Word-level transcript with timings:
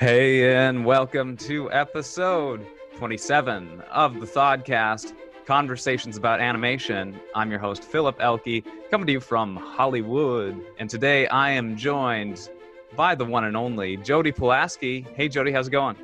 Hey, 0.00 0.56
and 0.56 0.86
welcome 0.86 1.36
to 1.36 1.70
episode 1.72 2.66
27 2.96 3.82
of 3.92 4.18
the 4.18 4.24
Thodcast 4.24 5.12
Conversations 5.44 6.16
about 6.16 6.40
Animation. 6.40 7.20
I'm 7.34 7.50
your 7.50 7.60
host, 7.60 7.84
Philip 7.84 8.16
Elke, 8.18 8.64
coming 8.90 9.06
to 9.08 9.12
you 9.12 9.20
from 9.20 9.56
Hollywood. 9.56 10.58
And 10.78 10.88
today 10.88 11.26
I 11.26 11.50
am 11.50 11.76
joined 11.76 12.48
by 12.96 13.14
the 13.14 13.26
one 13.26 13.44
and 13.44 13.54
only 13.54 13.98
Jody 13.98 14.32
Pulaski. 14.32 15.02
Hey, 15.16 15.28
Jody, 15.28 15.52
how's 15.52 15.68
it 15.68 15.72
going? 15.72 15.96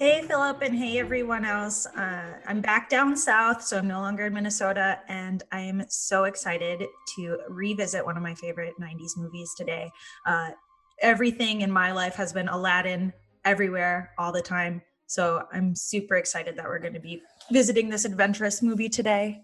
Hey, 0.00 0.24
Philip, 0.26 0.60
and 0.62 0.74
hey, 0.74 0.98
everyone 0.98 1.44
else. 1.44 1.86
Uh, 1.86 2.40
I'm 2.48 2.60
back 2.60 2.90
down 2.90 3.16
south, 3.16 3.62
so 3.62 3.78
I'm 3.78 3.86
no 3.86 4.00
longer 4.00 4.26
in 4.26 4.34
Minnesota, 4.34 4.98
and 5.06 5.44
I 5.52 5.60
am 5.60 5.84
so 5.88 6.24
excited 6.24 6.82
to 7.14 7.38
revisit 7.48 8.04
one 8.04 8.16
of 8.16 8.22
my 8.24 8.34
favorite 8.34 8.74
90s 8.80 9.16
movies 9.16 9.54
today. 9.56 9.92
Uh, 10.26 10.50
everything 11.00 11.60
in 11.60 11.70
my 11.70 11.92
life 11.92 12.14
has 12.14 12.32
been 12.32 12.48
Aladdin 12.48 13.12
everywhere 13.44 14.12
all 14.18 14.32
the 14.32 14.42
time. 14.42 14.82
So 15.06 15.46
I'm 15.52 15.74
super 15.74 16.16
excited 16.16 16.56
that 16.56 16.64
we're 16.64 16.78
going 16.78 16.94
to 16.94 17.00
be 17.00 17.22
visiting 17.50 17.88
this 17.88 18.04
adventurous 18.04 18.62
movie 18.62 18.88
today. 18.88 19.42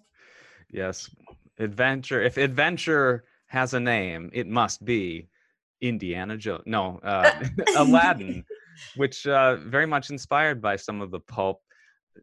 Yes, 0.70 1.10
adventure. 1.58 2.22
If 2.22 2.36
adventure 2.36 3.24
has 3.46 3.74
a 3.74 3.80
name, 3.80 4.30
it 4.32 4.46
must 4.46 4.84
be 4.84 5.28
Indiana 5.80 6.36
Jones. 6.36 6.62
No, 6.66 7.00
uh, 7.02 7.30
Aladdin, 7.76 8.44
which 8.96 9.26
uh, 9.26 9.56
very 9.56 9.86
much 9.86 10.10
inspired 10.10 10.60
by 10.60 10.76
some 10.76 11.00
of 11.00 11.10
the 11.10 11.20
pulp 11.20 11.60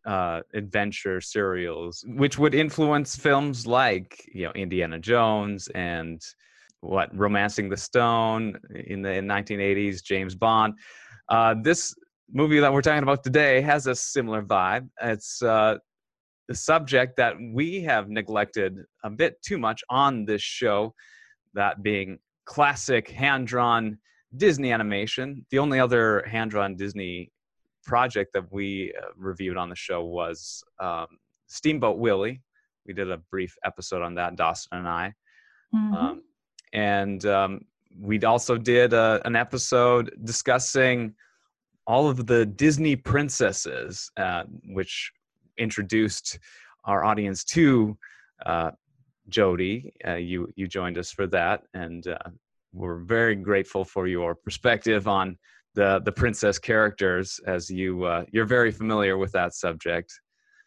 uh, 0.05 0.41
adventure 0.53 1.21
serials, 1.21 2.03
which 2.07 2.37
would 2.37 2.53
influence 2.53 3.15
films 3.15 3.65
like 3.65 4.23
you 4.33 4.45
know 4.45 4.51
Indiana 4.51 4.99
Jones 4.99 5.67
and 5.75 6.21
what 6.85 7.15
Romancing 7.15 7.69
the 7.69 7.77
Stone 7.77 8.59
in 8.87 9.01
the 9.01 9.13
in 9.13 9.25
1980s, 9.25 10.03
James 10.03 10.35
Bond. 10.35 10.73
Uh, 11.29 11.55
this 11.61 11.95
movie 12.31 12.59
that 12.59 12.71
we're 12.71 12.81
talking 12.81 13.03
about 13.03 13.23
today 13.23 13.61
has 13.61 13.87
a 13.87 13.95
similar 13.95 14.43
vibe. 14.43 14.87
It's 15.01 15.41
uh, 15.41 15.77
the 16.47 16.55
subject 16.55 17.17
that 17.17 17.35
we 17.53 17.81
have 17.81 18.09
neglected 18.09 18.77
a 19.03 19.09
bit 19.09 19.41
too 19.41 19.57
much 19.57 19.83
on 19.89 20.25
this 20.25 20.41
show, 20.41 20.93
that 21.53 21.81
being 21.81 22.19
classic 22.45 23.09
hand 23.09 23.47
drawn 23.47 23.97
Disney 24.37 24.71
animation. 24.71 25.45
The 25.49 25.59
only 25.59 25.79
other 25.79 26.23
hand 26.27 26.51
drawn 26.51 26.75
Disney 26.75 27.31
project 27.83 28.31
that 28.33 28.51
we 28.51 28.93
uh, 28.99 29.07
reviewed 29.15 29.57
on 29.57 29.69
the 29.69 29.75
show 29.75 30.03
was 30.03 30.63
um, 30.79 31.07
Steamboat 31.47 31.97
Willie. 31.97 32.41
We 32.85 32.93
did 32.93 33.09
a 33.09 33.17
brief 33.31 33.55
episode 33.63 34.01
on 34.01 34.15
that, 34.15 34.35
Dawson 34.35 34.77
and 34.79 34.87
I. 34.87 35.13
Mm-hmm. 35.73 35.93
Um, 35.93 36.21
and 36.73 37.25
um, 37.25 37.61
we 37.99 38.21
also 38.21 38.57
did 38.57 38.93
a, 38.93 39.21
an 39.25 39.35
episode 39.35 40.13
discussing 40.23 41.13
all 41.87 42.09
of 42.09 42.25
the 42.25 42.45
Disney 42.45 42.95
princesses, 42.95 44.11
uh, 44.17 44.43
which 44.65 45.11
introduced 45.57 46.39
our 46.85 47.05
audience 47.05 47.43
to 47.43 47.97
uh, 48.45 48.71
Jody. 49.29 49.93
Uh, 50.05 50.15
you 50.15 50.51
you 50.55 50.67
joined 50.67 50.97
us 50.97 51.11
for 51.11 51.27
that, 51.27 51.63
and 51.73 52.07
uh, 52.07 52.17
we're 52.73 52.99
very 52.99 53.35
grateful 53.35 53.85
for 53.85 54.07
your 54.07 54.35
perspective 54.35 55.07
on 55.07 55.37
the 55.75 56.01
the 56.03 56.11
princess 56.11 56.59
characters, 56.59 57.39
as 57.47 57.69
you 57.69 58.03
uh, 58.03 58.25
you're 58.31 58.45
very 58.45 58.71
familiar 58.71 59.17
with 59.17 59.31
that 59.31 59.53
subject. 59.53 60.19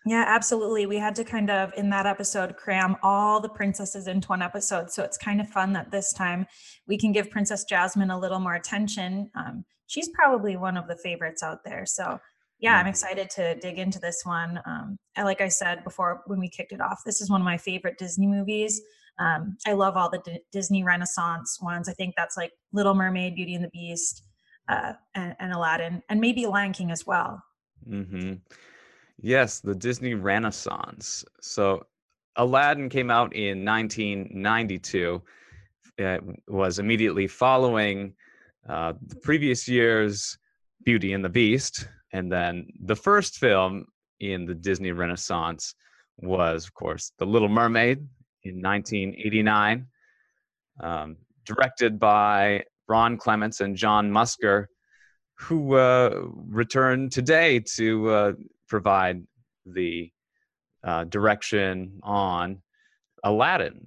Yeah, 0.06 0.24
absolutely. 0.26 0.86
We 0.86 0.96
had 0.96 1.14
to 1.16 1.24
kind 1.24 1.50
of, 1.50 1.72
in 1.76 1.90
that 1.90 2.06
episode, 2.06 2.56
cram 2.56 2.96
all 3.02 3.40
the 3.40 3.48
princesses 3.48 4.06
into 4.06 4.28
one 4.28 4.42
episode. 4.42 4.90
So 4.90 5.02
it's 5.02 5.18
kind 5.18 5.40
of 5.40 5.48
fun 5.48 5.72
that 5.74 5.90
this 5.90 6.12
time 6.12 6.46
we 6.86 6.96
can 6.96 7.12
give 7.12 7.30
Princess 7.30 7.64
Jasmine 7.64 8.10
a 8.10 8.18
little 8.18 8.38
more 8.38 8.54
attention. 8.54 9.30
Um, 9.34 9.64
she's 9.86 10.08
probably 10.10 10.56
one 10.56 10.76
of 10.76 10.86
the 10.86 10.96
favorites 10.96 11.42
out 11.42 11.58
there. 11.64 11.84
So 11.84 12.18
yeah, 12.60 12.74
I'm 12.74 12.80
mm-hmm. 12.80 12.90
excited 12.90 13.30
to 13.30 13.54
dig 13.56 13.78
into 13.78 13.98
this 13.98 14.22
one. 14.24 14.60
Um, 14.66 14.96
like 15.16 15.40
I 15.40 15.48
said 15.48 15.84
before 15.84 16.22
when 16.26 16.40
we 16.40 16.48
kicked 16.48 16.72
it 16.72 16.80
off, 16.80 17.02
this 17.04 17.20
is 17.20 17.30
one 17.30 17.40
of 17.40 17.44
my 17.44 17.58
favorite 17.58 17.98
Disney 17.98 18.26
movies. 18.26 18.80
Um, 19.18 19.56
I 19.66 19.72
love 19.72 19.96
all 19.96 20.10
the 20.10 20.22
D- 20.24 20.40
Disney 20.52 20.84
Renaissance 20.84 21.58
ones. 21.60 21.88
I 21.88 21.92
think 21.92 22.14
that's 22.16 22.36
like 22.36 22.52
Little 22.72 22.94
Mermaid, 22.94 23.34
Beauty 23.34 23.54
and 23.54 23.64
the 23.64 23.70
Beast, 23.70 24.22
uh, 24.68 24.92
and, 25.14 25.34
and, 25.40 25.52
Aladdin, 25.52 26.02
and 26.08 26.20
maybe 26.20 26.46
Lion 26.46 26.72
King 26.72 26.90
as 26.90 27.06
well. 27.06 27.42
Mm-hmm. 27.88 28.34
Yes, 29.20 29.60
the 29.60 29.74
Disney 29.74 30.14
Renaissance. 30.14 31.24
So 31.40 31.84
Aladdin 32.36 32.88
came 32.88 33.10
out 33.10 33.34
in 33.34 33.64
1992. 33.64 35.20
It 35.98 36.22
was 36.46 36.78
immediately 36.78 37.26
following 37.26 38.14
uh, 38.68 38.92
the 39.04 39.16
previous 39.16 39.66
year's 39.66 40.38
Beauty 40.84 41.12
and 41.12 41.24
the 41.24 41.28
Beast. 41.28 41.88
And 42.12 42.30
then 42.30 42.68
the 42.84 42.94
first 42.94 43.38
film 43.38 43.86
in 44.20 44.46
the 44.46 44.54
Disney 44.54 44.92
Renaissance 44.92 45.74
was, 46.18 46.64
of 46.64 46.74
course, 46.74 47.12
The 47.18 47.26
Little 47.26 47.48
Mermaid 47.48 47.98
in 48.44 48.62
1989, 48.62 49.86
um, 50.80 51.16
directed 51.44 51.98
by 51.98 52.62
Ron 52.88 53.16
Clements 53.16 53.60
and 53.60 53.76
John 53.76 54.10
Musker, 54.10 54.66
who 55.34 55.74
uh, 55.74 56.22
returned 56.48 57.12
today 57.12 57.60
to 57.76 58.10
uh, 58.10 58.32
provide 58.68 59.22
the 59.66 60.10
uh, 60.84 61.04
direction 61.04 61.98
on 62.02 62.62
Aladdin, 63.24 63.86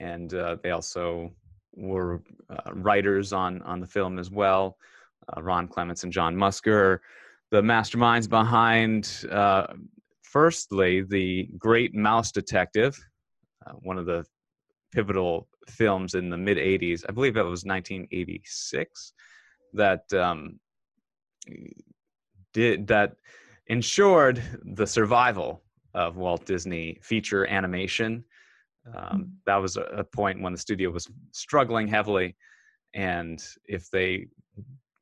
and 0.00 0.32
uh, 0.34 0.56
they 0.62 0.70
also 0.70 1.32
were 1.74 2.22
uh, 2.48 2.72
writers 2.72 3.32
on 3.32 3.62
on 3.62 3.80
the 3.80 3.86
film 3.86 4.18
as 4.18 4.30
well. 4.30 4.76
Uh, 5.36 5.42
Ron 5.42 5.66
Clements 5.66 6.04
and 6.04 6.12
John 6.12 6.36
Musker, 6.36 7.00
the 7.50 7.60
masterminds 7.60 8.28
behind, 8.28 9.24
uh, 9.30 9.66
firstly, 10.22 11.02
the 11.02 11.48
Great 11.58 11.94
Mouse 11.94 12.30
Detective, 12.30 12.96
uh, 13.66 13.72
one 13.82 13.98
of 13.98 14.06
the 14.06 14.24
pivotal 14.92 15.48
films 15.68 16.14
in 16.14 16.30
the 16.30 16.36
mid 16.36 16.58
'80s. 16.58 17.04
I 17.08 17.12
believe 17.12 17.36
it 17.36 17.42
was 17.42 17.64
1986 17.64 19.12
that 19.72 20.12
um, 20.12 20.58
did 22.52 22.86
that 22.86 23.16
ensured 23.68 24.42
the 24.62 24.86
survival 24.86 25.62
of 25.94 26.16
Walt 26.16 26.44
Disney 26.44 26.98
feature 27.02 27.46
animation. 27.46 28.24
Um, 28.86 28.94
mm-hmm. 28.94 29.22
that 29.46 29.56
was 29.56 29.76
a, 29.76 29.82
a, 29.82 30.04
point 30.04 30.40
when 30.40 30.52
the 30.52 30.58
studio 30.58 30.90
was 30.90 31.08
struggling 31.32 31.88
heavily, 31.88 32.36
and 32.94 33.44
if 33.64 33.90
they 33.90 34.28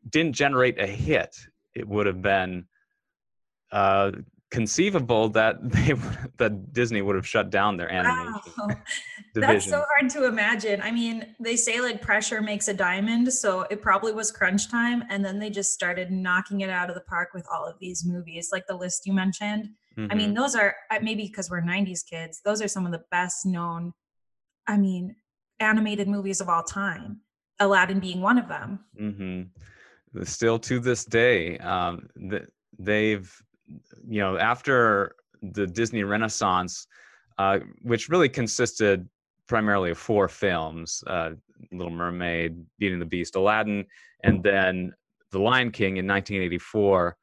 didn't 0.08 0.34
generate 0.34 0.80
a 0.80 0.86
hit, 0.86 1.36
it 1.74 1.86
would 1.86 2.06
have 2.06 2.22
been 2.22 2.64
uh, 3.72 4.12
conceivable 4.54 5.28
that 5.30 5.56
they 5.68 5.94
that 6.36 6.72
Disney 6.72 7.02
would 7.02 7.16
have 7.16 7.26
shut 7.26 7.50
down 7.50 7.76
their 7.76 7.90
animation 7.90 8.52
wow. 8.56 8.68
division. 8.68 8.82
That's 9.34 9.68
so 9.68 9.84
hard 9.90 10.10
to 10.12 10.26
imagine. 10.26 10.80
I 10.80 10.92
mean, 10.92 11.34
they 11.40 11.56
say 11.56 11.80
like 11.80 12.00
pressure 12.00 12.40
makes 12.40 12.68
a 12.68 12.74
diamond, 12.74 13.32
so 13.32 13.62
it 13.62 13.82
probably 13.82 14.12
was 14.12 14.30
crunch 14.30 14.70
time, 14.70 15.02
and 15.10 15.24
then 15.24 15.40
they 15.40 15.50
just 15.50 15.72
started 15.72 16.12
knocking 16.12 16.60
it 16.60 16.70
out 16.70 16.88
of 16.88 16.94
the 16.94 17.02
park 17.02 17.30
with 17.34 17.46
all 17.52 17.66
of 17.66 17.74
these 17.80 18.04
movies, 18.06 18.50
like 18.52 18.66
the 18.68 18.76
list 18.76 19.06
you 19.06 19.12
mentioned. 19.12 19.70
Mm-hmm. 19.98 20.12
I 20.12 20.14
mean, 20.14 20.28
mm-hmm. 20.28 20.36
those 20.40 20.54
are 20.54 20.76
maybe 21.02 21.26
because 21.26 21.50
we're 21.50 21.60
'90s 21.60 22.08
kids; 22.08 22.40
those 22.44 22.62
are 22.62 22.68
some 22.68 22.86
of 22.86 22.92
the 22.92 23.02
best 23.10 23.44
known. 23.44 23.92
I 24.68 24.76
mean, 24.76 25.16
animated 25.58 26.06
movies 26.06 26.40
of 26.40 26.48
all 26.48 26.62
time. 26.62 27.20
Aladdin 27.58 28.00
being 28.00 28.20
one 28.20 28.38
of 28.38 28.48
them. 28.48 28.80
Mm-hmm. 29.00 30.22
Still 30.24 30.58
to 30.60 30.78
this 30.78 31.04
day, 31.04 31.58
um, 31.58 32.08
they've 32.78 33.32
you 34.08 34.20
know, 34.20 34.36
after 34.36 35.16
the 35.42 35.66
Disney 35.66 36.04
Renaissance, 36.04 36.86
uh, 37.38 37.60
which 37.82 38.08
really 38.08 38.28
consisted 38.28 39.08
primarily 39.46 39.90
of 39.90 39.98
four 39.98 40.28
films 40.28 41.02
uh, 41.06 41.30
Little 41.72 41.92
Mermaid, 41.92 42.64
Beauty 42.78 42.94
and 42.94 43.02
the 43.02 43.06
Beast, 43.06 43.36
Aladdin, 43.36 43.86
and 44.22 44.42
then 44.42 44.92
The 45.30 45.38
Lion 45.38 45.70
King 45.70 45.96
in 45.96 46.06
1984, 46.06 47.16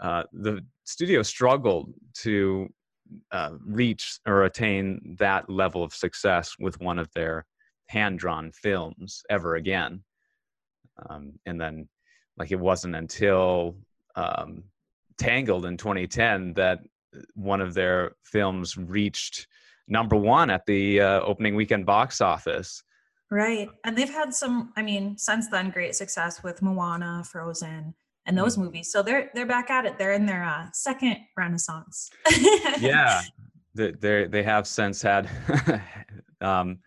uh, 0.00 0.22
the 0.32 0.64
studio 0.84 1.22
struggled 1.22 1.92
to 2.14 2.68
uh, 3.30 3.52
reach 3.64 4.18
or 4.26 4.44
attain 4.44 5.16
that 5.18 5.48
level 5.48 5.82
of 5.82 5.94
success 5.94 6.56
with 6.58 6.80
one 6.80 6.98
of 6.98 7.10
their 7.14 7.46
hand 7.88 8.18
drawn 8.18 8.50
films 8.52 9.22
ever 9.30 9.56
again. 9.56 10.02
Um, 11.08 11.32
and 11.46 11.60
then, 11.60 11.88
like, 12.36 12.50
it 12.50 12.58
wasn't 12.58 12.96
until 12.96 13.76
um, 14.16 14.64
Tangled 15.18 15.66
in 15.66 15.76
2010 15.76 16.54
that 16.54 16.80
one 17.34 17.60
of 17.60 17.74
their 17.74 18.12
films 18.24 18.76
reached 18.76 19.46
number 19.86 20.16
one 20.16 20.50
at 20.50 20.66
the 20.66 21.00
uh, 21.00 21.20
opening 21.20 21.54
weekend 21.54 21.86
box 21.86 22.20
office. 22.20 22.82
Right. 23.30 23.68
And 23.84 23.96
they've 23.96 24.10
had 24.10 24.34
some, 24.34 24.72
I 24.76 24.82
mean, 24.82 25.16
since 25.18 25.48
then, 25.48 25.70
great 25.70 25.94
success 25.94 26.42
with 26.42 26.62
Moana, 26.62 27.24
Frozen, 27.30 27.94
and 28.26 28.38
those 28.38 28.54
mm-hmm. 28.54 28.64
movies. 28.64 28.92
So 28.92 29.02
they're 29.02 29.30
they're 29.34 29.46
back 29.46 29.70
at 29.70 29.86
it. 29.86 29.98
They're 29.98 30.12
in 30.12 30.26
their 30.26 30.44
uh, 30.44 30.66
second 30.72 31.16
renaissance. 31.36 32.10
yeah, 32.80 33.22
they 33.74 33.92
they 33.92 34.26
they 34.26 34.42
have 34.42 34.66
since 34.66 35.02
had. 35.02 35.28
um, 36.40 36.78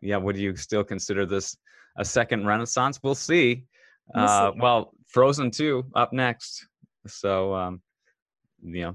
yeah, 0.00 0.16
would 0.18 0.36
you 0.36 0.54
still 0.54 0.84
consider 0.84 1.26
this 1.26 1.56
a 1.96 2.04
second 2.04 2.46
renaissance? 2.46 3.00
We'll 3.02 3.14
see. 3.14 3.64
We'll 4.14 4.24
Uh, 4.24 4.52
see. 4.52 4.60
well, 4.60 4.92
Frozen 5.08 5.50
2 5.50 5.84
up 5.94 6.12
next. 6.12 6.66
So, 7.06 7.54
um, 7.54 7.82
you 8.62 8.82
know, 8.82 8.94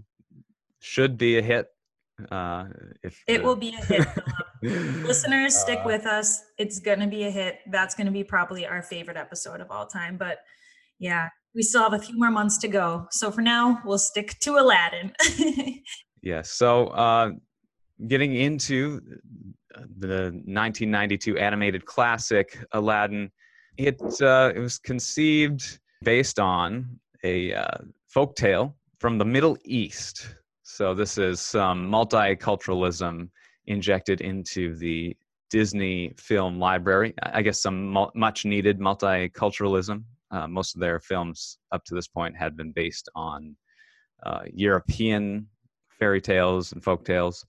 should 0.80 1.18
be 1.18 1.38
a 1.38 1.42
hit. 1.42 1.68
Uh, 2.32 2.66
if 3.04 3.22
It 3.28 3.38
the- 3.40 3.44
will 3.44 3.56
be 3.56 3.70
a 3.76 3.86
hit. 3.86 4.08
Listeners, 4.62 5.56
stick 5.56 5.80
Uh, 5.80 5.84
with 5.86 6.06
us. 6.06 6.42
It's 6.58 6.80
going 6.80 7.00
to 7.00 7.08
be 7.08 7.24
a 7.26 7.32
hit. 7.32 7.60
That's 7.72 7.96
going 7.96 8.08
to 8.08 8.12
be 8.14 8.24
probably 8.24 8.66
our 8.66 8.82
favorite 8.84 9.18
episode 9.18 9.62
of 9.62 9.72
all 9.72 9.88
time. 9.88 10.18
But 10.18 10.40
yeah, 11.00 11.30
we 11.56 11.62
still 11.62 11.82
have 11.84 11.94
a 11.94 12.00
few 12.00 12.18
more 12.18 12.30
months 12.32 12.58
to 12.60 12.68
go. 12.68 13.08
So 13.12 13.32
for 13.32 13.42
now, 13.42 13.82
we'll 13.86 13.98
stick 14.00 14.38
to 14.42 14.58
Aladdin. 14.58 15.14
Yes. 16.22 16.52
So, 16.52 16.88
uh, 16.88 17.32
getting 18.08 18.36
into 18.36 19.00
the 19.98 20.34
1992 20.44 21.38
animated 21.38 21.86
classic 21.86 22.58
Aladdin, 22.74 23.32
it 23.78 24.02
uh, 24.22 24.52
it 24.54 24.60
was 24.60 24.80
conceived 24.80 25.80
based 26.04 26.38
on 26.38 27.00
a 27.24 27.54
uh, 27.54 27.78
folk 28.10 28.36
tale 28.36 28.76
from 29.00 29.18
the 29.18 29.26
Middle 29.26 29.58
East. 29.64 30.36
So 30.64 30.94
this 30.94 31.18
is 31.18 31.40
some 31.40 31.90
multiculturalism 31.90 33.30
injected 33.68 34.22
into 34.22 34.76
the 34.76 35.16
Disney 35.50 36.14
film 36.18 36.60
library. 36.60 37.14
I 37.24 37.42
guess 37.42 37.62
some 37.62 37.96
much 38.16 38.46
needed 38.46 38.80
multiculturalism. 38.80 40.04
Uh, 40.32 40.48
most 40.48 40.76
of 40.76 40.82
their 40.82 41.00
films 41.00 41.58
up 41.72 41.84
to 41.86 41.96
this 41.96 42.08
point 42.08 42.36
had 42.38 42.56
been 42.56 42.72
based 42.72 43.10
on 43.16 43.56
uh, 44.24 44.42
European 44.54 45.48
fairy 45.98 46.22
tales 46.22 46.72
and 46.72 46.84
folk 46.84 47.04
tales. 47.04 47.46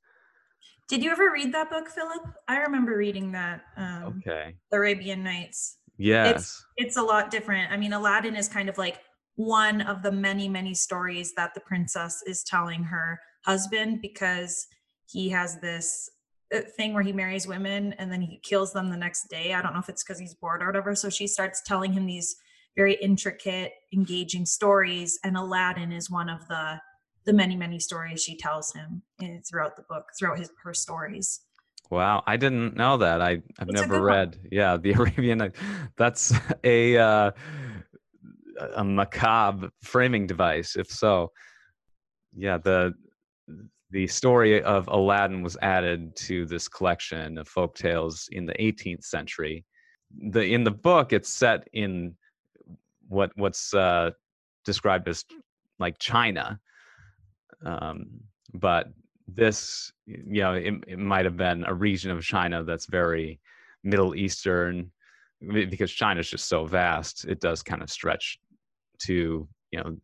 Did 0.89 1.05
you 1.05 1.11
ever 1.11 1.31
read 1.31 1.53
that 1.53 1.71
book, 1.71 1.89
Philip? 1.89 2.23
I 2.49 2.59
remember 2.59 2.97
reading 2.97 3.33
that 3.33 3.63
um, 3.77 4.23
Okay. 4.27 4.57
Arabian 4.73 5.23
Nights. 5.23 5.77
Yes. 5.99 6.65
It's 6.79 6.97
a 6.97 7.03
lot 7.03 7.31
different. 7.31 7.71
I 7.71 7.77
mean, 7.77 7.93
Aladdin 7.93 8.35
is 8.35 8.49
kind 8.49 8.69
of 8.69 8.79
like 8.79 8.99
one 9.41 9.81
of 9.81 10.03
the 10.03 10.13
many, 10.13 10.51
many 10.51 10.75
stories 10.75 11.33
that 11.35 11.55
the 11.55 11.61
princess 11.61 12.23
is 12.27 12.45
telling 12.45 12.85
her 12.85 13.19
husband 13.47 14.03
because 14.03 14.67
he 15.07 15.31
has 15.31 15.59
this 15.61 16.11
uh, 16.55 16.61
thing 16.77 16.93
where 16.93 17.03
he 17.03 17.13
marries 17.13 17.47
women 17.47 17.95
and 17.95 18.13
then 18.13 18.21
he 18.21 18.39
kills 18.43 18.75
them 18.75 18.91
the 18.91 18.97
next 18.99 19.29
day. 19.31 19.55
I 19.55 19.63
don't 19.63 19.73
know 19.73 19.81
if 19.81 19.89
it's 19.89 20.05
because 20.05 20.19
he's 20.19 20.35
bored 20.35 20.63
or 20.63 20.67
whatever. 20.67 20.95
So 20.95 21.09
she 21.09 21.27
starts 21.27 21.63
telling 21.65 21.95
him 21.95 22.05
these 22.05 22.37
very 22.77 22.95
intricate, 22.97 23.73
engaging 23.95 24.45
stories, 24.45 25.19
and 25.25 25.39
Aladdin 25.39 25.91
is 25.91 26.11
one 26.11 26.29
of 26.29 26.47
the 26.49 26.79
the 27.25 27.33
many, 27.33 27.57
many 27.57 27.79
stories 27.79 28.23
she 28.23 28.37
tells 28.37 28.73
him 28.73 29.03
eh, 29.23 29.39
throughout 29.49 29.77
the 29.77 29.85
book, 29.89 30.05
throughout 30.19 30.39
his 30.39 30.51
her 30.63 30.75
stories. 30.75 31.41
Wow, 31.91 32.23
I 32.27 32.37
didn't 32.37 32.77
know 32.77 32.99
that. 32.99 33.21
I 33.23 33.43
I've 33.59 33.69
It's 33.69 33.73
never 33.73 33.95
good 33.95 34.01
one. 34.01 34.07
read. 34.07 34.39
Yeah, 34.53 34.77
the 34.77 34.93
Arabian 34.93 35.39
Night. 35.39 35.57
That's 35.97 36.33
a 36.63 36.97
uh, 36.99 37.31
a 38.77 38.85
macabre 38.85 39.71
framing 39.83 40.27
device. 40.27 40.77
If 40.77 40.91
so, 40.91 41.31
yeah, 42.35 42.59
the 42.59 42.95
the 43.91 44.07
story 44.07 44.63
of 44.63 44.87
Aladdin 44.89 45.43
was 45.43 45.57
added 45.63 46.15
to 46.15 46.47
this 46.47 46.69
collection 46.69 47.39
of 47.39 47.49
folk 47.49 47.75
tales 47.75 48.29
in 48.31 48.47
the 48.47 48.55
18th 48.55 49.05
century. 49.05 49.65
The 50.31 50.53
in 50.53 50.65
the 50.65 50.71
book, 50.71 51.13
it's 51.13 51.29
set 51.29 51.67
in 51.73 52.17
what 53.09 53.33
what's 53.37 53.75
uh, 53.75 54.11
described 54.65 55.09
as 55.09 55.25
like 55.79 55.99
China, 55.99 56.61
um, 57.65 58.07
but 58.55 58.89
this 59.35 59.93
you 60.07 60.43
know 60.43 60.55
it, 60.55 60.75
it 60.87 60.99
might 60.99 61.25
have 61.25 61.37
been 61.37 61.65
a 61.65 61.75
region 61.75 62.11
of 62.11 62.23
china 62.23 62.65
that's 62.65 62.87
very 62.87 63.39
middle 63.85 64.15
eastern 64.15 64.91
be- 65.53 65.67
because 65.67 65.91
china's 65.91 66.29
just 66.29 66.49
so 66.49 66.65
vast 66.65 67.25
it 67.27 67.41
does 67.41 67.63
kind 67.63 67.83
of 67.83 67.91
stretch 67.91 68.39
to 69.01 69.49
you 69.71 69.81
know 69.81 69.97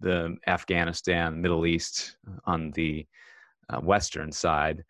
the 0.00 0.36
afghanistan 0.46 1.40
middle 1.40 1.66
east 1.66 2.16
on 2.44 2.70
the 2.72 3.06
uh, 3.68 3.80
western 3.80 4.32
side 4.32 4.84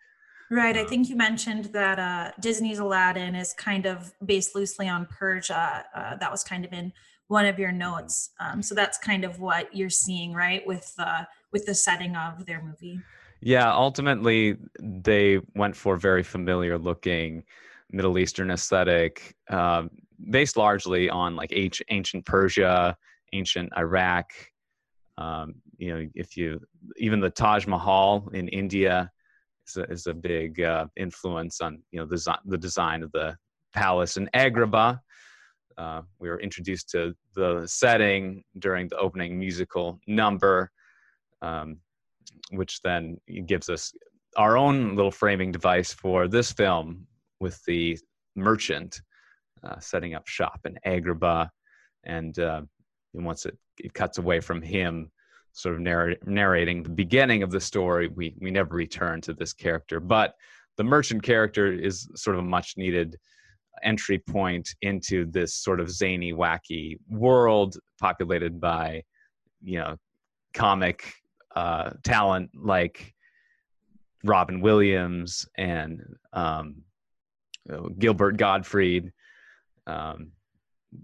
Right. 0.52 0.76
I 0.76 0.80
Um, 0.80 0.88
think 0.88 1.08
you 1.08 1.14
mentioned 1.16 1.66
that 1.66 1.98
uh, 2.00 2.32
Disney's 2.40 2.80
Aladdin 2.80 3.36
is 3.36 3.52
kind 3.52 3.86
of 3.86 4.12
based 4.24 4.56
loosely 4.56 4.88
on 4.88 5.06
Persia. 5.06 5.84
Uh, 5.94 6.16
that 6.16 6.30
was 6.30 6.42
kind 6.42 6.64
of 6.64 6.72
in 6.72 6.92
one 7.28 7.46
of 7.46 7.58
your 7.60 7.70
notes. 7.70 8.30
Um, 8.40 8.60
so 8.60 8.74
that's 8.74 8.98
kind 8.98 9.24
of 9.24 9.38
what 9.38 9.72
you're 9.76 9.90
seeing, 9.90 10.34
right, 10.34 10.66
with 10.66 10.92
uh, 10.98 11.24
with 11.52 11.66
the 11.66 11.74
setting 11.74 12.16
of 12.16 12.46
their 12.46 12.62
movie. 12.62 12.98
yeah 13.40 13.72
ultimately 13.72 14.56
they 14.80 15.40
went 15.54 15.74
for 15.76 15.96
very 15.96 16.22
familiar 16.22 16.78
looking 16.78 17.42
middle 17.90 18.18
eastern 18.18 18.50
aesthetic 18.50 19.34
uh, 19.48 19.84
based 20.30 20.56
largely 20.56 21.08
on 21.08 21.36
like 21.36 21.52
ancient, 21.52 21.88
ancient 21.90 22.24
persia 22.26 22.96
ancient 23.32 23.70
iraq 23.76 24.32
um, 25.18 25.54
you 25.78 25.92
know 25.92 26.06
if 26.14 26.36
you 26.36 26.60
even 26.96 27.20
the 27.20 27.30
taj 27.30 27.66
mahal 27.66 28.28
in 28.32 28.48
india 28.48 29.10
is 29.66 29.76
a, 29.76 29.82
is 29.84 30.06
a 30.06 30.14
big 30.14 30.60
uh, 30.60 30.86
influence 30.96 31.60
on 31.60 31.82
you 31.90 32.00
know 32.00 32.06
the, 32.06 32.38
the 32.46 32.58
design 32.58 33.02
of 33.02 33.12
the 33.12 33.36
palace 33.74 34.16
in 34.16 34.28
agrabah 34.34 34.98
uh, 35.78 36.02
we 36.18 36.28
were 36.28 36.40
introduced 36.40 36.90
to 36.90 37.14
the 37.34 37.62
setting 37.66 38.42
during 38.58 38.88
the 38.88 38.98
opening 38.98 39.38
musical 39.38 39.98
number 40.06 40.70
um, 41.42 41.78
which 42.50 42.80
then 42.82 43.16
gives 43.46 43.68
us 43.68 43.92
our 44.36 44.56
own 44.56 44.94
little 44.96 45.10
framing 45.10 45.52
device 45.52 45.92
for 45.92 46.28
this 46.28 46.52
film 46.52 47.06
with 47.40 47.62
the 47.64 47.98
merchant 48.36 49.00
uh, 49.64 49.78
setting 49.78 50.14
up 50.14 50.26
shop 50.26 50.60
in 50.64 50.78
Agrabah. 50.86 51.48
And, 52.04 52.38
uh, 52.38 52.62
and 53.14 53.24
once 53.24 53.46
it, 53.46 53.56
it 53.78 53.94
cuts 53.94 54.18
away 54.18 54.40
from 54.40 54.62
him, 54.62 55.10
sort 55.52 55.74
of 55.74 55.80
narr- 55.80 56.16
narrating 56.26 56.82
the 56.82 56.90
beginning 56.90 57.42
of 57.42 57.50
the 57.50 57.60
story, 57.60 58.08
we, 58.08 58.34
we 58.40 58.50
never 58.50 58.74
return 58.74 59.20
to 59.22 59.34
this 59.34 59.52
character. 59.52 60.00
But 60.00 60.34
the 60.76 60.84
merchant 60.84 61.22
character 61.22 61.72
is 61.72 62.08
sort 62.14 62.36
of 62.36 62.44
a 62.44 62.48
much 62.48 62.76
needed 62.76 63.18
entry 63.82 64.18
point 64.18 64.68
into 64.82 65.26
this 65.26 65.54
sort 65.54 65.80
of 65.80 65.90
zany, 65.90 66.32
wacky 66.32 66.98
world 67.08 67.76
populated 67.98 68.60
by, 68.60 69.02
you 69.62 69.78
know, 69.78 69.96
comic 70.54 71.12
uh, 71.56 71.90
talent 72.04 72.50
like 72.54 73.14
Robin 74.24 74.60
Williams 74.60 75.48
and 75.56 76.00
um, 76.32 76.76
Gilbert 77.98 78.36
Gottfried. 78.36 79.12
Um, 79.86 80.32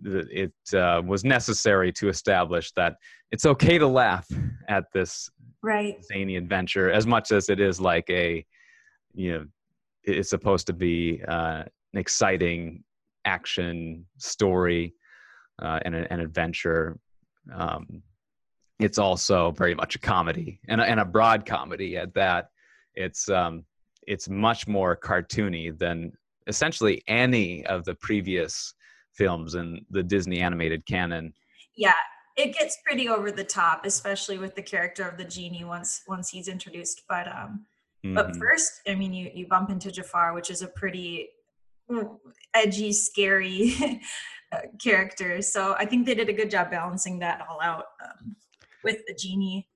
it 0.05 0.53
uh, 0.75 1.01
was 1.05 1.25
necessary 1.25 1.93
to 1.93 2.09
establish 2.09 2.73
that 2.73 2.97
it's 3.31 3.47
okay 3.47 3.79
to 3.79 3.87
laugh 3.87 4.27
at 4.69 4.85
this 4.93 5.31
Right. 5.63 5.97
zany 6.05 6.37
adventure 6.37 6.91
as 6.91 7.07
much 7.07 7.33
as 7.33 7.49
it 7.49 7.59
is 7.61 7.81
like 7.81 8.09
a, 8.11 8.45
you 9.15 9.33
know, 9.33 9.47
it's 10.05 10.31
supposed 10.31 10.67
to 10.69 10.73
be 10.73 11.23
uh, 11.27 11.65
an 11.93 11.99
exciting 11.99 12.85
action 13.25 14.07
story 14.19 14.95
uh, 15.61 15.81
and 15.85 15.95
a- 15.97 16.13
an 16.13 16.21
adventure. 16.21 16.99
Um, 17.53 18.03
it's 18.79 18.99
also 18.99 19.51
very 19.53 19.75
much 19.75 19.97
a 19.97 19.99
comedy 19.99 20.61
and 20.69 20.81
a, 20.81 20.85
and 20.85 21.01
a 21.01 21.05
broad 21.05 21.47
comedy 21.47 21.97
at 21.97 22.15
that. 22.15 22.51
It's 22.95 23.29
um, 23.29 23.65
it's 24.07 24.29
much 24.29 24.69
more 24.69 24.97
cartoony 24.97 25.77
than 25.77 26.13
essentially 26.47 27.03
any 27.09 27.67
of 27.67 27.85
the 27.85 27.95
previous 27.97 28.75
films 29.17 29.55
and 29.55 29.85
the 29.91 30.03
Disney 30.03 30.41
animated 30.41 30.87
canon. 30.87 31.33
Yeah. 31.77 31.95
It 32.37 32.55
gets 32.55 32.77
pretty 32.85 33.09
over 33.09 33.33
the 33.33 33.45
top, 33.45 33.87
especially 33.87 34.37
with 34.39 34.55
the 34.55 34.63
character 34.63 35.09
of 35.09 35.17
the 35.17 35.25
genie 35.25 35.65
once 35.65 36.03
once 36.07 36.29
he's 36.29 36.49
introduced. 36.49 37.03
But 37.09 37.27
um, 37.29 37.67
But 38.15 38.35
Mhm. 38.35 38.39
first, 38.39 38.73
I 38.87 38.95
mean, 38.95 39.13
you 39.15 39.31
you 39.35 39.47
bump 39.49 39.71
into 39.71 39.91
Jafar, 39.91 40.35
which 40.35 40.51
is 40.51 40.63
a 40.63 40.69
pretty 40.69 41.31
mm, 41.91 42.19
edgy, 42.55 42.93
scary 42.93 43.75
uh, 44.53 44.63
character. 44.83 45.41
So 45.43 45.75
I 45.79 45.87
think 45.87 46.05
they 46.07 46.15
did 46.15 46.29
a 46.29 46.33
good 46.33 46.51
job 46.51 46.71
balancing 46.71 47.19
that 47.21 47.41
all 47.49 47.61
out 47.63 47.87
um, 48.05 48.37
with 48.85 48.99
the 49.07 49.15
genie. 49.15 49.69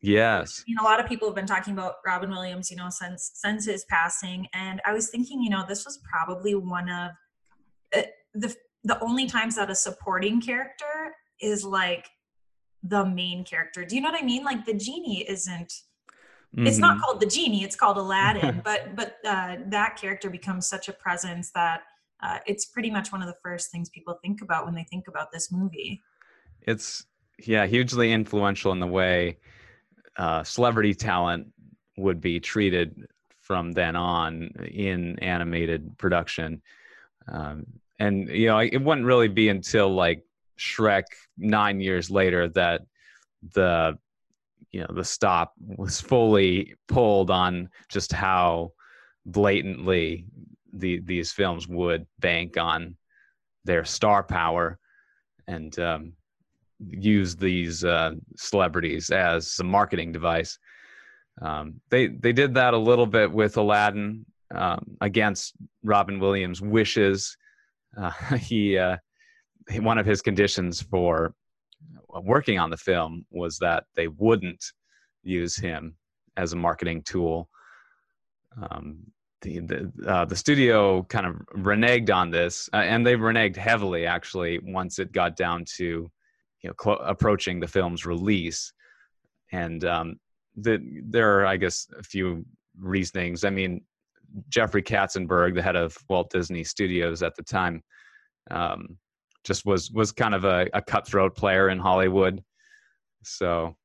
yes, 0.00 0.62
You 0.66 0.74
know, 0.76 0.82
a 0.82 0.88
lot 0.90 1.00
of 1.00 1.06
people 1.06 1.28
have 1.28 1.34
been 1.34 1.46
talking 1.46 1.72
about 1.72 1.96
Robin 2.06 2.30
Williams, 2.30 2.70
you 2.70 2.76
know, 2.76 2.90
since 2.90 3.32
since 3.34 3.66
his 3.66 3.84
passing, 3.86 4.46
and 4.52 4.80
I 4.86 4.92
was 4.92 5.10
thinking, 5.10 5.42
you 5.42 5.50
know, 5.50 5.64
this 5.66 5.84
was 5.84 5.98
probably 6.10 6.54
one 6.54 6.88
of 6.88 7.10
uh, 7.96 8.02
the 8.34 8.54
the 8.84 9.02
only 9.02 9.26
times 9.26 9.56
that 9.56 9.70
a 9.70 9.74
supporting 9.74 10.40
character 10.40 11.14
is 11.40 11.64
like 11.64 12.06
the 12.82 13.04
main 13.04 13.44
character. 13.44 13.84
Do 13.84 13.96
you 13.96 14.02
know 14.02 14.10
what 14.10 14.22
I 14.22 14.24
mean? 14.24 14.44
Like 14.44 14.64
the 14.64 14.74
genie 14.74 15.28
isn't 15.28 15.72
it's 16.56 16.78
Mhm. 16.78 16.80
not 16.80 17.00
called 17.00 17.20
the 17.20 17.26
genie 17.26 17.64
it's 17.64 17.76
called 17.76 17.98
aladdin 17.98 18.60
but 18.64 18.94
but 18.94 19.16
uh, 19.26 19.56
that 19.66 19.96
character 19.96 20.30
becomes 20.30 20.68
such 20.68 20.88
a 20.88 20.92
presence 20.92 21.50
that 21.50 21.82
uh, 22.22 22.38
it's 22.46 22.66
pretty 22.66 22.90
much 22.90 23.12
one 23.12 23.20
of 23.20 23.26
the 23.26 23.34
first 23.42 23.70
things 23.72 23.90
people 23.90 24.18
think 24.22 24.40
about 24.40 24.64
when 24.64 24.74
they 24.74 24.84
think 24.84 25.08
about 25.08 25.32
this 25.32 25.50
movie 25.50 26.00
it's 26.62 27.06
yeah 27.38 27.66
hugely 27.66 28.12
influential 28.12 28.72
in 28.72 28.78
the 28.80 28.86
way 28.86 29.36
uh, 30.16 30.44
celebrity 30.44 30.94
talent 30.94 31.48
would 31.96 32.20
be 32.20 32.38
treated 32.38 33.04
from 33.40 33.72
then 33.72 33.96
on 33.96 34.44
in 34.70 35.18
animated 35.18 35.98
production 35.98 36.62
um, 37.26 37.66
and 37.98 38.28
you 38.28 38.46
know 38.46 38.58
it 38.58 38.82
wouldn't 38.82 39.06
really 39.06 39.28
be 39.28 39.48
until 39.48 39.94
like 39.94 40.22
Shrek 40.58 41.04
nine 41.36 41.80
years 41.80 42.10
later 42.10 42.48
that 42.50 42.82
the 43.54 43.98
you 44.72 44.80
know 44.80 44.94
the 44.94 45.04
stop 45.04 45.52
was 45.60 46.00
fully 46.00 46.74
pulled 46.88 47.30
on 47.30 47.68
just 47.88 48.12
how 48.12 48.72
blatantly 49.26 50.26
the 50.72 51.00
these 51.00 51.32
films 51.32 51.68
would 51.68 52.06
bank 52.18 52.56
on 52.56 52.96
their 53.64 53.84
star 53.84 54.22
power 54.22 54.78
and 55.46 55.78
um, 55.78 56.12
use 56.88 57.36
these 57.36 57.84
uh, 57.84 58.12
celebrities 58.36 59.10
as 59.10 59.58
a 59.60 59.64
marketing 59.64 60.12
device. 60.12 60.58
Um, 61.40 61.80
they 61.90 62.08
they 62.08 62.32
did 62.32 62.54
that 62.54 62.74
a 62.74 62.78
little 62.78 63.06
bit 63.06 63.30
with 63.30 63.56
Aladdin 63.56 64.26
um, 64.54 64.96
against 65.00 65.54
Robin 65.82 66.18
Williams' 66.18 66.60
wishes. 66.60 67.36
Uh, 67.96 68.10
he, 68.36 68.78
uh, 68.78 68.96
he 69.70 69.80
one 69.80 69.98
of 69.98 70.06
his 70.06 70.22
conditions 70.22 70.82
for 70.82 71.34
working 72.22 72.58
on 72.58 72.70
the 72.70 72.76
film 72.76 73.24
was 73.30 73.58
that 73.58 73.84
they 73.94 74.08
wouldn't 74.08 74.64
use 75.22 75.56
him 75.56 75.96
as 76.36 76.52
a 76.52 76.56
marketing 76.56 77.02
tool. 77.02 77.48
Um, 78.70 78.98
the 79.42 79.60
the, 79.60 79.92
uh, 80.06 80.24
the 80.24 80.36
studio 80.36 81.02
kind 81.04 81.26
of 81.26 81.34
reneged 81.56 82.14
on 82.14 82.30
this, 82.30 82.68
uh, 82.72 82.76
and 82.78 83.06
they 83.06 83.14
reneged 83.14 83.56
heavily 83.56 84.06
actually 84.06 84.58
once 84.62 84.98
it 84.98 85.12
got 85.12 85.36
down 85.36 85.64
to 85.76 86.10
you 86.62 86.68
know 86.68 86.74
cl- 86.80 87.00
approaching 87.00 87.60
the 87.60 87.68
film's 87.68 88.06
release. 88.06 88.72
And 89.52 89.84
um, 89.84 90.20
the, 90.56 90.78
there 91.04 91.38
are, 91.38 91.46
I 91.46 91.56
guess, 91.56 91.86
a 91.96 92.02
few 92.02 92.44
reasonings. 92.78 93.44
I 93.44 93.50
mean, 93.50 93.82
Jeffrey 94.48 94.82
Katzenberg, 94.82 95.54
the 95.54 95.62
head 95.62 95.76
of 95.76 95.96
Walt 96.08 96.30
Disney 96.30 96.64
Studios 96.64 97.22
at 97.22 97.34
the 97.36 97.42
time, 97.42 97.82
um, 98.50 98.98
just 99.44 99.64
was 99.64 99.90
was 99.90 100.12
kind 100.12 100.34
of 100.34 100.44
a, 100.44 100.68
a, 100.72 100.82
cutthroat 100.82 101.36
player 101.36 101.68
in 101.68 101.78
Hollywood. 101.78 102.42
So, 103.22 103.76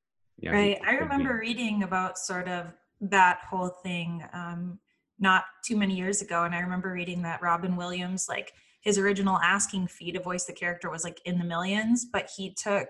know, 0.51 0.57
right. 0.57 0.79
I 0.85 0.93
remember 0.93 1.33
be... 1.33 1.47
reading 1.47 1.83
about 1.83 2.17
sort 2.17 2.47
of 2.47 2.67
that 3.01 3.39
whole 3.49 3.69
thing 3.83 4.23
um, 4.33 4.79
not 5.19 5.45
too 5.63 5.77
many 5.77 5.95
years 5.95 6.21
ago, 6.21 6.43
and 6.43 6.55
I 6.55 6.59
remember 6.59 6.91
reading 6.91 7.21
that 7.23 7.41
Robin 7.41 7.75
Williams, 7.75 8.27
like 8.29 8.53
his 8.81 8.97
original 8.97 9.37
asking 9.39 9.87
fee 9.87 10.11
to 10.13 10.19
voice 10.19 10.45
the 10.45 10.53
character 10.53 10.89
was 10.89 11.03
like 11.03 11.19
in 11.25 11.37
the 11.37 11.45
millions, 11.45 12.05
but 12.11 12.29
he 12.35 12.53
took 12.53 12.89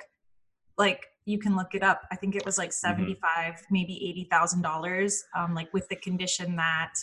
like 0.78 1.06
you 1.26 1.38
can 1.38 1.56
look 1.56 1.76
it 1.76 1.84
up. 1.84 2.04
I 2.12 2.16
think 2.16 2.36
it 2.36 2.46
was 2.46 2.58
like 2.58 2.70
mm-hmm. 2.70 2.88
75, 2.88 3.54
mm-hmm. 3.54 3.64
maybe 3.72 3.94
eighty 4.08 4.28
thousand 4.32 4.66
um, 4.66 4.72
dollars, 4.72 5.24
like 5.54 5.74
with 5.74 5.88
the 5.90 5.96
condition 5.98 6.56
that 6.56 6.94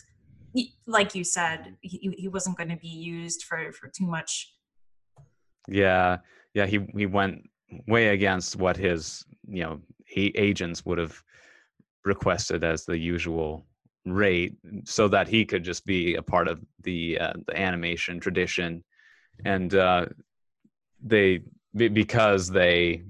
like 0.87 1.15
you 1.15 1.25
said, 1.25 1.77
he, 1.81 2.15
he 2.17 2.29
wasn't 2.29 2.57
going 2.57 2.71
to 2.71 2.77
be 2.77 2.89
used 2.89 3.45
for, 3.45 3.73
for 3.73 3.89
too 3.89 4.07
much. 4.07 4.55
Yeah. 5.69 6.19
Yeah. 6.55 6.67
He, 6.67 6.81
he 6.97 7.07
went 7.07 7.49
way 7.87 8.09
against 8.09 8.57
what 8.57 8.77
his, 8.77 9.25
you 9.49 9.63
know, 9.63 9.81
agents 10.17 10.85
would 10.87 10.99
have 10.99 11.21
requested 12.05 12.63
as 12.65 12.85
the 12.85 12.97
usual 12.97 13.67
rate 14.05 14.55
so 14.85 15.09
that 15.09 15.29
he 15.29 15.45
could 15.45 15.65
just 15.65 15.85
be 15.85 16.15
a 16.15 16.23
part 16.23 16.47
of 16.49 16.61
the, 16.83 17.19
uh, 17.19 17.33
the 17.47 17.61
animation 17.61 18.21
tradition. 18.21 18.85
And, 19.45 19.75
uh, 19.75 20.07
they, 21.05 21.43
because 21.75 22.49
they 22.49 23.03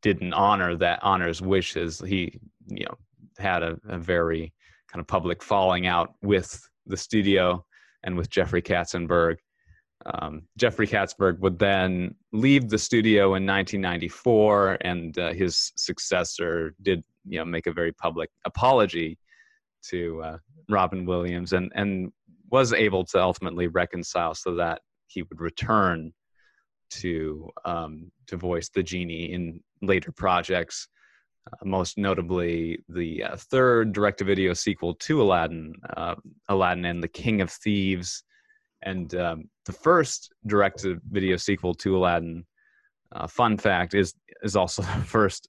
didn't 0.00 0.32
honor 0.32 0.76
that 0.76 1.00
honors 1.02 1.42
wishes, 1.42 2.00
he, 2.00 2.38
you 2.66 2.86
know, 2.86 2.94
had 3.38 3.62
a, 3.62 3.76
a 3.88 3.98
very 3.98 4.52
kind 4.90 5.00
of 5.00 5.06
public 5.06 5.42
falling 5.42 5.86
out 5.86 6.14
with 6.22 6.68
the 6.86 6.96
studio 6.96 7.64
and 8.04 8.16
with 8.16 8.30
Jeffrey 8.30 8.62
Katzenberg. 8.62 9.36
Um, 10.06 10.42
Jeffrey 10.56 10.86
Katzenberg 10.86 11.38
would 11.40 11.58
then 11.58 12.14
leave 12.32 12.68
the 12.68 12.78
studio 12.78 13.34
in 13.34 13.44
1994, 13.46 14.78
and 14.80 15.18
uh, 15.18 15.32
his 15.32 15.72
successor 15.76 16.74
did, 16.82 17.02
you 17.26 17.38
know, 17.38 17.44
make 17.44 17.66
a 17.66 17.72
very 17.72 17.92
public 17.92 18.30
apology 18.44 19.18
to 19.90 20.22
uh, 20.22 20.38
Robin 20.68 21.04
Williams, 21.04 21.52
and 21.52 21.70
and 21.74 22.12
was 22.50 22.72
able 22.72 23.04
to 23.04 23.20
ultimately 23.20 23.66
reconcile 23.66 24.34
so 24.34 24.54
that 24.54 24.80
he 25.08 25.22
would 25.22 25.40
return 25.40 26.12
to 26.90 27.50
um, 27.64 28.10
to 28.28 28.36
voice 28.36 28.68
the 28.68 28.82
genie 28.82 29.32
in 29.32 29.60
later 29.82 30.12
projects 30.12 30.88
most 31.64 31.98
notably 31.98 32.82
the 32.88 33.24
uh, 33.24 33.36
third 33.36 33.92
direct-to-video 33.92 34.54
sequel 34.54 34.94
to 34.94 35.22
Aladdin, 35.22 35.74
uh, 35.96 36.14
Aladdin 36.48 36.84
and 36.84 37.02
the 37.02 37.08
King 37.08 37.40
of 37.40 37.50
Thieves, 37.50 38.22
and 38.82 39.14
um, 39.14 39.44
the 39.66 39.72
first 39.72 40.32
direct-to-video 40.46 41.36
sequel 41.36 41.74
to 41.74 41.96
Aladdin. 41.96 42.44
Uh, 43.10 43.26
fun 43.26 43.56
fact 43.56 43.94
is 43.94 44.14
is 44.42 44.56
also 44.56 44.82
the 44.98 45.04
first 45.04 45.48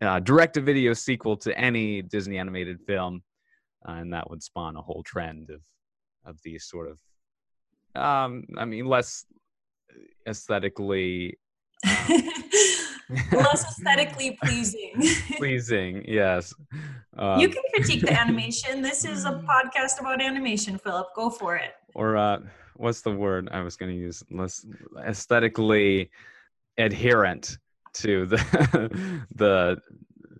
uh, 0.00 0.20
direct-to-video 0.20 0.92
sequel 0.92 1.36
to 1.36 1.56
any 1.58 2.02
Disney 2.02 2.38
animated 2.38 2.80
film, 2.86 3.22
uh, 3.88 3.92
and 3.92 4.12
that 4.12 4.28
would 4.30 4.42
spawn 4.42 4.76
a 4.76 4.82
whole 4.82 5.02
trend 5.02 5.50
of 5.50 5.60
of 6.24 6.40
these 6.42 6.64
sort 6.64 6.90
of, 6.90 8.02
um, 8.02 8.44
I 8.58 8.64
mean, 8.64 8.86
less 8.86 9.24
aesthetically. 10.26 11.38
Less 13.32 13.64
aesthetically 13.68 14.38
pleasing. 14.42 14.92
pleasing, 15.36 16.04
yes. 16.06 16.52
Um, 17.16 17.40
you 17.40 17.48
can 17.48 17.62
critique 17.74 18.02
the 18.02 18.12
animation. 18.20 18.82
This 18.82 19.04
is 19.04 19.24
a 19.24 19.32
podcast 19.32 20.00
about 20.00 20.20
animation, 20.20 20.78
Philip. 20.78 21.08
Go 21.14 21.30
for 21.30 21.56
it. 21.56 21.72
Or 21.94 22.16
uh, 22.16 22.40
what's 22.74 23.02
the 23.02 23.12
word 23.12 23.48
I 23.52 23.62
was 23.62 23.76
going 23.76 23.92
to 23.92 23.98
use? 23.98 24.22
Less 24.30 24.66
aesthetically 25.04 26.10
adherent 26.78 27.58
to 27.94 28.26
the 28.26 29.24
the 29.34 29.80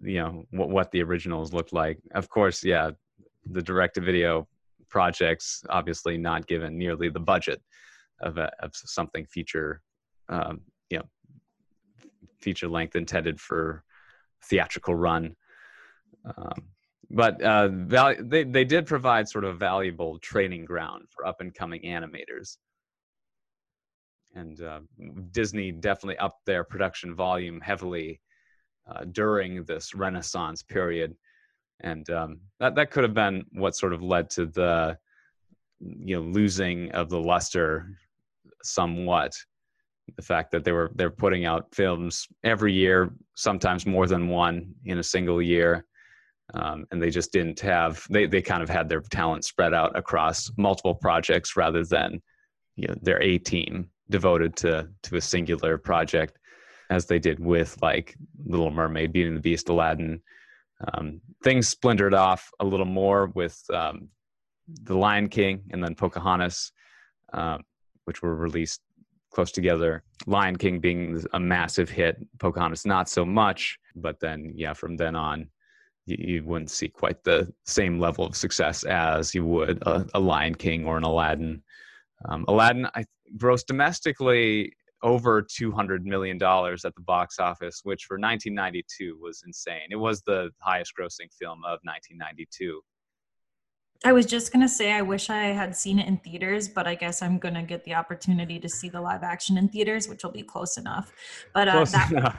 you 0.03 0.19
know 0.19 0.45
what, 0.51 0.69
what 0.69 0.91
the 0.91 1.03
originals 1.03 1.53
looked 1.53 1.73
like. 1.73 1.99
Of 2.15 2.29
course, 2.29 2.63
yeah, 2.65 2.91
the 3.51 3.63
direct-to-video 3.63 4.47
projects 4.89 5.63
obviously 5.69 6.17
not 6.17 6.47
given 6.47 6.77
nearly 6.79 7.09
the 7.09 7.21
budget 7.21 7.61
of 8.21 8.39
a, 8.39 8.51
of 8.61 8.71
something 8.75 9.27
feature 9.27 9.83
um, 10.29 10.61
you 10.91 10.99
know 10.99 11.05
feature 12.47 12.69
length 12.69 12.95
intended 12.95 13.41
for 13.41 13.83
theatrical 14.45 14.95
run. 14.95 15.35
Um, 16.25 16.63
but 17.11 17.43
uh, 17.43 17.69
val- 17.73 18.23
they 18.23 18.45
they 18.45 18.65
did 18.65 18.87
provide 18.87 19.29
sort 19.29 19.45
of 19.45 19.59
valuable 19.59 20.21
training 20.21 20.65
ground 20.65 21.09
for 21.11 21.27
up 21.27 21.41
and 21.41 21.53
coming 21.53 21.83
animators. 21.83 22.59
And 24.37 24.61
uh, 24.61 24.81
Disney 25.33 25.73
definitely 25.73 26.19
upped 26.19 26.47
their 26.47 26.63
production 26.63 27.17
volume 27.17 27.61
heavily 27.61 28.21
uh, 28.89 29.05
during 29.11 29.65
this 29.65 29.93
Renaissance 29.93 30.63
period, 30.63 31.17
and 31.81 32.09
um, 32.11 32.41
that 32.61 32.77
that 32.77 32.93
could 32.93 33.03
have 33.03 33.15
been 33.15 33.45
what 33.53 33.75
sort 33.75 33.93
of 33.93 34.03
led 34.03 34.31
to 34.31 34.47
the 34.47 34.97
you 35.81 36.15
know 36.17 36.23
losing 36.23 36.93
of 36.93 37.09
the 37.09 37.21
luster 37.21 37.89
somewhat 38.63 39.33
the 40.15 40.23
fact 40.23 40.53
that 40.53 40.65
they 40.65 40.73
were 40.73 40.91
they're 40.95 41.11
putting 41.11 41.45
out 41.45 41.75
films 41.75 42.29
every 42.45 42.73
year, 42.73 43.11
sometimes 43.35 43.87
more 43.87 44.07
than 44.07 44.29
one 44.29 44.75
in 44.85 44.99
a 44.99 45.03
single 45.03 45.43
year, 45.43 45.85
um, 46.55 46.87
and 46.91 47.03
they 47.03 47.11
just 47.11 47.33
didn't 47.33 47.61
have 47.61 48.05
they 48.11 48.27
they 48.27 48.43
kind 48.43 48.63
of 48.63 48.69
had 48.69 48.89
their 48.89 49.01
talent 49.01 49.45
spread 49.45 49.75
out 49.75 49.97
across 49.99 50.51
multiple 50.57 50.95
projects 50.95 51.57
rather 51.57 51.85
than 51.85 52.23
you 52.77 52.87
know 52.87 52.95
their 53.03 53.21
A 53.23 53.39
team 53.39 53.91
devoted 54.09 54.57
to 54.57 54.89
to 55.03 55.17
a 55.17 55.21
singular 55.21 55.77
project, 55.77 56.39
as 56.91 57.07
they 57.07 57.19
did 57.19 57.41
with 57.41 57.77
like 57.83 58.15
Little 58.45 58.71
Mermaid, 58.71 59.13
Beauty 59.13 59.29
and 59.29 59.37
the 59.37 59.43
Beast, 59.43 59.69
Aladdin. 59.69 60.23
Um, 60.93 61.21
things 61.43 61.69
splintered 61.69 62.15
off 62.15 62.51
a 62.61 62.65
little 62.65 62.87
more 62.87 63.27
with 63.35 63.59
um, 63.73 64.09
the 64.83 64.97
Lion 64.97 65.29
King 65.29 65.63
and 65.71 65.83
then 65.83 65.95
Pocahontas, 65.95 66.71
uh, 67.33 67.59
which 68.05 68.23
were 68.23 68.37
released 68.37 68.83
close 69.37 69.53
together. 69.53 70.03
Lion 70.27 70.57
King 70.57 70.81
being 70.81 71.23
a 71.35 71.39
massive 71.39 71.91
hit, 71.91 72.17
Pocahontas 72.39 72.87
not 72.87 73.07
so 73.07 73.23
much. 73.23 73.79
But 73.95 74.19
then, 74.19 74.55
yeah, 74.57 74.73
from 74.73 74.97
then 74.97 75.15
on, 75.15 75.51
you, 76.07 76.17
you 76.19 76.45
wouldn't 76.45 76.71
see 76.71 76.89
quite 76.89 77.23
the 77.23 77.53
same 77.67 78.01
level 78.01 78.25
of 78.25 78.35
success 78.35 78.83
as 78.85 79.35
you 79.35 79.45
would 79.45 79.83
a, 79.83 80.07
a 80.15 80.19
Lion 80.19 80.55
King 80.55 80.87
or 80.87 80.97
an 80.97 81.05
Aladdin. 81.05 81.63
Um, 82.27 82.47
Aladdin 82.49 82.87
I 82.95 83.05
grossed 83.37 83.67
domestically 83.67 84.73
over 85.03 85.43
$200 85.43 86.05
million 86.05 86.37
at 86.43 86.95
the 86.95 87.03
box 87.05 87.39
office, 87.39 87.83
which 87.85 88.05
for 88.05 88.15
1992 88.15 89.19
was 89.21 89.43
insane. 89.47 89.89
It 89.91 89.97
was 89.97 90.23
the 90.23 90.49
highest 90.61 90.93
grossing 90.99 91.31
film 91.39 91.59
of 91.59 91.79
1992. 91.83 92.81
I 94.05 94.13
was 94.13 94.27
just 94.27 94.53
gonna 94.53 94.69
say 94.69 94.93
I 94.93 95.03
wish 95.03 95.31
I 95.31 95.47
had 95.47 95.77
seen 95.77 95.99
it 95.99 96.07
in 96.07 96.19
theaters, 96.19 96.69
but 96.69 96.87
I 96.87 96.95
guess 96.95 97.23
I'm 97.23 97.39
gonna 97.39 97.63
get 97.63 97.85
the 97.85 97.95
opportunity 97.95 98.59
to 98.61 98.69
see 98.69 98.89
the 98.89 99.01
live 99.01 99.23
action 99.23 99.59
in 99.59 99.69
theaters, 99.69 100.09
which 100.09 100.23
will 100.23 100.31
be 100.31 100.43
close 100.43 100.77
enough. 100.77 101.13
But 101.55 101.69
uh, 101.69 101.73
close 101.73 101.93
that, 101.93 102.13
enough. 102.13 102.37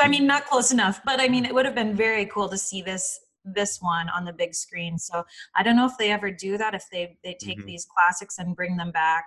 I 0.00 0.08
mean, 0.08 0.26
not 0.26 0.46
close 0.46 0.72
enough, 0.72 1.00
but 1.04 1.20
I 1.20 1.28
mean, 1.28 1.44
it 1.44 1.54
would 1.54 1.66
have 1.66 1.74
been 1.74 1.94
very 1.94 2.26
cool 2.26 2.48
to 2.48 2.58
see 2.58 2.82
this 2.82 3.20
this 3.44 3.78
one 3.80 4.08
on 4.10 4.24
the 4.24 4.32
big 4.32 4.54
screen. 4.54 4.98
So 4.98 5.24
I 5.56 5.62
don't 5.62 5.76
know 5.76 5.86
if 5.86 5.96
they 5.98 6.10
ever 6.10 6.30
do 6.30 6.58
that. 6.58 6.74
If 6.74 6.84
they 6.90 7.18
they 7.24 7.36
take 7.40 7.58
mm-hmm. 7.58 7.66
these 7.66 7.86
classics 7.86 8.38
and 8.38 8.54
bring 8.54 8.76
them 8.76 8.90
back 8.90 9.24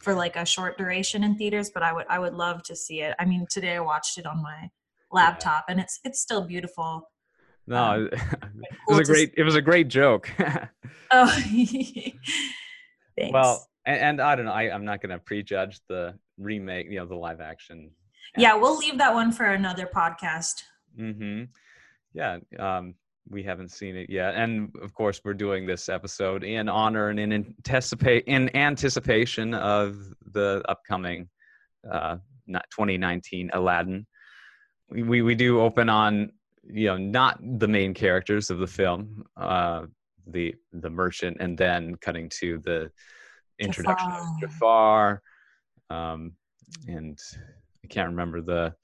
for 0.00 0.14
like 0.14 0.36
a 0.36 0.44
short 0.44 0.78
duration 0.78 1.24
in 1.24 1.36
theaters, 1.36 1.70
but 1.72 1.82
I 1.82 1.92
would 1.92 2.06
I 2.08 2.18
would 2.18 2.34
love 2.34 2.62
to 2.64 2.76
see 2.76 3.00
it. 3.00 3.14
I 3.18 3.24
mean, 3.24 3.46
today 3.50 3.76
I 3.76 3.80
watched 3.80 4.18
it 4.18 4.26
on 4.26 4.42
my 4.42 4.70
laptop, 5.10 5.64
and 5.68 5.80
it's 5.80 6.00
it's 6.04 6.20
still 6.20 6.42
beautiful. 6.42 7.08
No, 7.66 7.82
Um, 7.82 8.10
it 8.12 8.68
was 8.88 8.98
a 9.08 9.12
great. 9.12 9.34
It 9.36 9.42
was 9.44 9.54
a 9.56 9.62
great 9.62 9.88
joke. 9.88 10.30
Oh, 11.10 11.26
thanks. 13.16 13.32
well, 13.32 13.68
and, 13.86 14.00
and 14.00 14.20
I 14.20 14.34
don't 14.34 14.46
know. 14.46 14.52
I, 14.52 14.62
I'm 14.74 14.84
not 14.84 15.00
going 15.00 15.10
to 15.10 15.18
prejudge 15.18 15.78
the 15.88 16.18
remake. 16.38 16.86
You 16.90 16.96
know, 17.00 17.06
the 17.06 17.14
live 17.14 17.40
action. 17.40 17.90
yeah, 18.36 18.54
we'll 18.54 18.76
leave 18.76 18.98
that 18.98 19.14
one 19.14 19.30
for 19.30 19.44
another 19.44 19.86
podcast. 19.94 20.62
Mm-hmm. 20.98 21.44
Yeah. 22.14 22.38
Um, 22.58 22.94
we 23.28 23.42
haven't 23.44 23.70
seen 23.70 23.96
it 23.96 24.10
yet, 24.10 24.34
and 24.34 24.74
of 24.82 24.92
course, 24.92 25.20
we're 25.24 25.34
doing 25.34 25.66
this 25.66 25.88
episode 25.88 26.42
in 26.42 26.68
honor 26.68 27.10
and 27.10 27.20
in 27.20 27.32
anticipate 27.32 28.24
in 28.26 28.54
anticipation 28.56 29.54
of 29.54 29.96
the 30.32 30.62
upcoming 30.68 31.28
uh, 31.90 32.16
not 32.46 32.64
2019 32.70 33.50
Aladdin. 33.52 34.04
We 34.90 35.22
we 35.22 35.34
do 35.34 35.60
open 35.60 35.88
on 35.88 36.32
you 36.66 36.86
know 36.86 36.96
not 36.96 37.38
the 37.58 37.68
main 37.68 37.94
characters 37.94 38.50
of 38.50 38.58
the 38.58 38.66
film, 38.66 39.24
uh, 39.36 39.82
the 40.26 40.54
the 40.72 40.90
merchant, 40.90 41.38
and 41.40 41.56
then 41.56 41.96
cutting 41.96 42.28
to 42.40 42.58
the 42.64 42.90
introduction 43.58 44.10
of 44.10 44.26
Jafar, 44.40 45.22
um, 45.90 46.32
and 46.88 47.18
I 47.82 47.86
can't 47.88 48.10
remember 48.10 48.40
the 48.40 48.74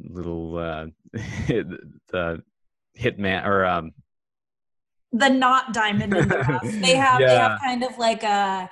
little 0.00 0.56
uh, 0.56 0.86
the 1.12 2.42
hitman 2.98 3.46
or 3.46 3.64
um 3.64 3.92
the 5.12 5.28
not 5.28 5.74
diamond 5.74 6.14
in 6.14 6.28
the 6.28 6.38
rough. 6.38 6.62
They 6.62 6.96
have 6.96 7.18
they 7.18 7.36
have 7.36 7.60
kind 7.60 7.84
of 7.84 7.98
like 7.98 8.22
a 8.22 8.70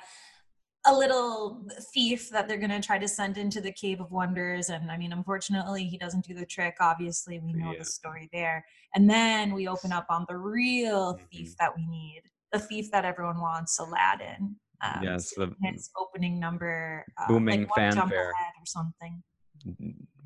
a 0.85 0.93
little 0.93 1.63
thief 1.93 2.29
that 2.31 2.47
they're 2.47 2.57
gonna 2.57 2.81
try 2.81 2.97
to 2.97 3.07
send 3.07 3.37
into 3.37 3.61
the 3.61 3.71
cave 3.71 4.01
of 4.01 4.11
wonders. 4.11 4.69
And 4.69 4.91
I 4.91 4.97
mean, 4.97 5.13
unfortunately, 5.13 5.83
he 5.85 5.97
doesn't 5.97 6.25
do 6.25 6.33
the 6.33 6.45
trick. 6.45 6.75
Obviously, 6.79 7.39
we 7.39 7.53
know 7.53 7.71
Yeah. 7.71 7.79
the 7.79 7.85
story 7.85 8.29
there. 8.33 8.65
And 8.95 9.09
then 9.09 9.53
we 9.53 9.67
open 9.67 9.91
up 9.91 10.07
on 10.09 10.25
the 10.27 10.37
real 10.37 11.19
thief 11.31 11.49
Mhm. 11.51 11.55
that 11.57 11.75
we 11.75 11.85
need, 11.85 12.23
the 12.51 12.59
thief 12.59 12.89
that 12.91 13.05
everyone 13.05 13.39
wants, 13.39 13.77
Aladdin. 13.79 14.55
Um, 14.83 15.03
yes 15.03 15.31
the 15.35 15.55
His 15.61 15.91
opening 15.95 16.39
number, 16.39 17.05
uh, 17.19 17.27
Booming 17.27 17.61
like 17.61 17.77
one 17.77 17.91
jump 17.91 18.09
fanfare. 18.11 18.31
ahead 18.31 18.53
or 18.59 18.65
something. 18.65 19.23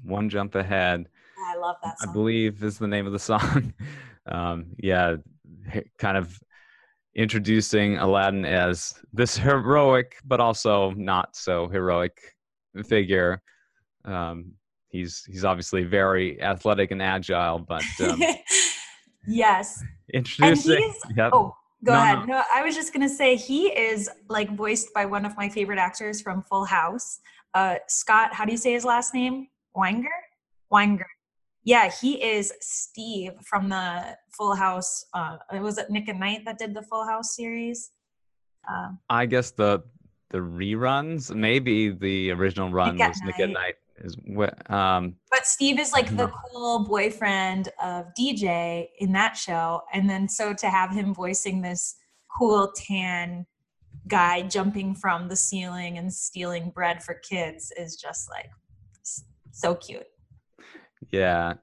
one 0.04 0.30
jump 0.30 0.56
ahead 0.56 1.10
I 1.38 1.58
love 1.58 1.76
that 1.84 1.96
I 2.02 2.06
believe 2.14 2.64
is 2.64 2.78
the 2.78 2.88
name 2.88 3.06
of 3.06 3.12
the 3.12 3.20
song. 3.32 3.74
Um, 4.28 4.74
yeah, 4.78 5.18
kind 5.98 6.16
of 6.16 6.40
introducing 7.16 7.98
Aladdin 7.98 8.46
as 8.46 8.94
this 9.14 9.38
heroic, 9.38 10.18
but 10.26 10.40
also 10.40 10.92
not 10.92 11.36
so 11.36 11.68
heroic 11.70 12.18
figure. 12.88 13.42
Um, 14.04 14.52
he's 14.90 15.24
he's 15.26 15.44
obviously 15.46 15.84
very 15.84 16.42
athletic 16.42 16.92
and 16.92 17.02
agile, 17.02 17.60
but 17.60 17.84
um, 18.02 18.22
yes. 19.28 19.84
introducing. 20.14 20.78
he's- 20.78 21.02
yep. 21.18 21.32
Oh, 21.34 21.56
go 21.84 21.94
No, 21.94 22.00
ahead. 22.00 22.20
no. 22.20 22.26
No. 22.36 22.44
I 22.54 22.62
was 22.64 22.76
just 22.76 22.94
gonna 22.94 23.10
say 23.10 23.36
he 23.36 23.68
is 23.68 24.10
like 24.30 24.52
voiced 24.56 24.94
by 24.94 25.06
one 25.06 25.26
of 25.26 25.36
my 25.38 25.50
favorite 25.50 25.80
actors 25.80 26.22
from 26.22 26.44
Full 26.44 26.66
House. 26.66 27.20
Uh, 27.54 27.76
Scott, 27.88 28.34
how 28.34 28.46
do 28.46 28.52
you 28.52 28.58
say 28.58 28.74
his 28.74 28.84
last 28.86 29.14
name? 29.14 29.48
Weinger. 29.76 30.06
Weinger. 30.72 31.06
Yeah, 31.66 31.90
he 31.90 32.24
is 32.24 32.54
Steve 32.62 33.32
from 33.44 33.70
the 33.70 34.16
Full 34.38 34.56
House. 34.56 35.06
Uh, 35.14 35.38
was 35.54 35.80
it 35.80 35.90
Nick 35.90 36.08
and 36.08 36.20
Knight 36.20 36.46
that 36.46 36.60
did 36.60 36.76
the 36.76 36.84
Full 36.84 37.06
House 37.06 37.36
series? 37.36 37.92
Uh, 38.70 38.90
I 39.10 39.26
guess 39.26 39.52
the 39.52 39.84
the 40.30 40.38
reruns, 40.38 41.34
maybe 41.34 41.90
the 41.90 42.32
original 42.32 42.70
run 42.70 43.02
at 43.02 43.10
was 43.10 43.22
Nick 43.24 43.40
at 43.40 43.50
Nite. 43.50 43.54
Night. 43.54 43.76
Is 43.98 44.18
wh- 44.28 44.72
um, 44.72 45.16
but 45.32 45.48
Steve 45.48 45.80
is 45.80 45.94
like 45.94 46.16
the 46.18 46.28
cool 46.28 46.80
boyfriend 46.80 47.70
of 47.82 48.08
DJ 48.20 48.88
in 49.00 49.14
that 49.14 49.38
show, 49.38 49.82
and 49.92 50.10
then 50.10 50.28
so 50.30 50.54
to 50.54 50.70
have 50.70 50.92
him 50.92 51.14
voicing 51.14 51.62
this 51.62 51.96
cool 52.38 52.72
tan 52.76 53.46
guy 54.08 54.42
jumping 54.42 54.94
from 54.94 55.30
the 55.30 55.36
ceiling 55.36 55.98
and 55.98 56.14
stealing 56.14 56.70
bread 56.70 57.02
for 57.02 57.16
kids 57.28 57.72
is 57.78 57.96
just 57.96 58.30
like 58.30 58.50
so 59.52 59.74
cute. 59.74 60.06
Yeah, 61.12 61.54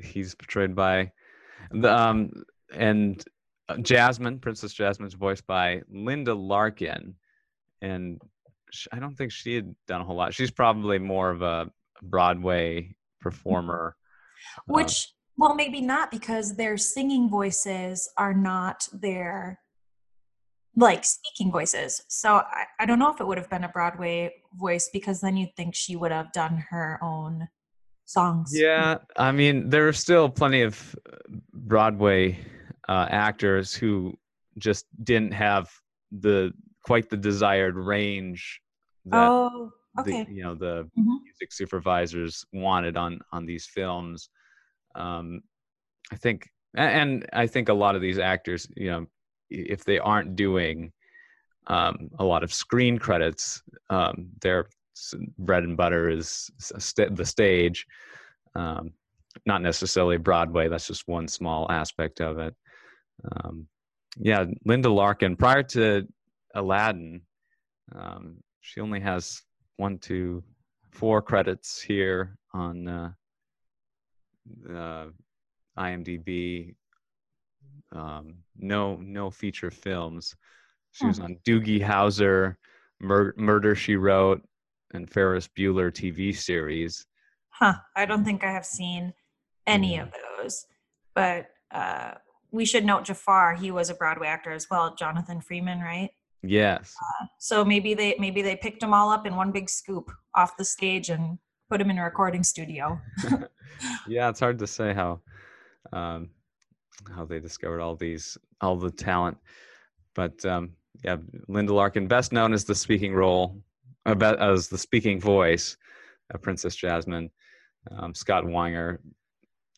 he's 0.00 0.34
portrayed 0.34 0.74
by 0.74 1.12
the 1.70 1.92
um 1.92 2.44
and 2.72 3.22
uh, 3.68 3.76
Jasmine, 3.78 4.38
Princess 4.38 4.72
Jasmine's 4.72 5.14
voiced 5.14 5.46
by 5.46 5.82
Linda 5.90 6.34
Larkin, 6.34 7.14
and 7.82 8.20
sh- 8.70 8.88
I 8.92 8.98
don't 8.98 9.16
think 9.16 9.32
she 9.32 9.54
had 9.54 9.74
done 9.86 10.00
a 10.00 10.04
whole 10.04 10.16
lot. 10.16 10.34
She's 10.34 10.50
probably 10.50 10.98
more 10.98 11.30
of 11.30 11.42
a 11.42 11.70
Broadway 12.02 12.94
performer. 13.20 13.96
uh, 14.58 14.62
Which, 14.66 15.12
well, 15.36 15.54
maybe 15.54 15.80
not 15.80 16.10
because 16.10 16.56
their 16.56 16.76
singing 16.76 17.28
voices 17.28 18.08
are 18.16 18.34
not 18.34 18.88
their 18.92 19.60
like 20.76 21.04
speaking 21.04 21.50
voices. 21.50 22.02
So 22.08 22.36
I, 22.36 22.64
I 22.78 22.86
don't 22.86 23.00
know 23.00 23.12
if 23.12 23.20
it 23.20 23.26
would 23.26 23.38
have 23.38 23.50
been 23.50 23.64
a 23.64 23.68
Broadway 23.68 24.32
voice 24.54 24.88
because 24.92 25.20
then 25.20 25.36
you'd 25.36 25.56
think 25.56 25.74
she 25.74 25.96
would 25.96 26.12
have 26.12 26.32
done 26.32 26.64
her 26.70 26.98
own 27.02 27.48
songs. 28.08 28.52
Yeah, 28.52 28.98
I 29.16 29.30
mean, 29.32 29.68
there 29.68 29.86
are 29.88 29.92
still 29.92 30.28
plenty 30.28 30.62
of 30.62 30.96
uh, 31.06 31.16
Broadway 31.52 32.38
uh, 32.88 33.06
actors 33.10 33.74
who 33.74 34.14
just 34.56 34.86
didn't 35.04 35.32
have 35.32 35.70
the 36.10 36.52
quite 36.84 37.10
the 37.10 37.16
desired 37.16 37.76
range 37.76 38.60
that 39.04 39.28
Oh, 39.28 39.72
okay. 40.00 40.24
the 40.24 40.32
you 40.32 40.42
know 40.42 40.54
the 40.54 40.90
Mhm. 40.98 41.20
music 41.24 41.52
supervisors 41.52 42.44
wanted 42.52 42.96
on 42.96 43.20
on 43.32 43.44
these 43.44 43.66
films 43.66 44.30
um 44.94 45.42
i 46.10 46.16
think 46.16 46.48
and 46.76 47.26
i 47.32 47.46
think 47.46 47.68
a 47.68 47.74
lot 47.74 47.94
of 47.94 48.00
these 48.00 48.18
actors 48.18 48.66
you 48.76 48.90
know 48.90 49.06
if 49.50 49.84
they 49.84 49.98
aren't 49.98 50.34
doing 50.34 50.90
um 51.66 52.08
a 52.18 52.24
lot 52.24 52.42
of 52.42 52.52
screen 52.52 52.98
credits 52.98 53.62
um 53.90 54.30
their 54.40 54.60
s- 54.64 54.77
bread 55.38 55.64
and 55.64 55.76
butter 55.76 56.08
is 56.08 56.50
s- 56.58 56.72
sta- 56.78 57.10
the 57.10 57.24
stage 57.24 57.86
um 58.54 58.90
not 59.46 59.62
necessarily 59.62 60.16
broadway 60.16 60.68
that's 60.68 60.86
just 60.86 61.06
one 61.08 61.28
small 61.28 61.70
aspect 61.70 62.20
of 62.20 62.38
it 62.38 62.54
um 63.32 63.66
yeah 64.18 64.44
linda 64.64 64.90
larkin 64.90 65.36
prior 65.36 65.62
to 65.62 66.06
aladdin 66.54 67.20
um 67.94 68.36
she 68.60 68.80
only 68.80 69.00
has 69.00 69.42
one, 69.78 69.96
two, 69.98 70.42
four 70.90 71.22
credits 71.22 71.80
here 71.80 72.36
on 72.52 72.86
uh, 72.86 73.10
uh, 74.70 75.06
IMDb. 75.78 76.74
Um, 77.92 78.34
no, 78.58 78.96
no 78.96 79.30
feature 79.30 79.70
films. 79.70 80.34
She 80.92 81.06
was 81.06 81.20
on 81.20 81.38
Doogie 81.46 81.80
Howser, 81.82 82.56
Mur- 83.00 83.34
Murder 83.36 83.74
She 83.74 83.96
Wrote, 83.96 84.42
and 84.94 85.10
Ferris 85.10 85.48
Bueller 85.48 85.90
TV 85.92 86.36
series. 86.36 87.06
Huh. 87.50 87.74
I 87.96 88.06
don't 88.06 88.24
think 88.24 88.44
I 88.44 88.52
have 88.52 88.66
seen 88.66 89.12
any 89.66 89.98
of 89.98 90.10
those. 90.38 90.66
But 91.14 91.48
uh, 91.70 92.12
we 92.50 92.64
should 92.64 92.84
note 92.84 93.04
Jafar. 93.04 93.54
He 93.54 93.70
was 93.70 93.90
a 93.90 93.94
Broadway 93.94 94.28
actor 94.28 94.52
as 94.52 94.68
well. 94.70 94.94
Jonathan 94.94 95.40
Freeman, 95.40 95.80
right? 95.80 96.10
Yes, 96.42 96.94
So 97.40 97.64
maybe 97.64 97.94
they 97.94 98.14
maybe 98.20 98.42
they 98.42 98.54
picked 98.54 98.80
them 98.80 98.94
all 98.94 99.10
up 99.10 99.26
in 99.26 99.34
one 99.34 99.50
big 99.50 99.68
scoop 99.68 100.08
off 100.36 100.56
the 100.56 100.64
stage 100.64 101.10
and 101.10 101.36
put 101.68 101.78
them 101.78 101.90
in 101.90 101.98
a 101.98 102.04
recording 102.04 102.44
studio. 102.44 103.00
yeah. 104.06 104.28
It's 104.28 104.38
hard 104.38 104.58
to 104.60 104.66
say 104.68 104.94
how 104.94 105.20
um, 105.92 106.30
how 107.14 107.24
they 107.24 107.40
discovered 107.40 107.80
all 107.80 107.96
these 107.96 108.38
all 108.60 108.76
the 108.76 108.90
talent, 108.90 109.36
but 110.14 110.44
um, 110.44 110.74
yeah, 111.04 111.16
Linda 111.48 111.74
Larkin, 111.74 112.06
best 112.06 112.32
known 112.32 112.52
as 112.52 112.64
the 112.64 112.74
speaking 112.74 113.14
role, 113.14 113.60
be- 114.14 114.24
as 114.26 114.68
the 114.68 114.78
speaking 114.78 115.20
voice 115.20 115.76
of 116.30 116.42
Princess 116.42 116.74
Jasmine. 116.76 117.30
Um, 117.90 118.14
Scott 118.14 118.44
Weinger, 118.44 118.98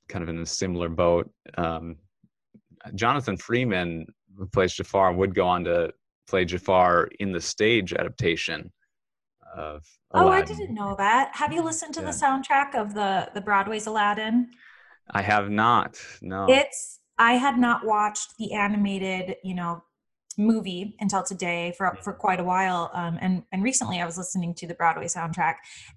kind 0.09 0.23
of 0.23 0.29
in 0.29 0.39
a 0.41 0.47
similar 0.47 0.89
boat. 0.89 1.31
Um, 1.57 1.97
Jonathan 2.95 3.37
Freeman, 3.37 4.07
who 4.37 4.47
plays 4.47 4.73
Jafar, 4.75 5.13
would 5.13 5.35
go 5.35 5.47
on 5.47 5.65
to 5.65 5.93
play 6.29 6.45
Jafar 6.45 7.09
in 7.21 7.33
the 7.33 7.41
stage 7.41 7.93
adaptation 7.93 8.73
of. 9.57 9.87
Aladdin. 10.13 10.29
Oh, 10.29 10.33
I 10.33 10.43
didn't 10.43 10.75
know 10.75 10.95
that. 10.99 11.31
Have 11.35 11.53
you 11.53 11.63
listened 11.63 11.95
to 11.95 12.01
Yeah. 12.01 12.07
the 12.11 12.13
soundtrack 12.13 12.75
of 12.75 12.95
the 12.95 13.31
the 13.35 13.41
Broadway's 13.41 13.87
Aladdin? 13.87 14.51
I 15.11 15.23
have 15.23 15.51
not. 15.51 16.01
No. 16.23 16.47
It's 16.49 17.01
I 17.19 17.35
had 17.35 17.59
not 17.59 17.85
watched 17.85 18.37
the 18.39 18.55
animated, 18.55 19.37
you 19.45 19.55
know, 19.55 19.85
movie 20.39 20.95
until 21.01 21.23
today 21.23 21.75
for 21.77 21.99
for 22.03 22.13
quite 22.13 22.41
a 22.41 22.45
while. 22.45 22.91
Um, 22.95 23.19
and 23.21 23.43
and 23.53 23.63
recently 23.63 24.01
I 24.01 24.07
was 24.07 24.17
listening 24.17 24.55
to 24.55 24.67
the 24.67 24.75
Broadway 24.75 25.07
soundtrack, 25.07 25.57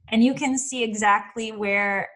and 0.09 0.23
you 0.23 0.33
can 0.33 0.57
see 0.57 0.83
exactly 0.83 1.51
where, 1.51 2.09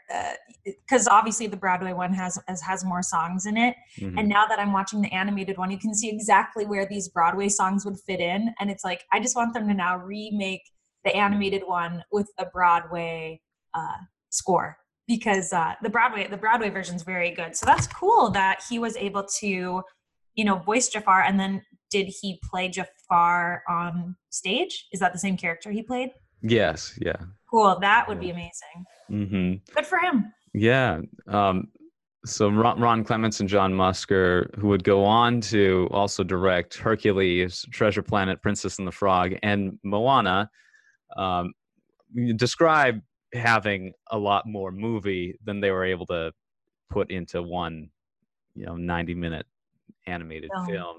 because 0.65 1.08
obviously 1.08 1.47
the 1.47 1.58
Broadway 1.58 1.93
one 1.93 2.13
has 2.13 2.39
has, 2.47 2.62
has 2.62 2.84
more 2.84 3.01
songs 3.01 3.45
in 3.45 3.58
it. 3.58 3.75
Mhm. 3.99 4.19
And 4.19 4.30
now 4.30 4.45
that 4.47 4.60
I'm 4.60 4.73
watching 4.73 5.01
the 5.01 5.13
animated 5.13 5.58
one, 5.58 5.71
you 5.71 5.80
can 5.80 5.93
see 5.93 6.10
exactly 6.10 6.65
where 6.65 6.86
these 6.86 7.08
Broadway 7.08 7.49
songs 7.49 7.86
would 7.86 7.99
fit 7.99 8.19
in. 8.19 8.53
And 8.60 8.69
it's 8.69 8.84
like 8.84 9.06
I 9.13 9.19
just 9.19 9.36
want 9.36 9.53
them 9.53 9.67
to 9.67 9.73
now 9.73 9.97
remake 9.97 10.63
the 11.06 11.15
animated 11.15 11.63
one 11.65 12.03
with 12.12 12.30
a 12.38 12.45
Broadway 12.45 13.41
uh, 13.73 13.97
score 14.30 14.77
because 15.08 15.53
uh, 15.53 15.75
the 15.82 15.89
Broadway 15.89 16.27
the 16.27 16.38
Broadway 16.38 16.69
version 16.69 16.95
is 16.95 17.03
very 17.03 17.32
good. 17.32 17.56
So 17.56 17.65
that's 17.65 17.88
cool 17.88 18.30
that 18.32 18.62
he 18.69 18.80
was 18.80 18.97
able 18.97 19.25
to, 19.39 19.84
you 20.36 20.45
know, 20.45 20.58
voice 20.58 20.89
Jafar. 20.89 21.21
And 21.21 21.39
then 21.39 21.62
did 21.89 22.08
he 22.21 22.39
play 22.43 22.69
Jafar 22.69 23.63
on 23.69 24.15
stage? 24.30 24.88
Is 24.91 25.00
that 25.00 25.13
the 25.13 25.19
same 25.19 25.38
character 25.38 25.71
he 25.71 25.82
played? 25.82 26.12
Yes. 26.41 26.97
Yeah. 27.02 27.17
Cool. 27.50 27.78
That 27.80 28.08
would 28.08 28.19
be 28.19 28.30
amazing. 28.30 28.86
Mm-hmm. 29.10 29.73
Good 29.73 29.86
for 29.86 30.00
him. 30.00 30.34
Yeah. 30.54 31.02
Um, 31.28 31.69
so 32.26 32.50
Ron, 32.50 32.80
Ron 32.80 33.04
Clements 33.04 33.39
and 33.39 33.47
John 33.47 33.73
Musker, 33.73 34.54
who 34.56 34.67
would 34.67 34.84
go 34.84 35.04
on 35.04 35.39
to 35.41 35.88
also 35.91 36.23
direct 36.23 36.78
Hercules, 36.78 37.65
Treasure 37.71 38.02
Planet, 38.02 38.41
Princess 38.41 38.80
and 38.80 38.88
the 38.88 38.91
Frog, 38.91 39.34
and 39.43 39.80
Moana, 39.84 40.50
um, 41.15 41.54
describe 42.36 43.02
having 43.34 43.93
a 44.12 44.17
lot 44.17 44.45
more 44.45 44.71
movie 44.71 45.38
than 45.45 45.62
they 45.62 45.71
were 45.71 45.86
able 45.86 46.06
to 46.08 46.32
put 46.89 47.12
into 47.12 47.41
one, 47.41 47.89
you 48.56 48.65
know, 48.65 48.76
90 48.76 49.13
minute 49.13 49.45
animated 50.06 50.50
Film. 50.54 50.67
film. 50.67 50.97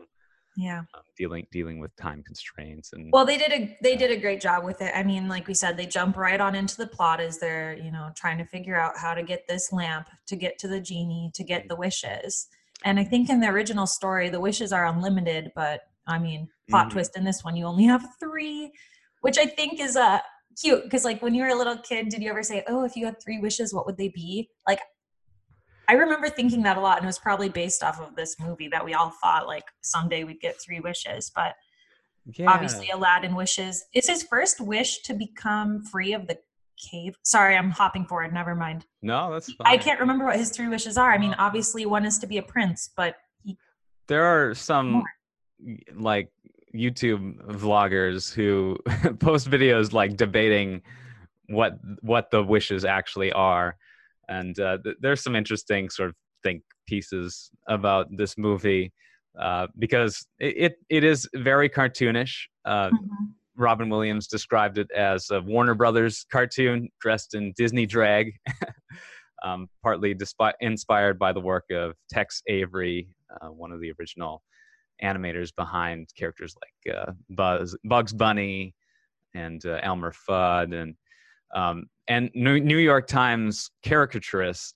Yeah. 0.59 0.83
Um, 0.95 1.03
dealing 1.17 1.47
dealing 1.53 1.79
with 1.79 1.95
time 1.97 2.23
constraints 2.25 2.93
and 2.93 3.13
Well, 3.13 3.25
they 3.25 3.39
did 3.39 3.53
a 3.53 3.79
they 3.81 3.95
did 3.97 4.11
a 4.11 4.17
great 4.17 4.41
job 4.41 4.65
with 4.65 4.83
it. 4.83 4.93
I 4.95 5.05
mean, 5.05 5.29
like 5.29 5.47
we 5.47 5.55
said, 5.55 5.77
they 5.77 5.87
jump 5.87 6.17
right 6.17 6.41
on 6.41 6.57
into 6.57 6.77
the 6.77 6.87
plot 6.89 7.21
as 7.21 7.39
they're 7.39 7.77
you 7.77 7.93
know 7.93 8.11
trying 8.17 8.39
to 8.39 8.45
figure 8.45 8.75
out 8.75 8.99
how 8.99 9.15
to 9.15 9.23
get 9.23 9.47
this 9.47 9.73
lamp 9.73 10.09
to 10.27 10.35
get 10.37 10.59
to 10.59 10.69
the 10.69 10.81
genie 10.81 11.31
to 11.35 11.45
get 11.45 11.69
the 11.69 11.77
wishes. 11.77 12.49
And 12.85 12.99
I 12.99 13.05
think 13.05 13.31
in 13.31 13.39
the 13.41 13.49
original 13.49 13.87
story, 13.87 14.31
the 14.31 14.41
wishes 14.41 14.73
are 14.73 14.87
unlimited, 14.87 15.53
but 15.55 15.83
I 16.09 16.19
mean, 16.19 16.49
plot 16.71 16.87
Mhm. 16.89 16.93
twist 16.93 17.17
in 17.17 17.25
this 17.25 17.45
one, 17.45 17.55
you 17.57 17.67
only 17.67 17.85
have 17.85 18.05
three, 18.19 18.73
which 19.21 19.39
I 19.39 19.47
think 19.47 19.79
is 19.81 19.97
uh, 19.97 20.21
cute 20.61 20.83
because 20.85 21.05
like 21.05 21.23
when 21.23 21.35
you 21.35 21.43
were 21.43 21.49
a 21.51 21.55
little 21.55 21.77
kid, 21.79 22.09
did 22.09 22.21
you 22.23 22.31
ever 22.31 22.43
say, 22.43 22.65
"Oh, 22.67 22.85
if 22.85 22.97
you 22.97 23.07
had 23.07 23.23
three 23.23 23.39
wishes, 23.39 23.73
what 23.73 23.87
would 23.87 23.97
they 23.97 24.09
be?" 24.09 24.51
Like 24.67 24.81
I 25.89 25.95
remember 25.95 26.29
thinking 26.29 26.63
that 26.65 26.77
a 26.77 26.81
lot, 26.81 26.99
and 26.99 27.05
it 27.05 27.07
was 27.07 27.19
probably 27.19 27.49
based 27.49 27.83
off 27.83 28.01
of 28.01 28.15
this 28.15 28.37
movie 28.39 28.69
that 28.69 28.85
we 28.85 28.95
all 28.95 29.11
thought 29.23 29.47
like 29.47 29.65
someday 29.81 30.25
we'd 30.25 30.41
get 30.41 30.61
three 30.61 30.81
wishes, 30.81 31.33
but 31.35 31.55
yeah. 32.27 32.51
obviously 32.51 32.91
aladdin 32.91 33.35
wishes. 33.35 33.85
Is 33.95 34.07
his 34.07 34.23
first 34.23 34.61
wish 34.61 35.01
to 35.03 35.15
become 35.15 35.83
free 35.83 36.13
of 36.13 36.27
the 36.27 36.39
cave? 36.91 37.17
Sorry 37.25 37.57
i'm 37.57 37.71
hopping 37.71 38.05
forward. 38.05 38.33
Never 38.33 38.55
mind. 38.55 38.85
No, 39.03 39.33
that's 39.33 39.53
fine. 39.55 39.67
i 39.67 39.77
can't 39.79 39.99
remember 39.99 40.27
what 40.27 40.37
his 40.37 40.51
three 40.51 40.69
wishes 40.69 40.99
are. 40.99 41.11
I 41.13 41.19
mean 41.19 41.33
uh-huh. 41.33 41.47
obviously 41.47 41.87
one 41.87 42.05
is 42.05 42.19
to 42.19 42.27
be 42.27 42.39
a 42.39 42.43
prince 42.43 42.91
but 42.95 43.17
there 44.09 44.25
are 44.25 44.55
some 44.55 44.91
More. 44.91 45.05
like 45.95 46.31
YouTube 46.75 47.41
vloggers 47.47 48.33
who 48.33 48.77
post 49.21 49.49
videos 49.51 49.93
like 49.93 50.17
debating 50.17 50.83
what 51.49 51.79
what 52.01 52.31
the 52.31 52.43
wishes 52.43 52.85
actually 52.85 53.33
are, 53.33 53.77
and 54.29 54.59
uh, 54.61 54.79
th- 54.83 54.97
there's 55.01 55.23
some 55.23 55.37
interesting 55.37 55.89
sort 55.91 56.11
of 56.11 56.15
think 56.43 56.63
pieces 56.87 57.51
about 57.69 58.07
this 58.17 58.37
movie 58.39 58.93
uh, 59.41 59.67
because 59.79 60.27
it, 60.39 60.57
it 60.57 60.73
it 60.89 61.05
is 61.05 61.29
very 61.35 61.69
cartoonish. 61.69 62.35
Uh, 62.65 62.91
Robin 63.57 63.89
Williams 63.89 64.29
described 64.29 64.79
it 64.79 64.91
as 64.93 65.31
a 65.31 65.41
Warner 65.41 65.75
Brothers 65.75 66.25
cartoon 66.31 66.89
dressed 67.01 67.35
in 67.35 67.53
Disney 67.57 67.87
drag, 67.87 68.33
um, 69.45 69.69
partly 69.83 70.15
despi- 70.15 70.53
inspired 70.61 71.19
by 71.19 71.33
the 71.33 71.41
work 71.41 71.65
of 71.73 71.95
Tex 72.11 72.41
Avery, 72.47 73.09
uh, 73.31 73.49
one 73.49 73.73
of 73.73 73.81
the 73.81 73.93
original 73.99 74.43
animators 75.03 75.55
behind 75.55 76.09
characters 76.17 76.55
like 76.63 76.97
uh, 76.97 77.13
Buzz, 77.31 77.77
Bugs 77.85 78.13
Bunny, 78.13 78.75
and 79.35 79.65
uh, 79.67 79.81
Elmer 79.83 80.13
Fudd, 80.13 80.75
and 80.75 80.95
um, 81.55 81.87
and 82.09 82.31
New, 82.35 82.79
York 82.79 83.07
Times 83.07 83.71
caricaturist 83.83 84.75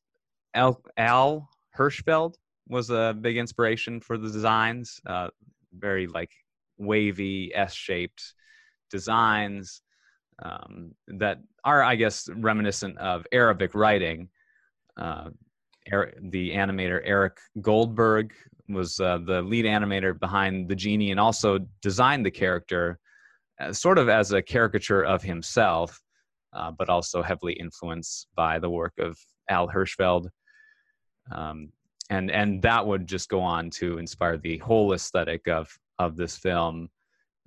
Al, 0.55 0.83
Al 0.97 1.49
Hirschfeld 1.77 2.35
was 2.68 2.90
a 2.90 3.16
big 3.18 3.37
inspiration 3.38 4.01
for 4.01 4.18
the 4.18 4.31
designs. 4.31 5.01
Uh, 5.07 5.29
very 5.73 6.07
like 6.07 6.31
wavy 6.79 7.51
S-shaped 7.55 8.35
designs 8.90 9.81
um, 10.42 10.92
that 11.09 11.38
are, 11.64 11.83
I 11.83 11.97
guess, 11.97 12.29
reminiscent 12.35 12.99
of 12.99 13.27
Arabic 13.33 13.75
writing. 13.75 14.29
Uh, 14.97 15.31
the 16.21 16.51
animator 16.51 17.01
Eric 17.05 17.38
Goldberg 17.61 18.33
was 18.68 19.01
uh, 19.01 19.18
the 19.25 19.42
lead 19.42 19.64
animator 19.64 20.18
behind 20.18 20.68
the 20.68 20.77
genie 20.77 21.11
and 21.11 21.18
also 21.18 21.59
designed 21.81 22.25
the 22.25 22.31
character 22.31 22.99
uh, 23.61 23.73
sort 23.73 23.99
of 23.99 24.09
as 24.09 24.33
a 24.33 24.42
caricature 24.42 25.03
of 25.03 25.23
himself, 25.23 26.01
uh, 26.52 26.70
but 26.70 26.88
also 26.88 27.22
heavily 27.22 27.54
influenced 27.54 28.28
by 28.34 28.58
the 28.58 28.70
work 28.70 28.92
of 28.98 29.18
Al 29.48 29.68
Hirschfeld. 29.68 30.28
Um, 31.30 31.70
and 32.10 32.30
and 32.30 32.60
that 32.62 32.86
would 32.86 33.06
just 33.06 33.28
go 33.28 33.40
on 33.40 33.70
to 33.70 33.98
inspire 33.98 34.36
the 34.36 34.58
whole 34.58 34.92
aesthetic 34.92 35.48
of 35.48 35.68
of 35.98 36.16
this 36.16 36.36
film. 36.36 36.88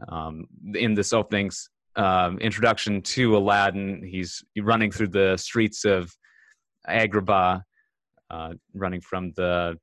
Um, 0.10 0.48
in 0.74 0.94
this 0.94 1.14
opening 1.14 1.52
um, 1.96 2.38
introduction 2.40 3.02
to 3.02 3.38
Aladdin, 3.38 4.04
he's 4.04 4.44
running 4.60 4.92
through 4.92 5.10
the 5.10 5.38
streets 5.38 5.86
of 5.86 6.14
Agrabah, 6.88 7.62
uh, 8.30 8.54
running 8.74 9.02
from 9.02 9.32
the 9.34 9.78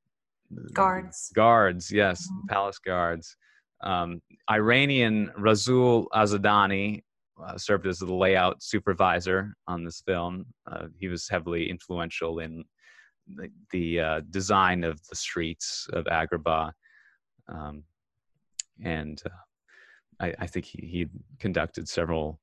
guards 0.74 1.30
guards, 1.34 1.90
yes, 1.90 2.28
Mhm. 2.30 2.48
palace 2.48 2.78
guards. 2.78 3.36
Um, 3.82 4.20
Iranian 4.50 5.30
Rasoul 5.38 6.06
Azadani 6.14 7.02
uh, 7.46 7.58
served 7.58 7.86
as 7.86 7.98
the 7.98 8.12
layout 8.12 8.62
supervisor 8.62 9.54
on 9.66 9.84
this 9.84 10.02
film. 10.06 10.46
Uh, 10.70 10.86
he 10.98 11.08
was 11.08 11.28
heavily 11.28 11.68
influential 11.68 12.38
in 12.38 12.64
the, 13.26 13.50
the 13.70 14.00
uh, 14.00 14.20
design 14.30 14.84
of 14.84 15.00
the 15.08 15.16
streets 15.16 15.88
of 15.92 16.04
Agrabah. 16.06 16.72
Um, 17.48 17.84
and 18.82 19.20
uh, 19.26 20.24
I, 20.24 20.34
I 20.40 20.46
think 20.46 20.66
he, 20.66 20.86
he 20.86 21.06
conducted 21.38 21.88
several 21.88 22.40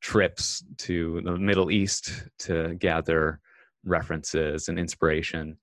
trips 0.00 0.64
to 0.78 1.20
the 1.24 1.36
Middle 1.36 1.70
East 1.70 2.28
to 2.40 2.74
gather 2.76 3.40
references 3.84 4.68
and 4.68 4.78
inspiration. 4.78 5.56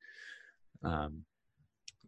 Um, 0.83 1.23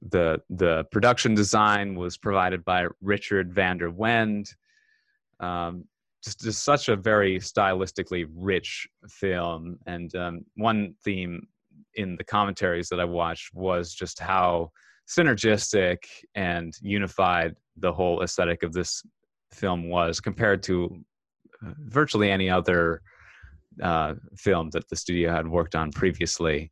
the 0.09 0.41
the 0.49 0.85
production 0.91 1.33
design 1.33 1.95
was 1.95 2.17
provided 2.17 2.63
by 2.63 2.87
Richard 3.01 3.53
Vander 3.53 3.91
Wende. 3.91 4.53
Um, 5.39 5.85
just, 6.27 6.41
just 6.41 6.63
such 6.63 6.89
a 6.89 6.95
very 6.95 7.39
stylistically 7.39 8.25
rich 8.35 8.87
film, 9.09 9.77
and 9.85 10.13
um, 10.15 10.41
one 10.55 10.93
theme 11.03 11.41
in 11.95 12.15
the 12.17 12.23
commentaries 12.23 12.89
that 12.89 12.99
I 12.99 13.05
watched 13.05 13.53
was 13.53 13.93
just 13.93 14.19
how 14.19 14.71
synergistic 15.07 15.97
and 16.35 16.73
unified 16.81 17.55
the 17.77 17.93
whole 17.93 18.23
aesthetic 18.23 18.61
of 18.63 18.73
this 18.73 19.01
film 19.53 19.89
was 19.89 20.19
compared 20.19 20.61
to 20.63 20.99
uh, 21.65 21.71
virtually 21.85 22.29
any 22.29 22.49
other 22.49 23.01
uh, 23.81 24.15
film 24.35 24.69
that 24.71 24.89
the 24.89 24.95
studio 24.95 25.31
had 25.31 25.47
worked 25.47 25.75
on 25.75 25.91
previously. 25.91 26.71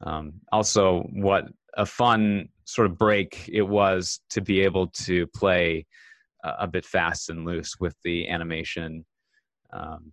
Um, 0.00 0.32
also, 0.50 1.02
what 1.12 1.44
a 1.76 1.84
fun 1.84 2.48
sort 2.64 2.90
of 2.90 2.96
break 2.96 3.50
it 3.52 3.62
was 3.62 4.20
to 4.30 4.40
be 4.40 4.60
able 4.60 4.86
to 4.88 5.26
play 5.28 5.86
a, 6.44 6.54
a 6.60 6.66
bit 6.66 6.84
fast 6.84 7.30
and 7.30 7.44
loose 7.44 7.78
with 7.80 7.94
the 8.04 8.28
animation, 8.28 9.04
um, 9.72 10.12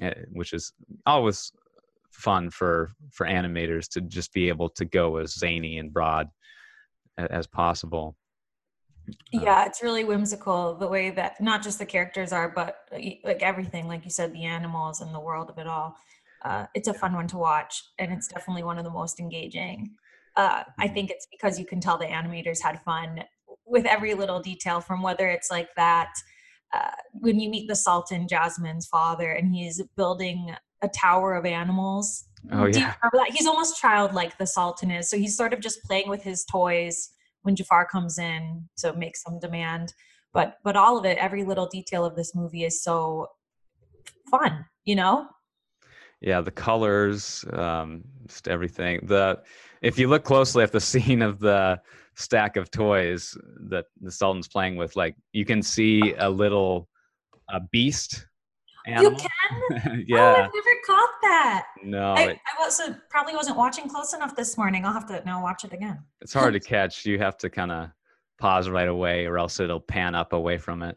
eh, 0.00 0.14
which 0.30 0.52
is 0.52 0.72
always 1.06 1.52
fun 2.10 2.50
for 2.50 2.92
for 3.10 3.26
animators 3.26 3.88
to 3.88 4.00
just 4.02 4.32
be 4.32 4.48
able 4.48 4.68
to 4.68 4.84
go 4.84 5.16
as 5.16 5.38
zany 5.38 5.78
and 5.78 5.92
broad 5.92 6.28
as 7.16 7.46
possible. 7.46 8.16
yeah 9.32 9.64
it's 9.64 9.82
really 9.82 10.04
whimsical 10.04 10.74
the 10.74 10.86
way 10.86 11.10
that 11.10 11.40
not 11.40 11.62
just 11.62 11.78
the 11.78 11.86
characters 11.86 12.32
are 12.32 12.48
but 12.48 12.80
like 13.24 13.42
everything 13.42 13.88
like 13.88 14.04
you 14.04 14.10
said 14.10 14.32
the 14.32 14.44
animals 14.44 15.00
and 15.00 15.14
the 15.14 15.20
world 15.20 15.50
of 15.50 15.58
it 15.58 15.66
all 15.66 15.96
uh, 16.44 16.66
it's 16.74 16.88
a 16.88 16.94
fun 16.94 17.14
one 17.14 17.26
to 17.28 17.38
watch 17.38 17.82
and 17.98 18.12
it's 18.12 18.28
definitely 18.28 18.62
one 18.62 18.78
of 18.78 18.84
the 18.84 18.90
most 18.90 19.18
engaging 19.20 19.90
uh, 20.36 20.62
i 20.78 20.86
Mhm. 20.86 20.94
think 20.94 21.10
it's 21.10 21.26
because 21.30 21.58
you 21.58 21.64
can 21.66 21.80
tell 21.80 21.98
the 21.98 22.04
animators 22.06 22.60
had 22.62 22.80
fun 22.82 23.22
with 23.66 23.86
every 23.86 24.14
little 24.14 24.40
detail 24.40 24.80
from 24.80 25.02
whether 25.02 25.28
it's 25.28 25.50
like 25.50 25.68
that 25.76 26.12
uh, 26.74 26.90
when 27.12 27.38
you 27.38 27.50
meet 27.50 27.68
the 27.68 27.76
sultan 27.76 28.26
jasmine's 28.28 28.86
father 28.86 29.32
and 29.32 29.54
he's 29.54 29.82
building 29.96 30.54
a 30.82 30.88
tower 30.88 31.34
of 31.34 31.46
animals 31.46 32.24
Oh 32.50 32.68
do 32.68 32.78
you 32.78 32.84
yeah, 32.84 32.94
remember 33.02 33.24
that? 33.24 33.36
He's 33.36 33.46
almost 33.46 33.78
childlike, 33.78 34.36
the 34.36 34.46
Sultan 34.46 34.90
is. 34.90 35.08
So 35.08 35.16
he's 35.16 35.36
sort 35.36 35.52
of 35.52 35.60
just 35.60 35.82
playing 35.84 36.08
with 36.08 36.22
his 36.22 36.44
toys 36.44 37.10
when 37.42 37.54
Jafar 37.54 37.86
comes 37.86 38.18
in 38.18 38.68
to 38.78 38.92
make 38.94 39.16
some 39.16 39.38
demand. 39.38 39.94
But 40.32 40.56
but 40.64 40.76
all 40.76 40.98
of 40.98 41.04
it, 41.04 41.18
every 41.18 41.44
little 41.44 41.66
detail 41.66 42.04
of 42.04 42.16
this 42.16 42.34
movie 42.34 42.64
is 42.64 42.82
so 42.82 43.28
fun, 44.30 44.64
you 44.84 44.96
know? 44.96 45.28
yeah. 46.20 46.40
The 46.40 46.50
colors, 46.50 47.44
um, 47.52 48.02
just 48.26 48.48
everything. 48.48 49.00
The 49.04 49.42
if 49.80 49.98
you 49.98 50.08
look 50.08 50.24
closely 50.24 50.62
at 50.62 50.72
the 50.72 50.80
scene 50.90 51.22
of 51.22 51.38
the 51.38 51.80
stack 52.14 52.56
of 52.56 52.70
toys 52.70 53.36
that 53.68 53.86
the 54.00 54.10
Sultan's 54.10 54.48
playing 54.48 54.76
with, 54.76 54.96
like 54.96 55.16
you 55.32 55.44
can 55.44 55.62
see 55.62 56.14
a 56.18 56.28
little 56.28 56.88
a 57.48 57.60
beast 57.60 58.26
animal. 58.86 59.12
You 59.12 59.18
can? 59.18 60.04
yeah. 60.06 60.18
Oh, 60.18 60.42
I've 60.42 60.50
never 60.54 60.80
caught 60.86 61.10
that. 61.22 61.66
no, 61.82 62.12
I, 62.12 62.22
it, 62.22 62.38
I 62.58 62.64
was 62.64 62.80
uh, 62.80 62.94
probably 63.10 63.34
wasn't 63.34 63.56
watching 63.56 63.88
close 63.88 64.14
enough 64.14 64.34
this 64.36 64.56
morning. 64.56 64.84
I'll 64.84 64.92
have 64.92 65.06
to 65.06 65.22
now 65.24 65.42
watch 65.42 65.64
it 65.64 65.72
again. 65.72 65.98
it's 66.20 66.32
hard 66.32 66.54
to 66.54 66.60
catch. 66.74 67.06
You 67.06 67.18
have 67.18 67.36
to 67.38 67.50
kind 67.50 67.70
of 67.70 67.90
pause 68.38 68.68
right 68.68 68.88
away, 68.88 69.26
or 69.26 69.38
else 69.38 69.60
it'll 69.60 69.80
pan 69.80 70.14
up 70.14 70.32
away 70.32 70.58
from 70.58 70.82
it. 70.82 70.96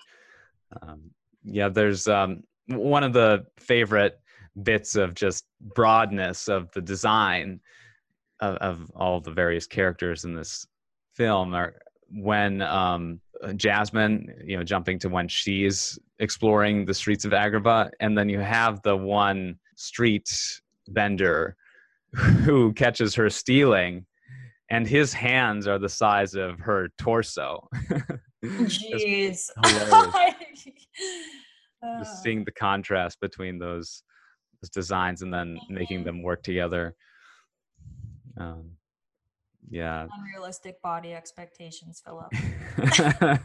Um, 0.82 1.12
yeah, 1.44 1.70
there's 1.70 2.08
um, 2.08 2.44
one 2.68 3.04
of 3.04 3.14
the 3.14 3.46
favorite 3.58 4.20
bits 4.64 4.96
of 4.96 5.14
just 5.14 5.46
broadness 5.62 6.48
of 6.48 6.72
the 6.72 6.82
design 6.82 7.60
of, 8.40 8.56
of 8.58 8.92
all 8.96 9.20
the 9.20 9.32
various 9.32 9.68
characters 9.68 10.24
in 10.24 10.34
this 10.34 10.66
film 11.16 11.56
or 11.56 11.76
when 12.10 12.62
um, 12.62 13.20
Jasmine, 13.56 14.34
you 14.46 14.58
know, 14.58 14.64
jumping 14.64 15.00
to 15.00 15.10
when 15.10 15.28
she's 15.28 15.98
exploring 16.20 16.86
the 16.86 16.94
streets 16.94 17.26
of 17.26 17.32
Agrabah, 17.32 17.90
and 18.00 18.18
then 18.18 18.30
you 18.30 18.40
have 18.40 18.82
the 18.84 18.96
one 18.96 19.56
street 19.76 20.30
vendor 20.90 21.56
who 22.16 22.72
catches 22.74 23.16
her 23.16 23.30
stealing, 23.30 24.06
and 24.70 24.88
his 24.88 25.14
hands 25.14 25.68
are 25.68 25.78
the 25.80 25.90
size 25.90 26.34
of 26.36 26.60
her 26.60 26.90
torso. 26.98 27.68
Jeez. 28.44 29.50
Uh, 31.84 32.00
Just 32.00 32.22
seeing 32.24 32.44
the 32.44 32.52
contrast 32.52 33.20
between 33.22 33.60
those, 33.60 34.02
those 34.62 34.70
designs 34.72 35.22
and 35.22 35.32
then 35.32 35.60
making 35.70 36.02
Mhm. 36.02 36.06
them 36.06 36.24
work 36.24 36.42
together. 36.42 36.96
Um, 38.38 38.72
yeah. 39.70 40.08
unrealistic 40.18 40.82
body 40.82 41.14
expectations, 41.14 42.02
Philip. 42.06 42.32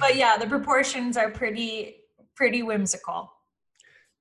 But 0.00 0.16
yeah, 0.16 0.36
the 0.38 0.46
proportions 0.46 1.16
are 1.16 1.30
pretty 1.30 1.96
pretty 2.36 2.62
whimsical. 2.62 3.32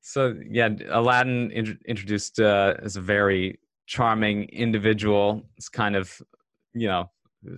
so 0.02 0.36
yeah, 0.50 0.70
Aladdin 0.90 1.52
int- 1.52 1.82
introduced 1.88 2.40
uh, 2.40 2.74
as 2.82 2.96
a 2.96 3.02
very 3.02 3.60
charming 3.86 4.44
individual. 4.50 5.44
It's 5.58 5.70
kind 5.70 5.96
of, 5.96 6.22
you 6.74 6.88
know, 6.88 7.10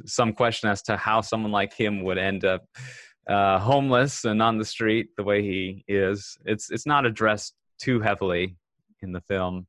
some 0.06 0.34
question 0.34 0.70
as 0.70 0.82
to 0.84 0.98
how 0.98 1.22
someone 1.22 1.52
like 1.52 1.74
him 1.74 2.04
would 2.04 2.18
end 2.18 2.46
up 2.46 2.66
uh, 3.28 3.60
homeless 3.60 4.26
and 4.26 4.42
on 4.42 4.58
the 4.58 4.66
street 4.66 5.10
the 5.18 5.24
way 5.24 5.42
he 5.42 5.84
is. 5.88 6.38
It's 6.46 6.70
it's 6.72 6.86
not 6.86 7.06
addressed 7.06 7.54
too 7.82 8.00
heavily 8.00 8.58
in 9.02 9.12
the 9.12 9.22
film. 9.22 9.68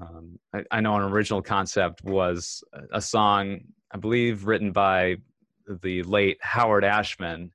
Um, 0.00 0.38
I, 0.54 0.64
I 0.70 0.80
know 0.80 0.96
an 0.96 1.02
original 1.02 1.42
concept 1.42 2.02
was 2.04 2.62
a- 2.92 3.00
song, 3.00 3.60
I 3.92 3.98
believe, 3.98 4.46
written 4.46 4.72
by 4.72 5.16
the 5.82 6.02
late 6.02 6.38
Howard 6.42 6.84
Ashman, 6.84 7.50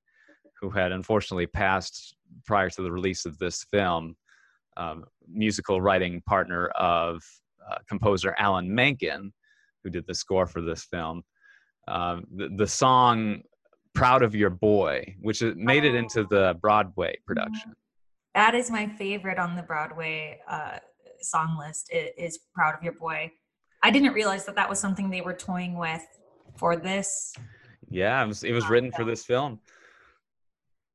who 0.59 0.69
had 0.69 0.91
unfortunately 0.91 1.47
passed 1.47 2.15
prior 2.45 2.69
to 2.69 2.81
the 2.81 2.91
release 2.91 3.25
of 3.25 3.37
this 3.37 3.63
film. 3.65 4.15
Um, 4.77 5.05
musical 5.27 5.81
writing 5.81 6.21
partner 6.25 6.67
of 6.69 7.23
uh, 7.69 7.77
composer 7.87 8.35
Alan 8.37 8.73
Menken, 8.73 9.33
who 9.83 9.89
did 9.89 10.05
the 10.07 10.15
score 10.15 10.45
for 10.47 10.61
this 10.61 10.85
film. 10.85 11.23
Um, 11.87 12.25
the, 12.33 12.49
the 12.55 12.67
song 12.67 13.41
"Proud 13.93 14.23
of 14.23 14.33
Your 14.33 14.49
Boy," 14.49 15.15
which 15.21 15.41
made 15.41 15.83
it 15.83 15.95
into 15.95 16.25
the 16.29 16.57
Broadway 16.61 17.17
production. 17.25 17.73
That 18.33 18.55
is 18.55 18.71
my 18.71 18.87
favorite 18.87 19.37
on 19.37 19.55
the 19.55 19.63
Broadway 19.63 20.39
uh, 20.49 20.77
song 21.21 21.57
list. 21.59 21.89
Is 21.91 22.39
"Proud 22.53 22.75
of 22.75 22.83
Your 22.83 22.93
Boy." 22.93 23.31
I 23.83 23.91
didn't 23.91 24.13
realize 24.13 24.45
that 24.45 24.55
that 24.55 24.69
was 24.69 24.79
something 24.79 25.09
they 25.09 25.21
were 25.21 25.33
toying 25.33 25.77
with 25.77 26.05
for 26.55 26.75
this. 26.75 27.33
Yeah, 27.89 28.23
it 28.23 28.27
was, 28.27 28.43
it 28.43 28.51
was 28.51 28.69
written 28.69 28.91
for 28.91 29.03
this 29.03 29.25
film. 29.25 29.59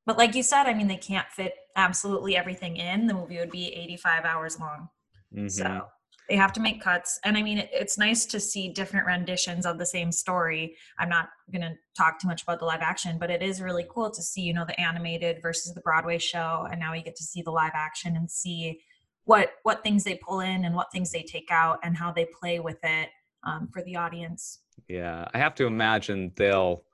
But 0.06 0.18
like 0.18 0.34
you 0.34 0.42
said, 0.42 0.64
I 0.66 0.74
mean, 0.74 0.86
they 0.86 0.96
can't 0.96 1.26
fit 1.30 1.52
absolutely 1.74 2.36
everything 2.36 2.76
in. 2.76 3.06
The 3.06 3.14
movie 3.14 3.38
would 3.38 3.50
be 3.50 3.74
85 3.74 4.24
hours 4.24 4.60
long. 4.60 4.88
Mhm. 5.34 5.50
So 5.50 5.88
they 6.28 6.36
have 6.36 6.52
to 6.54 6.60
make 6.60 6.80
cuts. 6.80 7.18
And 7.24 7.36
I 7.36 7.42
mean, 7.42 7.58
it, 7.58 7.70
it's 7.72 7.98
nice 7.98 8.24
to 8.26 8.40
see 8.40 8.68
different 8.68 9.06
renditions 9.06 9.66
of 9.66 9.78
the 9.78 9.86
same 9.86 10.12
story. 10.12 10.76
I'm 10.98 11.08
not 11.08 11.28
going 11.52 11.62
to 11.62 11.74
talk 11.96 12.20
too 12.20 12.28
much 12.28 12.42
about 12.42 12.60
the 12.60 12.64
live 12.64 12.80
action, 12.82 13.18
but 13.18 13.30
it 13.30 13.42
is 13.42 13.60
really 13.60 13.86
cool 13.90 14.10
to 14.10 14.22
see, 14.22 14.42
you 14.42 14.54
know, 14.54 14.64
the 14.64 14.80
animated 14.80 15.40
versus 15.42 15.74
the 15.74 15.80
Broadway 15.80 16.18
show. 16.18 16.66
And 16.70 16.80
now 16.80 16.94
you 16.94 17.02
get 17.02 17.16
to 17.16 17.24
see 17.24 17.42
the 17.42 17.50
live 17.50 17.72
action 17.74 18.16
and 18.16 18.30
see 18.30 18.80
what 19.26 19.50
what 19.64 19.82
things 19.82 20.04
they 20.04 20.14
pull 20.14 20.40
in 20.40 20.64
and 20.64 20.74
what 20.74 20.90
things 20.90 21.12
they 21.12 21.22
take 21.22 21.50
out 21.50 21.78
and 21.82 21.96
how 21.96 22.10
they 22.10 22.26
play 22.40 22.58
with 22.58 22.78
it 22.82 23.10
um, 23.44 23.68
for 23.72 23.82
the 23.82 23.96
audience. 23.96 24.60
Yeah, 24.88 25.26
I 25.34 25.38
have 25.38 25.54
to 25.56 25.66
imagine 25.66 26.32
they'll 26.36 26.84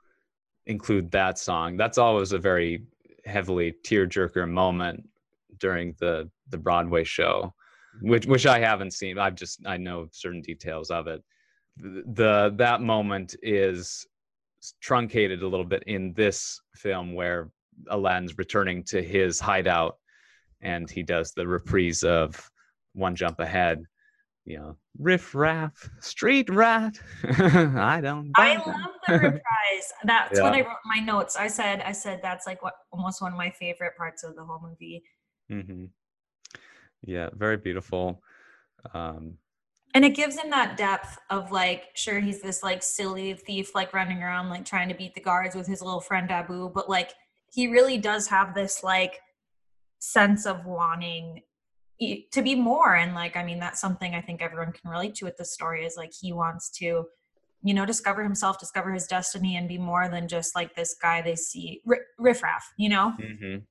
include 0.66 1.10
that 1.12 1.38
song. 1.38 1.76
That's 1.76 1.98
always 1.98 2.32
a 2.32 2.38
very 2.38 2.84
heavily 3.24 3.74
tearjerker 3.84 4.48
moment 4.48 5.08
during 5.58 5.94
the 6.00 6.28
the 6.48 6.58
Broadway 6.58 7.04
show, 7.04 7.54
which 8.00 8.26
which 8.26 8.46
I 8.46 8.58
haven't 8.58 8.92
seen. 8.92 9.18
I've 9.18 9.36
just 9.36 9.60
I 9.66 9.76
know 9.76 10.08
certain 10.10 10.42
details 10.42 10.90
of 10.90 11.06
it. 11.06 11.22
The, 11.78 12.52
that 12.56 12.82
moment 12.82 13.34
is 13.42 14.06
truncated 14.82 15.42
a 15.42 15.48
little 15.48 15.64
bit 15.64 15.82
in 15.86 16.12
this 16.12 16.60
film 16.74 17.14
where 17.14 17.50
Aladdin's 17.88 18.36
returning 18.36 18.84
to 18.84 19.02
his 19.02 19.40
hideout 19.40 19.96
and 20.62 20.90
he 20.90 21.02
does 21.02 21.32
the 21.32 21.46
reprise 21.46 22.02
of 22.02 22.50
One 22.94 23.14
Jump 23.16 23.40
Ahead. 23.40 23.84
You 24.44 24.58
know, 24.58 24.76
riff 24.98 25.34
raff, 25.36 25.88
street 26.00 26.50
rat. 26.50 26.98
I 27.24 28.00
don't. 28.02 28.32
I 28.36 28.56
love 28.56 28.94
the 29.06 29.12
reprise. 29.14 29.92
That's 30.04 30.40
what 30.40 30.52
I 30.52 30.62
wrote 30.62 30.78
in 30.84 31.04
my 31.04 31.04
notes. 31.04 31.36
I 31.36 31.46
said, 31.46 31.80
I 31.82 31.92
said 31.92 32.20
that's 32.22 32.44
like 32.44 32.60
what 32.60 32.74
almost 32.90 33.22
one 33.22 33.30
of 33.32 33.38
my 33.38 33.50
favorite 33.50 33.96
parts 33.96 34.24
of 34.24 34.34
the 34.34 34.44
whole 34.44 34.60
movie. 34.60 35.04
hmm 35.48 35.84
Yeah, 37.02 37.30
very 37.34 37.56
beautiful. 37.56 38.20
Um, 38.92 39.38
And 39.94 40.04
it 40.04 40.16
gives 40.16 40.36
him 40.36 40.50
that 40.50 40.76
depth 40.76 41.18
of 41.30 41.52
like, 41.52 41.90
sure, 41.94 42.18
he's 42.18 42.40
this 42.42 42.64
like 42.64 42.82
silly 42.82 43.34
thief, 43.34 43.74
like 43.76 43.92
running 43.92 44.22
around, 44.24 44.48
like 44.50 44.64
trying 44.64 44.88
to 44.88 44.94
beat 44.94 45.14
the 45.14 45.20
guards 45.20 45.54
with 45.54 45.66
his 45.68 45.82
little 45.82 46.00
friend 46.00 46.30
Abu, 46.32 46.70
but 46.70 46.88
like 46.88 47.12
he 47.52 47.68
really 47.68 47.98
does 47.98 48.26
have 48.26 48.54
this 48.54 48.82
like 48.82 49.20
sense 50.02 50.46
of 50.46 50.66
wanting 50.66 51.42
to 52.32 52.42
be 52.42 52.54
more. 52.56 52.96
And 52.96 53.14
like, 53.14 53.36
I 53.36 53.44
mean, 53.44 53.60
that's 53.60 53.80
something 53.80 54.14
I 54.14 54.20
think 54.20 54.42
everyone 54.42 54.72
can 54.72 54.90
relate 54.90 55.14
to 55.16 55.24
with 55.24 55.36
this 55.36 55.52
story 55.54 55.84
is 55.86 55.96
like 55.96 56.10
he 56.20 56.32
wants 56.32 56.68
to, 56.78 57.04
you 57.62 57.74
know, 57.74 57.86
discover 57.86 58.22
himself, 58.24 58.58
discover 58.58 58.92
his 58.92 59.06
destiny, 59.06 59.56
and 59.56 59.68
be 59.68 59.78
more 59.78 60.08
than 60.08 60.26
just 60.26 60.56
like 60.56 60.74
this 60.74 60.96
guy 61.00 61.22
they 61.22 61.36
see 61.36 61.80
ri 61.86 61.98
riffraff, 62.18 62.64
you 62.76 62.88
know, 62.88 63.12
mhm, 63.20 63.62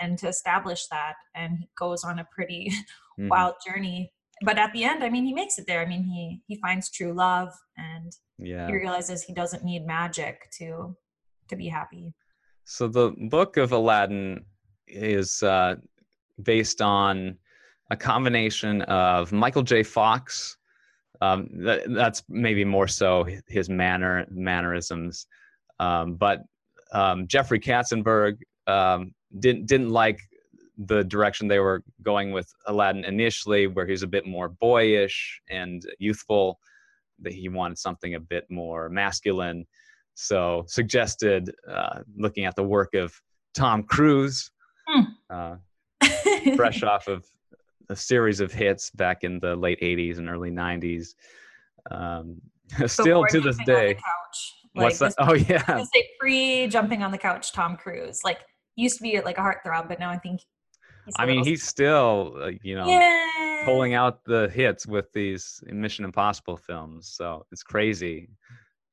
and 0.00 0.18
to 0.18 0.28
establish 0.28 0.86
that. 0.90 1.14
And 1.34 1.58
he 1.58 1.68
goes 1.78 2.02
on 2.04 2.18
a 2.18 2.28
pretty 2.34 2.70
mhm. 3.20 3.28
wild 3.28 3.56
journey 3.66 4.10
but 4.42 4.58
at 4.58 4.72
the 4.72 4.82
end 4.82 5.04
i 5.04 5.08
mean 5.08 5.24
he 5.24 5.32
makes 5.32 5.58
it 5.60 5.66
there 5.68 5.80
i 5.80 5.86
mean 5.86 6.02
he 6.02 6.42
he 6.48 6.56
finds 6.56 6.90
true 6.90 7.12
love 7.12 7.50
and 7.76 8.10
Yeah. 8.38 8.66
he 8.66 8.74
realizes 8.74 9.22
he 9.22 9.32
doesn't 9.32 9.62
need 9.64 9.86
magic 9.86 10.50
to 10.58 10.96
to 11.50 11.54
be 11.56 11.68
happy 11.68 12.14
So 12.64 12.88
the 12.88 13.06
book 13.30 13.56
of 13.56 13.70
Aladdin 13.70 14.44
is 14.94 15.42
uh, 15.42 15.76
based 16.42 16.80
on 16.80 17.36
a 17.90 17.96
combination 17.96 18.82
of 18.82 19.32
Michael 19.32 19.62
J. 19.62 19.82
Fox. 19.82 20.56
Um, 21.20 21.48
that, 21.58 21.82
that's 21.88 22.22
maybe 22.28 22.64
more 22.64 22.88
so 22.88 23.26
his 23.46 23.68
manner 23.68 24.26
mannerisms, 24.30 25.26
um, 25.78 26.16
but 26.16 26.42
um, 26.92 27.26
Jeffrey 27.28 27.60
Katzenberg 27.60 28.38
um, 28.66 29.12
didn't 29.38 29.66
didn't 29.66 29.90
like 29.90 30.18
the 30.76 31.04
direction 31.04 31.46
they 31.46 31.60
were 31.60 31.84
going 32.02 32.32
with 32.32 32.52
Aladdin 32.66 33.04
initially, 33.04 33.68
where 33.68 33.86
he's 33.86 34.02
a 34.02 34.08
bit 34.08 34.26
more 34.26 34.48
boyish 34.48 35.40
and 35.48 35.82
youthful. 35.98 36.58
That 37.20 37.32
he 37.32 37.48
wanted 37.48 37.78
something 37.78 38.16
a 38.16 38.20
bit 38.20 38.44
more 38.50 38.88
masculine 38.88 39.66
so 40.14 40.64
suggested 40.66 41.52
uh, 41.68 42.00
looking 42.16 42.44
at 42.44 42.56
the 42.56 42.62
work 42.62 42.94
of 42.94 43.14
Tom 43.54 43.82
Cruise, 43.82 44.50
Hmm. 44.86 45.02
uh, 45.30 45.56
fresh 46.56 46.82
off 46.82 47.08
of 47.08 47.26
a 47.88 47.96
series 47.96 48.40
of 48.40 48.52
hits 48.52 48.90
back 48.90 49.24
in 49.24 49.38
the 49.40 49.56
late 49.56 49.80
'80s 49.80 50.18
and 50.18 50.28
early 50.28 50.50
'90s. 50.50 51.14
Um, 51.90 52.40
still 52.86 53.24
to 53.26 53.40
this 53.40 53.56
jumping 53.56 53.74
on 53.74 53.80
the 53.80 53.86
day, 53.86 53.94
couch. 53.94 54.54
what's 54.74 55.00
like 55.00 55.14
that? 55.14 55.28
Oh 55.28 55.34
yeah, 55.34 55.62
this 55.76 55.90
say 55.94 56.08
pre 56.18 56.66
jumping 56.68 57.02
on 57.02 57.10
the 57.10 57.18
couch 57.18 57.52
tom 57.52 57.76
cruise 57.76 58.20
like 58.24 58.40
used 58.76 58.96
to 58.96 59.02
be 59.02 59.20
like 59.20 59.38
a 59.38 59.40
heartthrob 59.40 59.86
but 59.88 60.00
now 60.00 60.10
i 60.10 60.16
think 60.18 60.40
I 61.16 61.26
mean 61.26 61.44
he's 61.44 61.62
still 61.62 62.34
uh, 62.40 62.50
you 62.62 62.74
know 62.74 62.86
yeah 62.86 63.24
pulling 63.64 63.94
out 63.94 64.24
the 64.24 64.50
hits 64.54 64.86
with 64.86 65.12
these 65.12 65.62
Mission 65.66 66.04
Impossible 66.04 66.56
films. 66.56 67.08
So 67.08 67.46
it's 67.50 67.62
crazy. 67.62 68.28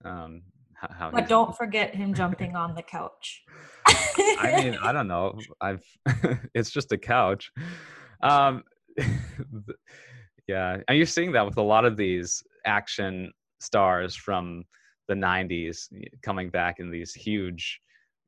Um, 0.03 0.41
how, 0.89 1.11
but 1.11 1.27
don't 1.27 1.55
forget 1.55 1.95
him 1.95 2.13
jumping 2.21 2.55
on 2.55 2.75
the 2.75 2.81
couch 2.81 3.43
I 3.85 4.61
mean, 4.63 4.77
I 4.81 4.91
don't 4.91 5.07
know. 5.07 5.37
I've 5.59 5.83
it's 6.53 6.71
just 6.71 6.91
a 6.91 6.97
couch. 6.97 7.51
Um, 8.21 8.63
yeah, 10.47 10.77
and 10.87 10.97
you're 10.97 11.05
seeing 11.05 11.31
that 11.33 11.45
with 11.45 11.57
a 11.57 11.61
lot 11.61 11.85
of 11.85 11.97
these 11.97 12.43
action 12.65 13.31
stars 13.59 14.15
from 14.15 14.63
the 15.07 15.13
'90s 15.13 15.87
coming 16.21 16.49
back 16.49 16.79
in 16.79 16.91
these 16.91 17.13
huge 17.13 17.79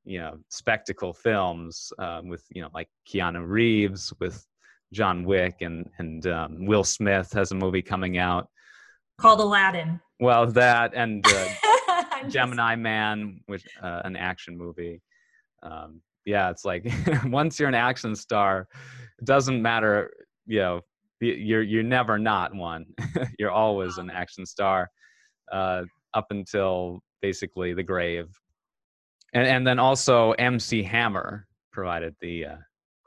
you 0.05 0.19
know 0.19 0.37
spectacle 0.49 1.13
films 1.13 1.91
uh, 1.99 2.21
with 2.23 2.43
you 2.51 2.61
know 2.61 2.69
like 2.73 2.89
Keanu 3.07 3.47
Reeves 3.47 4.13
with 4.19 4.45
John 4.93 5.23
Wick 5.23 5.57
and 5.61 5.89
and 5.99 6.25
um, 6.27 6.65
Will 6.65 6.83
Smith 6.83 7.31
has 7.33 7.51
a 7.51 7.55
movie 7.55 7.81
coming 7.81 8.17
out 8.17 8.47
called 9.19 9.39
Aladdin. 9.39 9.99
Well, 10.19 10.47
that 10.47 10.93
and 10.95 11.25
uh, 11.27 11.45
Gemini 12.29 12.75
Man, 12.75 13.39
which 13.45 13.65
uh, 13.81 14.01
an 14.05 14.15
action 14.15 14.57
movie. 14.57 15.01
Um, 15.61 16.01
yeah, 16.25 16.49
it's 16.49 16.65
like 16.65 16.85
once 17.25 17.59
you're 17.59 17.69
an 17.69 17.75
action 17.75 18.15
star, 18.15 18.67
it 19.19 19.25
doesn't 19.25 19.61
matter. 19.61 20.11
You 20.45 20.59
know, 20.59 20.81
you're 21.19 21.63
you're 21.63 21.83
never 21.83 22.17
not 22.17 22.53
one. 22.53 22.85
you're 23.39 23.51
always 23.51 23.97
an 23.97 24.09
action 24.09 24.45
star 24.45 24.89
uh, 25.51 25.83
up 26.13 26.27
until 26.29 26.99
basically 27.21 27.73
the 27.73 27.83
grave. 27.83 28.27
And 29.33 29.47
and 29.47 29.65
then 29.65 29.79
also 29.79 30.31
MC 30.33 30.83
Hammer 30.83 31.47
provided 31.71 32.15
the. 32.21 32.45
Uh, 32.45 32.55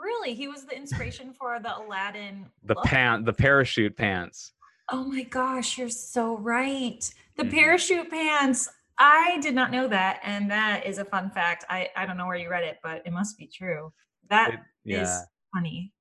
really, 0.00 0.35
he 0.35 0.48
was 0.48 0.64
the 0.64 0.76
inspiration 0.76 1.33
for 1.33 1.61
the 1.61 1.76
Aladdin. 1.79 2.46
The 2.64 2.74
pant, 2.85 3.24
the 3.24 3.33
parachute 3.33 3.96
pants. 3.96 4.52
Oh 4.90 5.05
my 5.05 5.22
gosh, 5.22 5.79
you're 5.79 5.88
so 5.88 6.37
right. 6.38 7.09
The 7.37 7.42
mm-hmm. 7.42 7.55
parachute 7.55 8.11
pants. 8.11 8.68
I 8.98 9.38
did 9.40 9.54
not 9.54 9.70
know 9.70 9.88
that, 9.88 10.20
and 10.22 10.50
that 10.50 10.87
is 10.87 10.98
a 10.98 11.04
fun 11.04 11.30
fact. 11.30 11.64
I 11.68 11.88
I 11.96 12.06
don't 12.06 12.16
know 12.16 12.26
where 12.26 12.37
you 12.37 12.48
read 12.50 12.64
it, 12.64 12.78
but 12.82 13.02
it 13.04 13.12
must 13.12 13.37
be 13.38 13.46
true. 13.46 13.92
That 14.30 14.54
it, 14.54 14.61
yeah. 14.85 15.02
is 15.02 15.26
funny. 15.54 15.92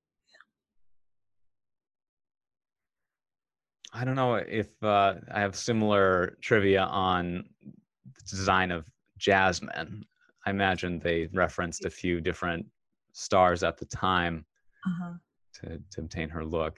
I 3.94 4.04
don't 4.04 4.16
know 4.16 4.36
if 4.36 4.68
uh, 4.84 5.16
I 5.34 5.40
have 5.40 5.56
similar 5.56 6.38
trivia 6.42 6.82
on 6.82 7.46
the 7.64 8.22
design 8.30 8.72
of 8.72 8.86
Jasmine. 9.18 10.06
I 10.46 10.50
imagine 10.50 11.00
they 11.00 11.30
referenced 11.34 11.86
a 11.86 11.90
few 11.90 12.20
different 12.20 12.66
stars 13.14 13.64
at 13.64 13.78
the 13.78 13.86
time 13.86 14.46
uh-huh. 14.86 15.14
to, 15.62 15.82
to 15.92 16.02
obtain 16.02 16.28
her 16.30 16.44
look. 16.44 16.78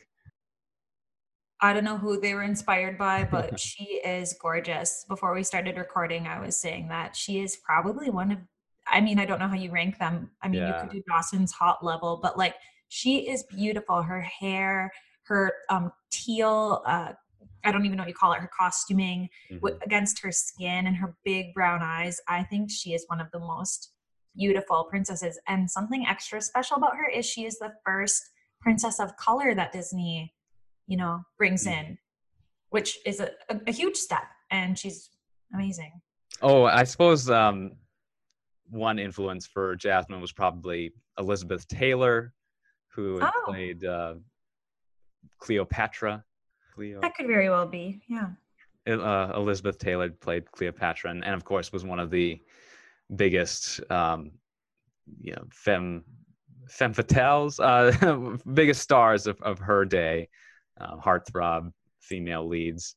I 1.60 1.74
don't 1.74 1.84
know 1.84 1.98
who 1.98 2.20
they 2.20 2.34
were 2.34 2.44
inspired 2.44 2.98
by, 2.98 3.28
but 3.30 3.60
she 3.60 4.02
is 4.06 4.36
gorgeous. 4.40 5.06
Before 5.08 5.34
we 5.34 5.44
started 5.44 5.78
recording, 5.78 6.28
I 6.28 6.40
was 6.40 6.60
saying 6.60 6.90
that 6.90 7.16
she 7.16 7.40
is 7.40 7.56
probably 7.56 8.10
one 8.10 8.32
of, 8.32 8.40
I 8.88 9.02
mean, 9.02 9.20
I 9.20 9.26
don't 9.26 9.40
know 9.40 9.48
how 9.48 9.56
you 9.56 9.72
rank 9.72 9.98
them. 9.98 10.30
I 10.42 10.48
mean, 10.48 10.62
yeah. 10.62 10.76
you 10.76 10.82
could 10.82 10.96
do 10.98 11.04
Dawson's 11.08 11.52
hot 11.52 11.84
level, 11.84 12.20
but 12.22 12.38
like 12.38 12.56
she 12.90 13.30
is 13.30 13.44
beautiful. 13.44 14.02
Her 14.02 14.22
hair, 14.22 14.92
her 15.24 15.52
um, 15.70 15.92
teal, 16.12 16.84
uh, 16.86 17.14
I 17.64 17.72
don't 17.72 17.86
even 17.86 17.98
know 17.98 18.04
what 18.04 18.10
you 18.10 18.16
call 18.16 18.34
it, 18.34 18.40
her 18.40 18.50
costuming 18.58 19.30
mm-hmm. 19.52 19.56
w- 19.56 19.80
against 19.84 20.22
her 20.22 20.32
skin 20.32 20.88
and 20.88 20.96
her 20.96 21.16
big 21.26 21.54
brown 21.54 21.82
eyes. 21.82 22.22
I 22.28 22.44
think 22.44 22.72
she 22.72 22.94
is 22.94 23.04
one 23.08 23.20
of 23.20 23.28
the 23.32 23.40
most 23.40 23.92
beautiful 24.36 24.86
princesses. 24.90 25.40
And 25.48 25.70
something 25.70 26.06
extra 26.08 26.42
special 26.42 26.78
about 26.78 26.96
her 26.96 27.10
is 27.10 27.26
she 27.26 27.46
is 27.46 27.58
the 27.58 27.74
first 27.86 28.24
princess 28.62 29.00
of 29.00 29.18
color 29.18 29.54
that 29.56 29.74
Disney, 29.74 30.34
you 30.88 30.98
know, 30.98 31.22
brings 31.38 31.66
mm-hmm. 31.66 31.92
in, 31.92 31.98
which 32.70 32.98
is 33.06 33.20
a, 33.20 33.32
a, 33.50 33.60
a, 33.68 33.72
huge 33.72 33.98
step. 33.98 34.24
And 34.52 34.78
she's 34.78 35.10
amazing. 35.54 35.92
Oh, 36.42 36.66
I 36.66 36.84
suppose 36.84 37.30
um, 37.30 37.74
one 38.70 39.00
influence 39.00 39.46
for 39.46 39.76
Jasmine 39.76 40.22
was 40.22 40.32
probably 40.32 40.94
Elizabeth 41.20 41.68
Taylor, 41.68 42.34
who 42.90 43.20
oh. 43.22 43.32
played 43.46 43.86
uh, 43.86 44.16
Cleopatra. 45.40 46.24
Cleo. 46.74 47.02
That 47.02 47.16
could 47.16 47.28
very 47.28 47.50
well 47.50 47.68
be, 47.68 48.02
yeah. 48.08 48.30
Uh, 48.88 49.34
Elizabeth 49.36 49.78
Taylor 49.80 50.10
played 50.10 50.50
Cleopatra, 50.52 51.12
and, 51.12 51.26
and, 51.26 51.34
of 51.34 51.44
course 51.44 51.74
was 51.74 51.84
one 51.84 52.00
of 52.00 52.10
the 52.10 52.40
biggest, 53.16 53.82
um, 53.92 54.32
you 55.20 55.34
know, 55.34 55.44
femme 55.52 56.04
femme 56.70 56.94
fatales, 56.94 57.60
uh, 57.60 58.38
biggest 58.54 58.82
stars 58.82 59.28
of, 59.28 59.42
of 59.42 59.60
her 59.60 59.86
day, 59.86 60.30
uh, 60.80 60.98
heartthrob 60.98 61.72
female 62.00 62.48
leads 62.48 62.96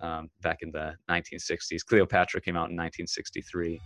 um, 0.00 0.28
back 0.42 0.58
in 0.62 0.70
the 0.70 0.94
1960s. 1.10 1.84
Cleopatra 1.84 2.40
came 2.40 2.56
out 2.56 2.70
in 2.70 2.76
1963. 2.76 3.80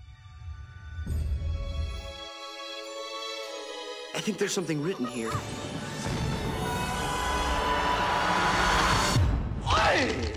I 4.13 4.21
think 4.21 4.39
there's 4.39 4.53
something 4.53 4.83
written 4.83 5.07
here. 5.07 5.31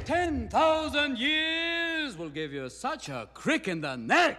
10,000 0.06 1.18
years 1.18 2.18
will 2.18 2.30
give 2.30 2.52
you 2.52 2.70
such 2.70 3.10
a 3.10 3.28
crick 3.34 3.68
in 3.68 3.82
the 3.82 3.96
neck. 3.96 4.38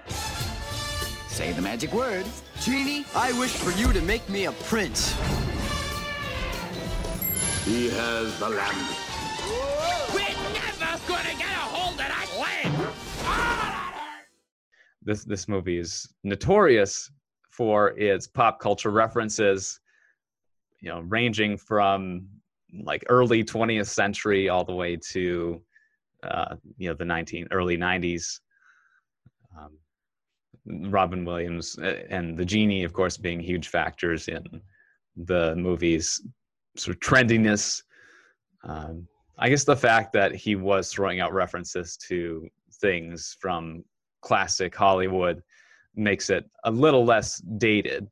Say 1.28 1.52
the 1.52 1.62
magic 1.62 1.92
words. 1.92 2.42
Genie, 2.60 3.04
I 3.14 3.32
wish 3.38 3.52
for 3.52 3.70
you 3.78 3.92
to 3.92 4.00
make 4.02 4.28
me 4.28 4.44
a 4.44 4.52
prince. 4.52 5.14
He 7.64 7.88
has 7.88 8.38
the 8.38 8.50
lamp. 8.50 8.76
We're 10.12 10.36
never 10.52 11.00
gonna 11.08 11.34
get 11.38 11.50
a 11.50 11.64
hold 11.64 11.92
of 11.92 11.98
that 11.98 12.28
lamp! 12.38 13.94
This, 15.02 15.24
this 15.24 15.48
movie 15.48 15.78
is 15.78 16.06
notorious 16.24 17.10
for 17.48 17.98
its 17.98 18.26
pop 18.26 18.60
culture 18.60 18.90
references, 18.90 19.80
you 20.80 20.90
know, 20.90 21.00
ranging 21.00 21.56
from 21.56 22.28
like 22.82 23.02
early 23.08 23.42
20th 23.42 23.86
century 23.86 24.50
all 24.50 24.64
the 24.64 24.74
way 24.74 24.96
to 24.96 25.62
uh, 26.22 26.56
you 26.76 26.88
know 26.88 26.94
the 26.94 27.04
19 27.04 27.48
early 27.50 27.76
90s 27.76 28.40
um, 29.58 29.70
robin 30.90 31.24
williams 31.24 31.78
and 32.08 32.36
the 32.36 32.44
genie 32.44 32.82
of 32.82 32.92
course 32.92 33.16
being 33.16 33.38
huge 33.38 33.68
factors 33.68 34.28
in 34.28 34.42
the 35.16 35.54
movie's 35.54 36.20
sort 36.76 36.96
of 36.96 37.00
trendiness 37.00 37.82
um, 38.64 39.06
i 39.38 39.48
guess 39.48 39.64
the 39.64 39.76
fact 39.76 40.12
that 40.12 40.34
he 40.34 40.56
was 40.56 40.92
throwing 40.92 41.20
out 41.20 41.32
references 41.32 41.96
to 41.96 42.48
things 42.80 43.36
from 43.40 43.84
classic 44.22 44.74
hollywood 44.74 45.42
makes 45.94 46.30
it 46.30 46.48
a 46.64 46.70
little 46.70 47.04
less 47.04 47.38
dated 47.58 48.06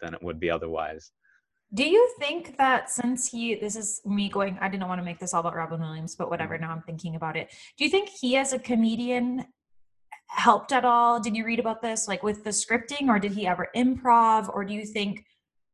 than 0.00 0.14
it 0.14 0.22
would 0.22 0.40
be 0.40 0.50
otherwise 0.50 1.12
do 1.72 1.88
you 1.88 2.12
think 2.18 2.56
that 2.58 2.90
since 2.90 3.28
he, 3.28 3.54
this 3.54 3.76
is 3.76 4.00
me 4.04 4.28
going, 4.28 4.58
I 4.60 4.68
didn't 4.68 4.88
want 4.88 5.00
to 5.00 5.04
make 5.04 5.20
this 5.20 5.32
all 5.32 5.40
about 5.40 5.54
Robin 5.54 5.80
Williams, 5.80 6.16
but 6.16 6.28
whatever, 6.28 6.54
mm-hmm. 6.54 6.64
now 6.64 6.72
I'm 6.72 6.82
thinking 6.82 7.14
about 7.14 7.36
it. 7.36 7.54
Do 7.78 7.84
you 7.84 7.90
think 7.90 8.08
he 8.08 8.36
as 8.36 8.52
a 8.52 8.58
comedian 8.58 9.46
helped 10.26 10.72
at 10.72 10.84
all? 10.84 11.20
Did 11.20 11.36
you 11.36 11.44
read 11.44 11.60
about 11.60 11.80
this, 11.80 12.08
like 12.08 12.24
with 12.24 12.42
the 12.42 12.50
scripting, 12.50 13.08
or 13.08 13.20
did 13.20 13.32
he 13.32 13.46
ever 13.46 13.68
improv? 13.76 14.52
Or 14.52 14.64
do 14.64 14.74
you 14.74 14.84
think 14.84 15.24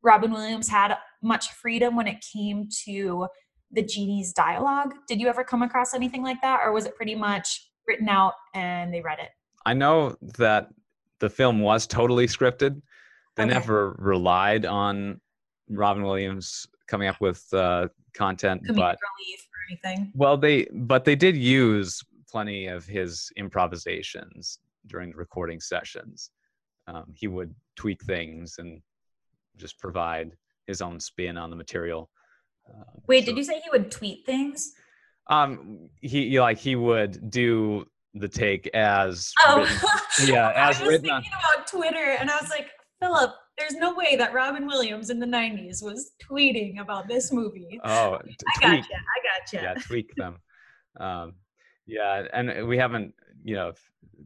Robin 0.02 0.30
Williams 0.30 0.68
had 0.68 0.96
much 1.22 1.52
freedom 1.52 1.96
when 1.96 2.07
it 2.07 2.24
came 2.33 2.68
to 2.85 3.26
the 3.72 3.83
genie's 3.83 4.33
dialogue? 4.33 4.94
Did 5.09 5.20
you 5.20 5.29
ever 5.29 5.44
come 5.44 5.62
across 5.62 5.94
anything 5.94 6.22
like 6.22 6.40
that, 6.42 6.61
or 6.64 6.72
was 6.72 6.87
it 6.87 6.96
pretty 6.96 7.14
much 7.14 7.70
written 7.87 8.09
out 8.09 8.35
and 8.55 8.92
they 8.92 9.00
read 9.00 9.18
it? 9.18 9.31
I 9.64 9.74
know 9.74 10.16
that 10.38 10.68
the 11.18 11.31
film 11.31 11.61
was 11.61 11.87
totally 11.87 12.26
scripted. 12.26 12.81
They 13.37 13.44
okay. 13.44 13.52
never 13.52 13.96
relied 13.98 14.64
on 14.64 15.20
Robin 15.68 16.02
Williams 16.02 16.66
coming 16.87 17.09
up 17.09 17.20
with 17.20 17.44
uh, 17.52 17.88
content, 18.14 18.62
Comedic 18.62 18.76
but 18.76 18.98
relief 19.18 19.40
or 19.40 19.90
anything. 19.90 20.12
Well, 20.14 20.37
they 20.37 20.66
but 20.72 21.05
they 21.05 21.16
did 21.16 21.37
use 21.37 22.02
plenty 22.31 22.66
of 22.66 22.87
his 22.87 23.31
improvisations 23.37 24.59
during 24.87 25.11
the 25.11 25.16
recording 25.16 25.61
sessions. 25.61 26.31
Um, 26.87 27.12
he 27.14 27.26
would 27.26 27.55
tweak 27.74 28.02
things 28.05 28.57
and 28.59 28.81
just 29.57 29.79
provide 29.79 30.33
his 30.66 30.81
own 30.81 31.00
spin 31.00 31.37
on 31.37 31.50
the 31.50 31.57
material. 31.57 32.11
Uh, 32.68 32.83
Wait, 33.07 33.24
so, 33.24 33.33
did 33.33 33.38
you 33.38 33.44
say 33.44 33.61
he 33.61 33.70
would 33.70 33.90
tweet 33.90 34.26
things? 34.26 34.72
Um, 35.29 35.88
he 36.00 36.38
like 36.38 36.59
he 36.59 36.76
would 36.76 37.31
do 37.31 37.87
the 38.14 38.29
take 38.29 38.68
as 38.74 39.33
oh. 39.44 39.61
written, 39.61 39.79
yeah 40.35 40.52
as 40.55 40.76
I 40.76 40.81
was 40.81 40.88
written 40.88 41.11
thinking 41.11 41.33
on, 41.33 41.55
about 41.55 41.66
Twitter, 41.66 42.16
and 42.18 42.31
I 42.31 42.40
was 42.40 42.50
like, 42.50 42.68
Philip, 43.00 43.35
there's 43.59 43.75
no 43.75 43.94
way 43.94 44.17
that 44.17 44.33
Robin 44.33 44.67
Williams 44.67 45.10
in 45.10 45.19
the 45.19 45.27
90s 45.27 45.83
was 45.83 46.12
tweeting 46.23 46.81
about 46.81 47.08
this 47.08 47.33
movie. 47.33 47.81
Oh, 47.85 48.19
t- 48.27 48.35
I 48.56 48.60
got 48.60 48.77
gotcha, 48.77 48.94
I 48.94 49.38
gotcha. 49.40 49.62
Yeah, 49.62 49.75
tweak 49.83 50.14
them. 50.17 50.37
um, 51.00 51.35
yeah, 51.87 52.25
and 52.33 52.67
we 52.67 52.77
haven't, 52.77 53.14
you 53.44 53.54
know, 53.54 53.73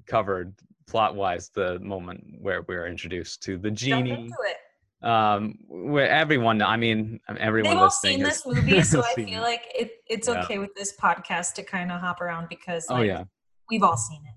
covered 0.07 0.55
plot 0.89 1.15
wise 1.15 1.51
the 1.55 1.79
moment 1.81 2.25
where 2.41 2.63
we 2.63 2.75
are 2.75 2.87
introduced 2.87 3.43
to 3.45 3.59
the 3.59 3.71
genie. 3.71 4.31
Um, 5.03 5.55
where 5.67 6.11
everyone, 6.11 6.61
I 6.61 6.77
mean, 6.77 7.21
everyone 7.39 7.71
They've 7.71 7.83
all 7.83 7.91
seen 7.91 8.23
this 8.23 8.47
movie, 8.47 8.83
so 8.83 9.03
I 9.03 9.15
feel 9.15 9.41
like 9.41 9.63
it, 9.75 9.93
it's 10.07 10.29
yeah. 10.29 10.43
okay 10.43 10.59
with 10.59 10.75
this 10.75 10.95
podcast 11.01 11.55
to 11.55 11.63
kind 11.63 11.91
of 11.91 12.01
hop 12.01 12.21
around 12.21 12.49
because, 12.51 12.85
oh, 12.91 12.95
like, 12.95 13.01
oh 13.01 13.05
yeah, 13.05 13.25
we've 13.71 13.83
all 13.83 13.97
seen 13.97 14.21
it. 14.27 14.35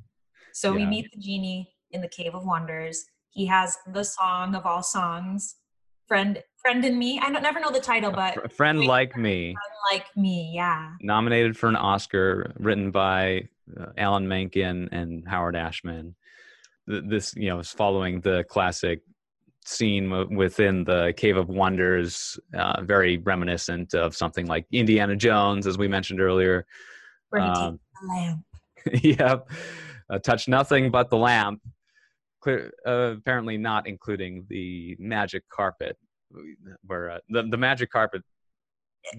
So 0.54 0.70
yeah. 0.70 0.76
we 0.76 0.86
meet 0.86 1.12
the 1.14 1.20
genie 1.20 1.74
in 1.92 2.00
the 2.00 2.08
Cave 2.08 2.34
of 2.34 2.46
Wonders 2.46 3.04
he 3.34 3.48
has 3.48 3.78
the 3.92 4.04
song 4.04 4.56
of 4.56 4.66
all 4.66 4.84
songs, 4.84 5.56
"Friend, 6.08 6.42
Friend 6.62 6.86
and 6.86 6.98
Me." 6.98 7.20
I 7.20 7.32
don't 7.32 7.42
never 7.42 7.60
know 7.60 7.72
the 7.72 7.80
title, 7.80 8.12
but 8.12 8.46
"A 8.46 8.50
Friend 8.50 8.86
Like 8.86 9.18
Me." 9.18 9.56
Friend 9.92 9.92
like 9.92 10.06
me, 10.16 10.52
yeah. 10.54 10.92
Nominated 11.02 11.58
for 11.58 11.68
an 11.68 11.76
Oscar, 11.76 12.54
written 12.58 12.92
by 12.92 13.50
uh, 13.80 13.88
Alan 13.98 14.28
Menken 14.28 14.90
and 14.92 15.28
Howard 15.28 15.56
Ashman. 15.56 16.16
this 16.86 17.36
you 17.36 17.50
know 17.50 17.60
is 17.60 17.72
following 17.72 18.22
the 18.22 18.44
classic 18.50 19.02
scene 19.68 20.36
within 20.36 20.84
the 20.84 21.14
Cave 21.18 21.38
of 21.38 21.50
Wonders, 21.50 22.40
uh, 22.54 22.82
very 22.82 23.18
reminiscent 23.18 23.94
of 23.94 24.16
something 24.16 24.46
like 24.46 24.66
Indiana 24.72 25.16
Jones, 25.16 25.68
as 25.68 25.78
we 25.78 25.88
mentioned 25.88 26.22
earlier. 26.22 26.66
Um, 27.38 27.80
lamp. 28.08 28.44
yep. 29.02 29.50
Uh, 30.10 30.20
touch 30.20 30.48
nothing 30.48 30.92
but 30.92 31.10
the 31.10 31.18
lamp. 31.18 31.62
Clear, 32.42 32.72
uh, 32.86 33.16
apparently 33.18 33.58
not 33.58 33.88
including 33.88 34.46
the 34.50 34.96
magic 35.00 35.44
carpet, 35.50 35.98
where 36.86 37.12
uh, 37.12 37.20
the 37.30 37.44
the 37.44 37.58
magic 37.58 37.90
carpet, 37.90 38.22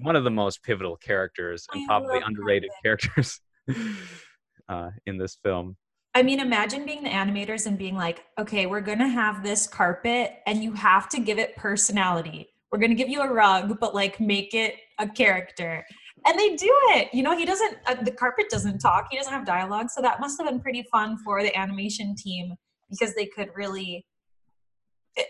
one 0.03 0.15
of 0.15 0.25
the 0.25 0.31
most 0.31 0.63
pivotal 0.63 0.97
characters 0.97 1.67
and 1.73 1.83
I 1.83 1.87
probably 1.87 2.21
underrated 2.25 2.71
carpet. 2.83 3.11
characters 3.17 3.41
uh, 4.69 4.91
in 5.07 5.17
this 5.17 5.39
film. 5.43 5.77
I 6.15 6.23
mean, 6.23 6.39
imagine 6.39 6.87
being 6.87 7.03
the 7.03 7.11
animators 7.11 7.67
and 7.67 7.77
being 7.77 7.97
like, 7.97 8.25
okay, 8.39 8.67
we're 8.67 8.81
going 8.81 9.01
to 9.01 9.09
have 9.09 9.43
this 9.43 9.67
carpet 9.67 10.35
and 10.47 10.63
you 10.63 10.73
have 10.73 11.09
to 11.09 11.21
give 11.21 11.39
it 11.39 11.57
personality. 11.57 12.49
We're 12.71 12.79
going 12.79 12.91
to 12.91 12.97
give 12.97 13.09
you 13.09 13.21
a 13.21 13.33
rug, 13.33 13.81
but 13.81 13.95
like 13.95 14.21
make 14.21 14.55
it 14.55 14.77
a 15.01 15.09
character. 15.09 15.85
And 16.25 16.39
they 16.39 16.55
do 16.55 16.73
it. 16.91 17.13
You 17.13 17.25
know, 17.25 17.37
he 17.37 17.45
doesn't, 17.45 17.79
uh, 17.87 17.97
the 18.03 18.13
carpet 18.13 18.47
doesn't 18.49 18.79
talk, 18.79 19.09
he 19.11 19.19
doesn't 19.19 19.33
have 19.33 19.45
dialogue. 19.45 19.91
So 19.91 20.01
that 20.03 20.21
must 20.21 20.41
have 20.41 20.49
been 20.49 20.61
pretty 20.61 20.85
fun 20.91 21.19
for 21.19 21.43
the 21.43 21.55
animation 21.57 22.15
team 22.15 22.55
because 22.91 23.15
they 23.15 23.27
could 23.27 23.51
really 23.57 24.07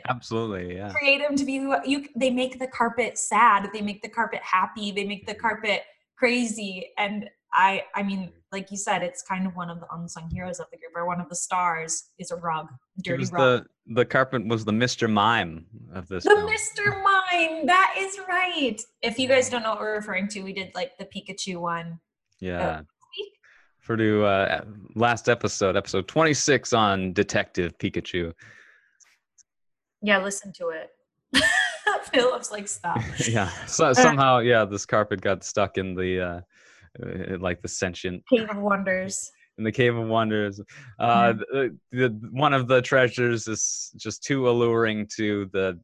Absolutely, 0.09 0.77
yeah. 0.77 0.93
create 0.93 1.21
him 1.21 1.37
to 1.37 1.45
be 1.45 1.59
who 1.59 1.77
you, 1.85 2.07
they 2.17 2.31
make 2.31 2.59
the 2.59 2.67
carpet 2.67 3.19
sad, 3.19 3.69
they 3.75 3.83
make 3.83 4.01
the 4.01 4.09
carpet 4.09 4.41
happy, 4.43 4.93
they 4.93 5.05
make 5.05 5.27
the 5.27 5.35
carpet 5.35 5.83
crazy. 6.17 6.91
And 6.97 7.29
I, 7.55 7.85
I 7.95 8.03
mean, 8.03 8.33
like 8.53 8.71
you 8.71 8.77
said, 8.77 9.03
it's 9.03 9.23
kind 9.23 9.47
of 9.47 9.55
one 9.55 9.71
of 9.71 9.81
the 9.81 9.87
unsung 9.93 10.29
heroes 10.31 10.59
of 10.59 10.67
the 10.73 10.79
group, 10.79 10.93
or 10.95 11.07
one 11.07 11.21
of 11.21 11.29
the 11.29 11.37
stars 11.37 12.11
is 12.19 12.31
a 12.31 12.37
rug, 12.37 12.67
dirty 13.03 13.25
rug. 13.27 13.65
the 13.87 13.95
the 13.95 14.05
carpet 14.05 14.47
was 14.47 14.65
the 14.65 14.73
Mr. 14.73 15.11
Mime 15.11 15.67
of 15.93 16.09
this 16.09 16.25
The 16.25 16.31
film. 16.31 16.51
Mr. 16.51 17.03
Mime, 17.03 17.67
that 17.67 17.95
is 17.99 18.19
right. 18.29 18.81
If 19.03 19.19
you 19.19 19.29
guys 19.29 19.49
don't 19.51 19.63
know 19.63 19.71
what 19.71 19.81
we're 19.81 19.95
referring 19.95 20.29
to, 20.29 20.43
we 20.43 20.53
did 20.53 20.73
like 20.75 20.99
the 20.99 21.05
Pikachu 21.05 21.61
one. 21.61 22.01
Yeah. 22.41 22.83
For 23.81 23.97
the 23.99 24.25
uh, 24.25 24.65
last 24.95 25.29
episode, 25.29 25.77
episode 25.77 26.09
26 26.09 26.73
on 26.73 27.13
Detective 27.13 27.77
Pikachu. 27.77 28.33
Yeah, 30.01 30.23
listen 30.23 30.53
to 30.55 30.71
it. 30.71 30.91
Philip's 32.13 32.51
like, 32.51 32.67
stop. 32.67 32.99
yeah. 33.29 33.49
So 33.67 33.93
somehow, 33.93 34.39
yeah, 34.39 34.65
this 34.65 34.87
carpet 34.87 35.21
got 35.21 35.45
stuck 35.45 35.77
in 35.77 35.95
the 35.95 36.21
uh, 36.21 36.27
uh, 36.27 36.41
like 37.39 37.63
the 37.63 37.69
sentient 37.69 38.23
Cave 38.29 38.49
of 38.51 38.59
Wonders. 38.59 39.31
in 39.59 39.65
the 39.65 39.73
Cave 39.73 39.97
of 39.97 40.09
Wonders. 40.09 40.61
Uh, 40.99 41.33
the, 41.33 41.77
the 41.93 42.09
one 42.31 42.53
of 42.53 42.69
the 42.69 42.83
treasures 42.83 43.47
is 43.47 43.93
just 43.97 44.23
too 44.23 44.49
alluring 44.49 45.09
to 45.17 45.49
the 45.53 45.79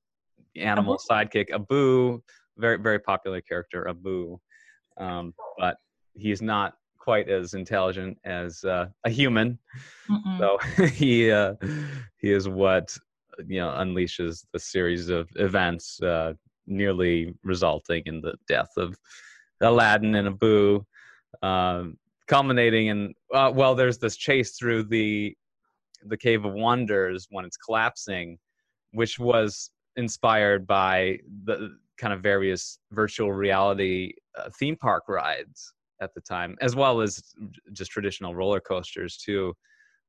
animal 0.57 0.99
sidekick 1.11 1.51
Abu, 1.53 2.21
very 2.59 2.79
very 2.79 2.99
popular 2.99 3.41
character 3.41 3.89
Abu, 3.89 4.39
um, 4.99 5.35
but 5.59 5.77
he's 6.15 6.43
not 6.43 6.75
quite 6.99 7.29
as 7.29 7.55
intelligent 7.55 8.19
as 8.25 8.63
uh, 8.65 8.87
a 9.05 9.11
human. 9.11 9.59
Mm-mm. 10.09 10.39
So 10.39 10.85
he 10.87 11.31
uh, 11.31 11.55
he 12.19 12.33
is 12.33 12.49
what 12.49 12.97
you 13.47 13.61
know 13.61 13.71
unleashes 13.71 14.45
the 14.53 14.59
series 14.59 15.09
of 15.09 15.29
events, 15.37 16.03
uh, 16.03 16.35
nearly 16.67 17.35
resulting 17.43 18.03
in 18.07 18.21
the 18.21 18.35
death 18.49 18.71
of 18.77 18.97
Aladdin 19.61 20.15
and 20.15 20.29
Abu, 20.29 20.85
um, 21.43 21.97
culminating 22.29 22.89
in 22.89 23.15
uh, 23.35 23.51
well, 23.55 23.75
there's 23.75 23.99
this 23.99 24.17
chase 24.17 24.57
through 24.57 24.85
the 24.85 25.37
the 26.05 26.17
Cave 26.17 26.45
of 26.45 26.55
Wonders 26.55 27.27
when 27.31 27.45
it's 27.45 27.57
collapsing, 27.57 28.39
which 28.93 29.19
was 29.19 29.71
inspired 29.97 30.67
by 30.67 31.19
the 31.45 31.77
kind 31.99 32.15
of 32.15 32.23
various 32.23 32.79
virtual 32.93 33.33
reality 33.33 34.13
uh, 34.39 34.49
theme 34.59 34.77
park 34.77 35.05
rides 35.09 35.73
at 36.01 36.15
the 36.15 36.21
time, 36.21 36.57
as 36.63 36.75
well 36.75 37.01
as 37.01 37.21
just 37.73 37.91
traditional 37.91 38.35
roller 38.35 38.61
coasters 38.61 39.19
too. 39.19 39.55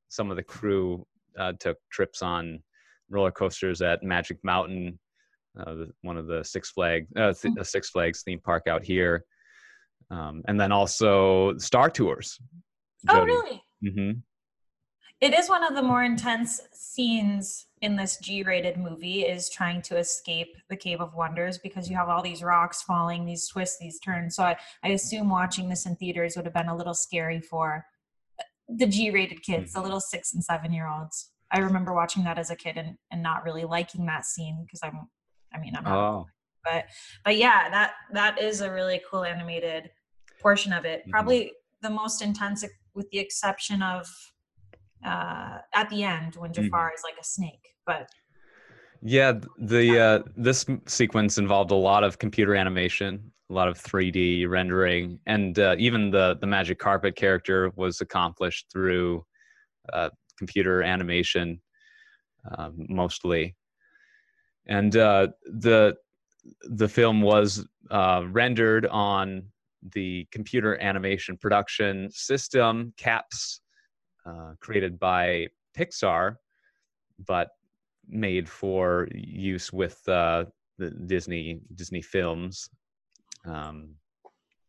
Some 0.07 0.29
of 0.29 0.37
the 0.37 0.43
crew 0.43 1.05
uh, 1.37 1.53
took 1.59 1.77
trips 1.91 2.21
on 2.21 2.61
roller 3.09 3.31
coasters 3.31 3.81
at 3.81 4.03
Magic 4.03 4.37
Mountain, 4.43 4.97
uh, 5.59 5.75
one 6.01 6.17
of 6.17 6.27
the 6.27 6.43
Six 6.43 6.71
Flags, 6.71 7.07
uh, 7.17 7.33
th- 7.33 7.53
the 7.55 7.65
Six 7.65 7.89
Flags 7.89 8.23
theme 8.23 8.39
park 8.39 8.67
out 8.67 8.83
here, 8.83 9.25
um, 10.11 10.43
and 10.47 10.59
then 10.59 10.71
also 10.71 11.57
Star 11.57 11.89
Tours. 11.89 12.37
Oh, 13.09 13.23
really? 13.23 13.63
hmm 13.81 14.11
It 15.21 15.33
is 15.33 15.49
one 15.49 15.63
of 15.63 15.73
the 15.73 15.81
more 15.81 16.03
intense 16.03 16.61
scenes 16.73 17.67
in 17.81 17.95
this 17.95 18.17
G-rated 18.17 18.77
movie 18.77 19.21
is 19.21 19.49
trying 19.49 19.81
to 19.83 19.97
escape 19.97 20.55
the 20.69 20.75
Cave 20.75 21.01
of 21.01 21.15
Wonders 21.15 21.57
because 21.57 21.89
you 21.89 21.95
have 21.95 22.09
all 22.09 22.21
these 22.21 22.43
rocks 22.43 22.83
falling, 22.83 23.25
these 23.25 23.47
twists, 23.47 23.79
these 23.79 23.99
turns. 23.99 24.35
So 24.35 24.43
I, 24.43 24.57
I 24.83 24.89
assume 24.89 25.29
watching 25.29 25.69
this 25.69 25.85
in 25.85 25.95
theaters 25.95 26.35
would 26.35 26.45
have 26.45 26.53
been 26.53 26.67
a 26.67 26.77
little 26.77 26.93
scary 26.93 27.41
for 27.41 27.85
the 28.67 28.85
G-rated 28.85 29.41
kids, 29.41 29.73
the 29.73 29.81
little 29.81 29.99
six 29.99 30.33
and 30.33 30.43
seven 30.43 30.73
year 30.73 30.87
olds. 30.87 31.31
I 31.51 31.59
remember 31.59 31.93
watching 31.93 32.23
that 32.25 32.37
as 32.37 32.51
a 32.51 32.55
kid 32.55 32.77
and, 32.77 32.97
and 33.11 33.23
not 33.23 33.43
really 33.43 33.63
liking 33.63 34.05
that 34.05 34.25
scene 34.25 34.63
because 34.63 34.81
I'm, 34.83 35.09
I 35.53 35.59
mean, 35.59 35.75
I'm 35.75 35.83
not 35.83 35.97
Oh, 35.97 36.25
but 36.63 36.85
but 37.25 37.37
yeah 37.37 37.69
that 37.71 37.93
that 38.13 38.39
is 38.39 38.61
a 38.61 38.71
really 38.71 39.01
cool 39.09 39.23
animated 39.23 39.89
portion 40.41 40.73
of 40.73 40.85
it 40.85 41.03
Mhm. 41.07 41.11
probably 41.11 41.51
the 41.81 41.89
most 41.89 42.21
intense 42.21 42.63
with 42.93 43.09
the 43.11 43.19
exception 43.19 43.81
of 43.81 44.07
uh 45.05 45.59
at 45.73 45.89
the 45.89 46.03
end 46.03 46.35
when 46.35 46.51
Mhm. 46.51 46.65
jafar 46.65 46.91
is 46.95 47.01
like 47.03 47.17
a 47.19 47.23
snake 47.23 47.75
but 47.85 48.09
Yeah, 49.03 49.39
the 49.57 49.99
uh, 49.99 50.19
this 50.37 50.65
sequence 50.85 51.37
involved 51.39 51.71
a 51.71 51.75
lot 51.75 52.03
of 52.03 52.19
computer 52.19 52.55
animation, 52.55 53.31
a 53.49 53.53
lot 53.53 53.67
of 53.67 53.75
3D 53.79 54.45
rendering, 54.45 55.19
and 55.25 55.57
uh, 55.57 55.75
even 55.79 56.11
the 56.11 56.37
the 56.39 56.45
magic 56.45 56.77
carpet 56.77 57.15
character 57.15 57.71
was 57.75 57.99
accomplished 57.99 58.67
through 58.71 59.25
uh, 59.91 60.09
computer 60.37 60.83
animation, 60.83 61.59
um, 62.55 62.85
mostly. 62.89 63.55
And 64.67 64.95
uh, 64.95 65.29
the 65.45 65.95
the 66.69 66.87
film 66.87 67.21
was 67.23 67.65
uh, 67.89 68.23
rendered 68.29 68.85
on 68.85 69.51
the 69.93 70.27
computer 70.31 70.79
animation 70.81 71.37
production 71.37 72.09
system 72.11 72.93
CAPS, 72.97 73.61
uh, 74.25 74.53
created 74.59 74.99
by 74.99 75.47
Pixar, 75.75 76.35
but 77.25 77.49
made 78.07 78.47
for 78.47 79.07
use 79.13 79.71
with 79.71 80.07
uh, 80.07 80.45
the 80.77 80.91
Disney 80.91 81.61
Disney 81.75 82.01
films, 82.01 82.69
um, 83.45 83.95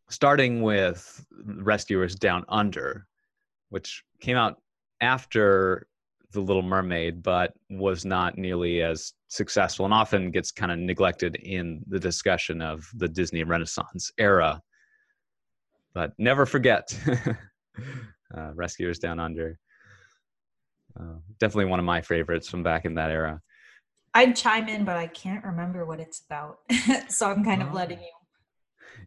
starting 0.09 0.63
with 0.63 1.25
Rescuers 1.45 2.15
Down 2.15 2.45
Under, 2.49 3.07
which 3.71 4.05
came 4.21 4.37
out 4.37 4.61
after 5.01 5.87
The 6.33 6.41
Little 6.41 6.63
Mermaid, 6.63 7.23
but 7.23 7.53
was 7.71 8.05
not 8.05 8.39
nearly 8.39 8.83
as 8.83 9.13
successful 9.29 9.85
and 9.85 9.95
often 9.95 10.31
gets 10.31 10.53
kind 10.53 10.71
of 10.71 10.79
neglected 10.79 11.37
in 11.37 11.83
the 11.89 11.99
discussion 11.99 12.61
of 12.61 12.89
the 12.95 13.09
Disney 13.09 13.43
Renaissance 13.43 14.13
era. 14.19 14.63
But 15.95 16.13
never 16.19 16.47
forget 16.47 16.99
uh, 18.37 18.53
Rescuers 18.55 18.99
Down 18.99 19.21
Under. 19.21 19.59
Uh, 20.99 21.17
definitely 21.39 21.67
one 21.67 21.79
of 21.79 21.85
my 21.85 22.01
favorites 22.03 22.49
from 22.49 22.63
back 22.63 22.85
in 22.85 22.95
that 22.97 23.11
era. 23.11 23.41
i'd 24.15 24.37
chime 24.37 24.69
in 24.69 24.85
but 24.85 24.97
i 24.99 25.07
can't 25.07 25.43
remember 25.43 25.87
what 25.87 25.99
it's 25.99 26.21
about 26.27 26.59
so 27.09 27.31
i'm 27.31 27.43
kind 27.43 27.63
of 27.63 27.69
Oh. 27.71 27.75
letting 27.75 27.99
you 27.99 28.13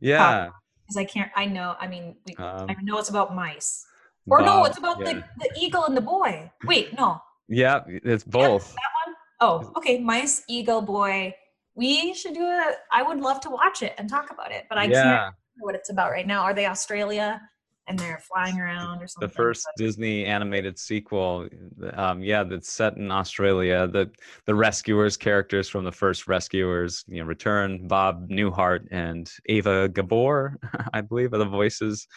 Yeah. 0.02 0.50
because 0.82 0.98
i 0.98 1.06
can't 1.06 1.30
i 1.36 1.46
know 1.46 1.76
i 1.80 1.88
mean 1.88 2.16
we, 2.26 2.34
Um, 2.38 2.66
i 2.72 2.76
know 2.82 2.98
it's 2.98 3.10
about 3.10 3.36
mice 3.36 3.86
or 4.26 4.42
no 4.42 4.66
it's 4.66 4.80
about 4.80 5.00
yeah. 5.00 5.14
the, 5.14 5.24
the 5.42 5.50
eagle 5.60 5.86
and 5.86 5.96
the 5.96 6.02
boy 6.02 6.52
wait 6.66 6.98
no 6.98 7.22
Yeah, 7.48 7.82
it's 7.88 8.24
both. 8.24 8.74
that 8.74 8.92
one 9.06 9.16
oh 9.42 9.72
okay 9.78 10.00
mice 10.00 10.44
eagle 10.48 10.82
boy 10.82 11.36
we 11.76 12.16
should 12.16 12.34
do 12.34 12.46
a 12.46 12.72
i 12.92 13.04
would 13.04 13.20
love 13.22 13.40
to 13.42 13.52
watch 13.52 13.84
it 13.84 13.94
and 14.00 14.10
talk 14.10 14.32
about 14.32 14.52
it 14.52 14.66
but 14.70 14.80
i 14.80 14.86
can't 14.86 14.94
yeah, 14.94 15.04
remember 15.12 15.36
what 15.60 15.76
it's 15.76 15.90
about 15.90 16.12
right 16.12 16.28
now. 16.28 16.42
Are 16.42 16.54
they 16.54 16.66
Australia 16.66 17.42
and 17.88 17.98
they're 18.00 18.20
flying 18.20 18.60
around 18.60 19.02
or 19.02 19.08
something? 19.08 19.28
the 19.28 19.34
first 19.34 19.66
Disney 19.78 20.26
animated 20.26 20.78
sequel. 20.78 21.48
Um, 21.94 22.22
yeah, 22.22 22.44
that's 22.44 22.72
set 22.72 22.98
in 22.98 23.12
Australia. 23.12 23.88
The 23.88 24.10
the 24.46 24.56
rescuers 24.56 25.18
characters 25.18 25.70
from 25.70 25.84
the 25.84 25.92
first 25.92 26.28
Rescuers, 26.28 27.04
you 27.08 27.20
know, 27.20 27.26
return. 27.26 27.88
Bob 27.88 28.30
Newhart 28.30 28.88
and 28.92 29.32
Eva 29.48 29.90
Gabor, 29.90 30.58
I 30.94 31.02
believe, 31.02 31.34
are 31.34 31.38
the 31.38 31.46
voices. 31.46 32.08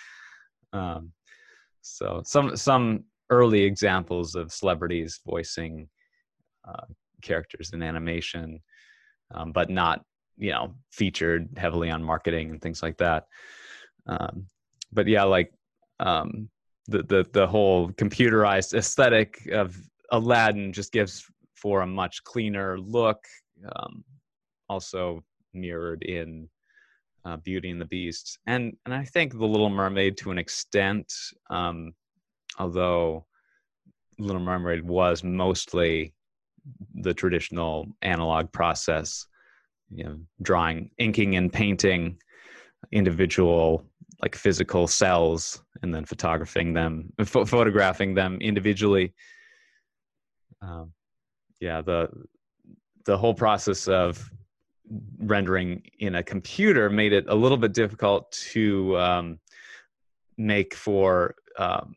Um, 0.72 1.12
so 1.82 2.22
some 2.24 2.56
some 2.56 3.04
early 3.30 3.62
examples 3.62 4.34
of 4.34 4.52
celebrities 4.52 5.20
voicing 5.26 5.88
uh, 6.66 6.86
characters 7.22 7.72
in 7.72 7.82
animation, 7.82 8.60
um, 9.34 9.52
but 9.52 9.70
not 9.70 10.02
you 10.38 10.52
know 10.52 10.74
featured 10.90 11.48
heavily 11.56 11.90
on 11.90 12.02
marketing 12.02 12.50
and 12.50 12.62
things 12.62 12.82
like 12.82 12.96
that. 12.98 13.26
Um, 14.06 14.46
but 14.92 15.06
yeah, 15.06 15.24
like 15.24 15.52
um, 16.00 16.48
the 16.86 17.02
the 17.02 17.26
the 17.32 17.46
whole 17.46 17.90
computerized 17.90 18.74
aesthetic 18.74 19.46
of 19.52 19.76
Aladdin 20.10 20.72
just 20.72 20.92
gives 20.92 21.24
for 21.54 21.82
a 21.82 21.86
much 21.86 22.24
cleaner 22.24 22.78
look. 22.78 23.24
Um, 23.76 24.04
also 24.68 25.24
mirrored 25.54 26.02
in 26.02 26.48
uh, 27.24 27.36
Beauty 27.38 27.70
and 27.70 27.80
the 27.80 27.86
Beast, 27.86 28.38
and 28.46 28.76
and 28.84 28.94
I 28.94 29.04
think 29.04 29.32
The 29.32 29.46
Little 29.46 29.70
Mermaid 29.70 30.16
to 30.18 30.30
an 30.30 30.38
extent, 30.38 31.12
um, 31.50 31.92
although 32.58 33.26
Little 34.18 34.42
Mermaid 34.42 34.82
was 34.82 35.22
mostly 35.22 36.14
the 36.94 37.14
traditional 37.14 37.86
analog 38.02 38.52
process, 38.52 39.26
you 39.90 40.04
know, 40.04 40.18
drawing, 40.42 40.90
inking, 40.98 41.36
and 41.36 41.52
painting 41.52 42.18
individual 42.92 43.84
like 44.22 44.34
physical 44.34 44.86
cells 44.86 45.62
and 45.82 45.94
then 45.94 46.04
photographing 46.04 46.72
them, 46.72 47.12
ph- 47.18 47.46
photographing 47.46 48.14
them 48.14 48.38
individually. 48.40 49.14
Um, 50.60 50.92
yeah, 51.60 51.80
the 51.82 52.08
the 53.06 53.16
whole 53.16 53.34
process 53.34 53.88
of 53.88 54.30
rendering 55.18 55.82
in 55.98 56.16
a 56.16 56.22
computer 56.22 56.90
made 56.90 57.12
it 57.12 57.24
a 57.28 57.34
little 57.34 57.56
bit 57.56 57.72
difficult 57.74 58.30
to 58.32 58.96
um, 58.98 59.38
make 60.36 60.74
for 60.74 61.34
um, 61.58 61.94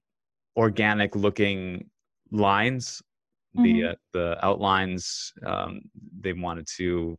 organic 0.55 1.15
looking 1.15 1.89
lines 2.31 3.01
mm-hmm. 3.57 3.63
the 3.63 3.85
uh, 3.85 3.95
the 4.13 4.45
outlines 4.45 5.33
um, 5.45 5.81
they 6.19 6.33
wanted 6.33 6.67
to 6.77 7.17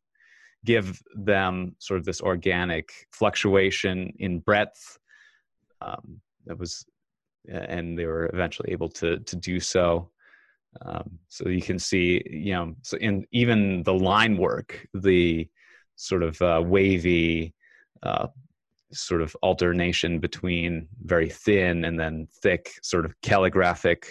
give 0.64 1.02
them 1.14 1.74
sort 1.78 1.98
of 1.98 2.04
this 2.04 2.20
organic 2.20 2.92
fluctuation 3.10 4.12
in 4.18 4.38
breadth 4.40 4.98
um, 5.80 6.20
that 6.46 6.58
was 6.58 6.84
and 7.48 7.98
they 7.98 8.06
were 8.06 8.30
eventually 8.32 8.70
able 8.70 8.88
to 8.88 9.18
to 9.20 9.36
do 9.36 9.58
so. 9.60 10.10
Um, 10.80 11.18
so 11.28 11.48
you 11.48 11.60
can 11.60 11.78
see 11.78 12.22
you 12.30 12.54
know 12.54 12.74
so 12.82 12.96
in 12.98 13.26
even 13.32 13.82
the 13.82 13.94
line 13.94 14.36
work 14.36 14.86
the 14.94 15.48
sort 15.96 16.22
of 16.22 16.40
uh, 16.40 16.62
wavy 16.64 17.54
uh, 18.02 18.28
sort 18.92 19.22
of 19.22 19.36
alternation 19.42 20.18
between 20.18 20.88
very 21.04 21.28
thin 21.28 21.84
and 21.84 21.98
then 21.98 22.28
thick 22.42 22.72
sort 22.82 23.04
of 23.04 23.20
calligraphic 23.22 24.06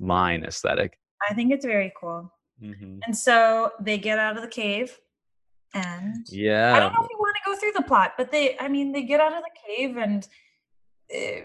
line 0.00 0.44
aesthetic. 0.44 0.98
I 1.28 1.34
think 1.34 1.52
it's 1.52 1.64
very 1.64 1.92
cool. 1.98 2.32
Mm-hmm. 2.62 2.98
and 3.04 3.16
so 3.16 3.72
they 3.80 3.98
get 3.98 4.20
out 4.20 4.36
of 4.36 4.42
the 4.42 4.48
cave 4.48 4.96
and 5.74 6.26
yeah 6.30 6.74
i 6.74 6.80
don't 6.80 6.92
know 6.92 7.02
if 7.02 7.10
you 7.10 7.18
want 7.18 7.34
to 7.34 7.50
go 7.50 7.56
through 7.56 7.72
the 7.72 7.82
plot 7.82 8.12
but 8.16 8.30
they 8.30 8.56
i 8.58 8.68
mean 8.68 8.92
they 8.92 9.02
get 9.02 9.20
out 9.20 9.32
of 9.32 9.42
the 9.42 9.50
cave 9.66 9.96
and 9.96 10.28
uh, 11.14 11.40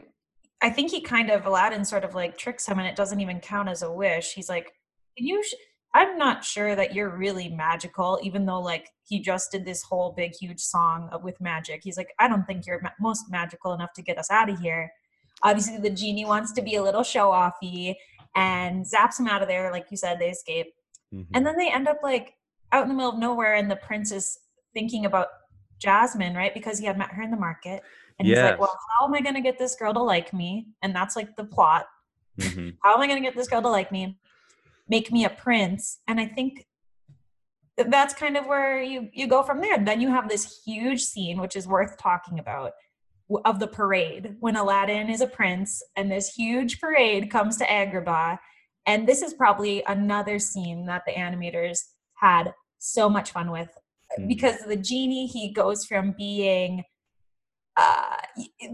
i 0.61 0.69
think 0.69 0.91
he 0.91 1.01
kind 1.01 1.29
of 1.29 1.45
aladdin 1.45 1.85
sort 1.85 2.03
of 2.03 2.13
like 2.13 2.37
tricks 2.37 2.65
him 2.67 2.79
and 2.79 2.87
it 2.87 2.95
doesn't 2.95 3.21
even 3.21 3.39
count 3.39 3.69
as 3.69 3.81
a 3.83 3.91
wish. 3.91 4.33
He's 4.33 4.49
like 4.49 4.71
you 5.15 5.41
sh- 5.43 5.53
i'm 5.93 6.17
not 6.17 6.43
sure 6.43 6.75
that 6.75 6.93
you're 6.93 7.15
really 7.15 7.49
magical 7.49 8.19
even 8.21 8.45
though 8.45 8.59
like 8.59 8.89
he 9.05 9.21
just 9.21 9.51
did 9.51 9.63
this 9.63 9.83
whole 9.83 10.11
big 10.11 10.33
huge 10.35 10.59
song 10.59 11.09
with 11.23 11.39
magic. 11.39 11.81
He's 11.83 11.97
like 11.97 12.13
i 12.19 12.27
don't 12.27 12.45
think 12.45 12.65
you're 12.65 12.81
ma- 12.81 12.89
most 12.99 13.25
magical 13.29 13.73
enough 13.73 13.93
to 13.93 14.01
get 14.01 14.17
us 14.17 14.29
out 14.29 14.49
of 14.49 14.59
here. 14.59 14.91
Obviously 15.43 15.77
the 15.77 15.89
genie 15.89 16.25
wants 16.25 16.51
to 16.53 16.61
be 16.61 16.75
a 16.75 16.83
little 16.83 17.03
show 17.03 17.29
offy 17.31 17.95
and 18.35 18.85
zaps 18.85 19.19
him 19.19 19.27
out 19.27 19.41
of 19.41 19.47
there 19.47 19.71
like 19.71 19.87
you 19.89 19.97
said 19.97 20.19
they 20.19 20.31
escape. 20.31 20.67
Mm-hmm. 21.13 21.31
and 21.35 21.45
then 21.45 21.55
they 21.55 21.71
end 21.71 21.87
up 21.87 21.99
like 22.03 22.33
out 22.71 22.83
in 22.83 22.89
the 22.89 22.95
middle 22.95 23.11
of 23.11 23.19
nowhere 23.19 23.55
and 23.55 23.69
the 23.69 23.75
prince 23.75 24.11
is 24.11 24.37
thinking 24.73 25.05
about 25.05 25.27
jasmine 25.79 26.35
right? 26.35 26.53
Because 26.53 26.79
he 26.79 26.85
had 26.85 26.97
met 26.97 27.11
her 27.11 27.21
in 27.21 27.31
the 27.31 27.37
market. 27.37 27.83
And 28.19 28.27
yes. 28.27 28.37
he's 28.37 28.43
like 28.43 28.59
well 28.59 28.77
how 28.99 29.07
am 29.07 29.13
i 29.13 29.21
going 29.21 29.35
to 29.35 29.41
get 29.41 29.59
this 29.59 29.75
girl 29.75 29.93
to 29.93 30.01
like 30.01 30.33
me? 30.33 30.67
And 30.81 30.95
that's 30.95 31.15
like 31.15 31.35
the 31.35 31.45
plot. 31.45 31.85
Mm-hmm. 32.39 32.69
how 32.83 32.93
am 32.93 33.01
i 33.01 33.07
going 33.07 33.21
to 33.21 33.27
get 33.27 33.35
this 33.35 33.47
girl 33.47 33.61
to 33.61 33.69
like 33.69 33.91
me? 33.91 34.17
Make 34.89 35.11
me 35.11 35.25
a 35.25 35.29
prince. 35.29 35.99
And 36.07 36.19
i 36.19 36.25
think 36.25 36.65
that's 37.77 38.13
kind 38.13 38.37
of 38.37 38.47
where 38.47 38.81
you 38.81 39.09
you 39.13 39.27
go 39.27 39.43
from 39.43 39.61
there. 39.61 39.77
Then 39.77 40.01
you 40.01 40.09
have 40.09 40.29
this 40.29 40.61
huge 40.65 41.03
scene 41.03 41.39
which 41.39 41.55
is 41.55 41.67
worth 41.67 41.97
talking 41.97 42.39
about 42.39 42.73
of 43.45 43.59
the 43.59 43.67
parade 43.67 44.35
when 44.39 44.55
aladdin 44.55 45.09
is 45.09 45.19
a 45.19 45.27
prince 45.27 45.83
and 45.97 46.09
this 46.09 46.33
huge 46.33 46.79
parade 46.79 47.29
comes 47.29 47.57
to 47.57 47.65
agrabah. 47.65 48.37
And 48.85 49.07
this 49.07 49.21
is 49.21 49.33
probably 49.33 49.83
another 49.85 50.39
scene 50.39 50.85
that 50.85 51.03
the 51.05 51.11
animators 51.11 51.79
had 52.19 52.53
so 52.79 53.09
much 53.09 53.31
fun 53.31 53.51
with 53.51 53.69
mm. 54.19 54.27
because 54.27 54.59
the 54.67 54.75
genie 54.75 55.27
he 55.27 55.51
goes 55.51 55.85
from 55.85 56.13
being 56.17 56.83
uh, 57.75 58.17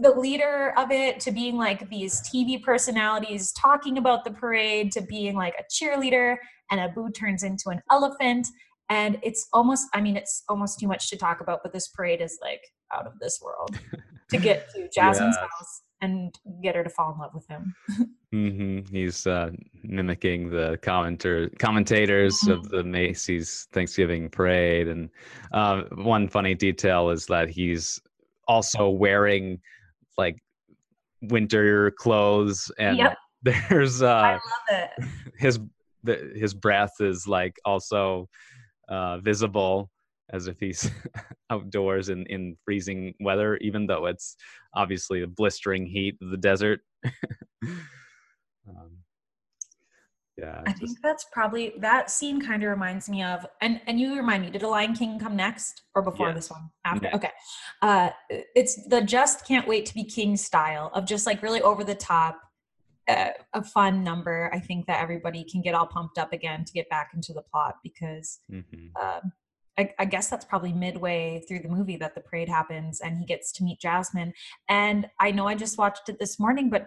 the 0.00 0.10
leader 0.10 0.72
of 0.78 0.90
it 0.90 1.20
to 1.20 1.30
being 1.30 1.56
like 1.56 1.90
these 1.90 2.22
TV 2.22 2.62
personalities 2.62 3.52
talking 3.52 3.98
about 3.98 4.24
the 4.24 4.30
parade 4.30 4.90
to 4.92 5.02
being 5.02 5.36
like 5.36 5.54
a 5.58 5.64
cheerleader 5.70 6.36
and 6.70 6.80
Abu 6.80 7.10
turns 7.10 7.42
into 7.42 7.68
an 7.68 7.82
elephant 7.90 8.46
and 8.88 9.18
it's 9.22 9.46
almost 9.52 9.86
I 9.94 10.00
mean 10.00 10.16
it's 10.16 10.42
almost 10.48 10.78
too 10.78 10.88
much 10.88 11.10
to 11.10 11.16
talk 11.16 11.40
about 11.40 11.60
but 11.62 11.72
this 11.72 11.88
parade 11.88 12.22
is 12.22 12.38
like 12.40 12.62
out 12.94 13.06
of 13.06 13.12
this 13.20 13.40
world 13.42 13.78
to 14.30 14.38
get 14.38 14.70
to 14.70 14.88
Jasmine's 14.88 15.36
yeah. 15.36 15.42
house 15.42 15.82
and 16.00 16.34
get 16.62 16.74
her 16.74 16.84
to 16.84 16.90
fall 16.90 17.12
in 17.12 17.18
love 17.18 17.34
with 17.34 17.46
him. 17.48 17.74
mm-hmm. 18.34 18.94
He's 18.94 19.26
uh, 19.26 19.50
mimicking 19.82 20.50
the 20.50 20.78
commenter 20.82 21.56
commentators 21.58 22.38
mm-hmm. 22.40 22.52
of 22.52 22.68
the 22.68 22.82
Macy's 22.82 23.68
Thanksgiving 23.72 24.28
parade, 24.28 24.88
and 24.88 25.10
uh, 25.52 25.82
one 25.94 26.28
funny 26.28 26.54
detail 26.54 27.10
is 27.10 27.26
that 27.26 27.48
he's 27.48 28.00
also 28.48 28.88
wearing 28.88 29.60
like 30.18 30.38
winter 31.22 31.90
clothes, 31.92 32.70
and 32.78 32.98
yep. 32.98 33.16
there's 33.42 34.02
uh, 34.02 34.08
I 34.08 34.32
love 34.32 34.40
it. 34.70 35.08
His 35.38 35.60
the, 36.02 36.32
his 36.34 36.54
breath 36.54 36.94
is 37.00 37.26
like 37.26 37.56
also 37.64 38.28
uh, 38.88 39.18
visible 39.18 39.90
as 40.30 40.46
if 40.46 40.58
he's 40.58 40.90
outdoors 41.50 42.08
in, 42.08 42.26
in 42.26 42.56
freezing 42.64 43.14
weather, 43.20 43.56
even 43.58 43.86
though 43.86 44.06
it's 44.06 44.36
obviously 44.74 45.20
the 45.20 45.26
blistering 45.26 45.86
heat 45.86 46.16
of 46.22 46.30
the 46.30 46.36
desert. 46.36 46.80
um, 48.68 48.98
yeah, 50.36 50.62
I 50.66 50.70
just... 50.70 50.80
think 50.80 50.98
that's 51.02 51.26
probably 51.32 51.74
that 51.78 52.10
scene 52.10 52.40
kind 52.40 52.62
of 52.62 52.70
reminds 52.70 53.08
me 53.08 53.22
of 53.22 53.46
and 53.60 53.80
and 53.86 54.00
you 54.00 54.16
remind 54.16 54.42
me, 54.42 54.50
did 54.50 54.62
a 54.62 54.68
Lion 54.68 54.94
King 54.94 55.18
come 55.18 55.36
next 55.36 55.82
or 55.94 56.02
before 56.02 56.28
yes. 56.28 56.36
this 56.36 56.50
one? 56.50 56.70
After 56.84 57.08
okay. 57.14 57.30
Uh 57.82 58.10
it's 58.28 58.86
the 58.88 59.00
just 59.00 59.46
can't 59.46 59.68
wait 59.68 59.86
to 59.86 59.94
be 59.94 60.04
king 60.04 60.36
style 60.36 60.90
of 60.92 61.06
just 61.06 61.26
like 61.26 61.42
really 61.42 61.62
over 61.62 61.84
the 61.84 61.94
top 61.94 62.40
uh, 63.06 63.28
a 63.52 63.62
fun 63.62 64.02
number. 64.02 64.50
I 64.52 64.58
think 64.58 64.86
that 64.86 65.02
everybody 65.02 65.44
can 65.44 65.60
get 65.60 65.74
all 65.74 65.86
pumped 65.86 66.18
up 66.18 66.32
again 66.32 66.64
to 66.64 66.72
get 66.72 66.88
back 66.88 67.10
into 67.14 67.32
the 67.32 67.42
plot 67.42 67.76
because 67.82 68.40
mm-hmm. 68.50 68.86
uh, 69.00 69.20
I, 69.78 69.90
I, 69.98 70.04
guess 70.06 70.30
that's 70.30 70.44
probably 70.44 70.72
midway 70.72 71.42
through 71.46 71.60
the 71.60 71.68
movie 71.68 71.96
that 71.98 72.14
the 72.14 72.22
parade 72.22 72.48
happens 72.48 73.00
and 73.00 73.18
he 73.18 73.26
gets 73.26 73.52
to 73.52 73.64
meet 73.64 73.80
Jasmine. 73.80 74.32
And 74.68 75.06
I 75.20 75.32
know 75.32 75.46
I 75.46 75.54
just 75.54 75.76
watched 75.76 76.08
it 76.08 76.18
this 76.18 76.40
morning, 76.40 76.70
but 76.70 76.86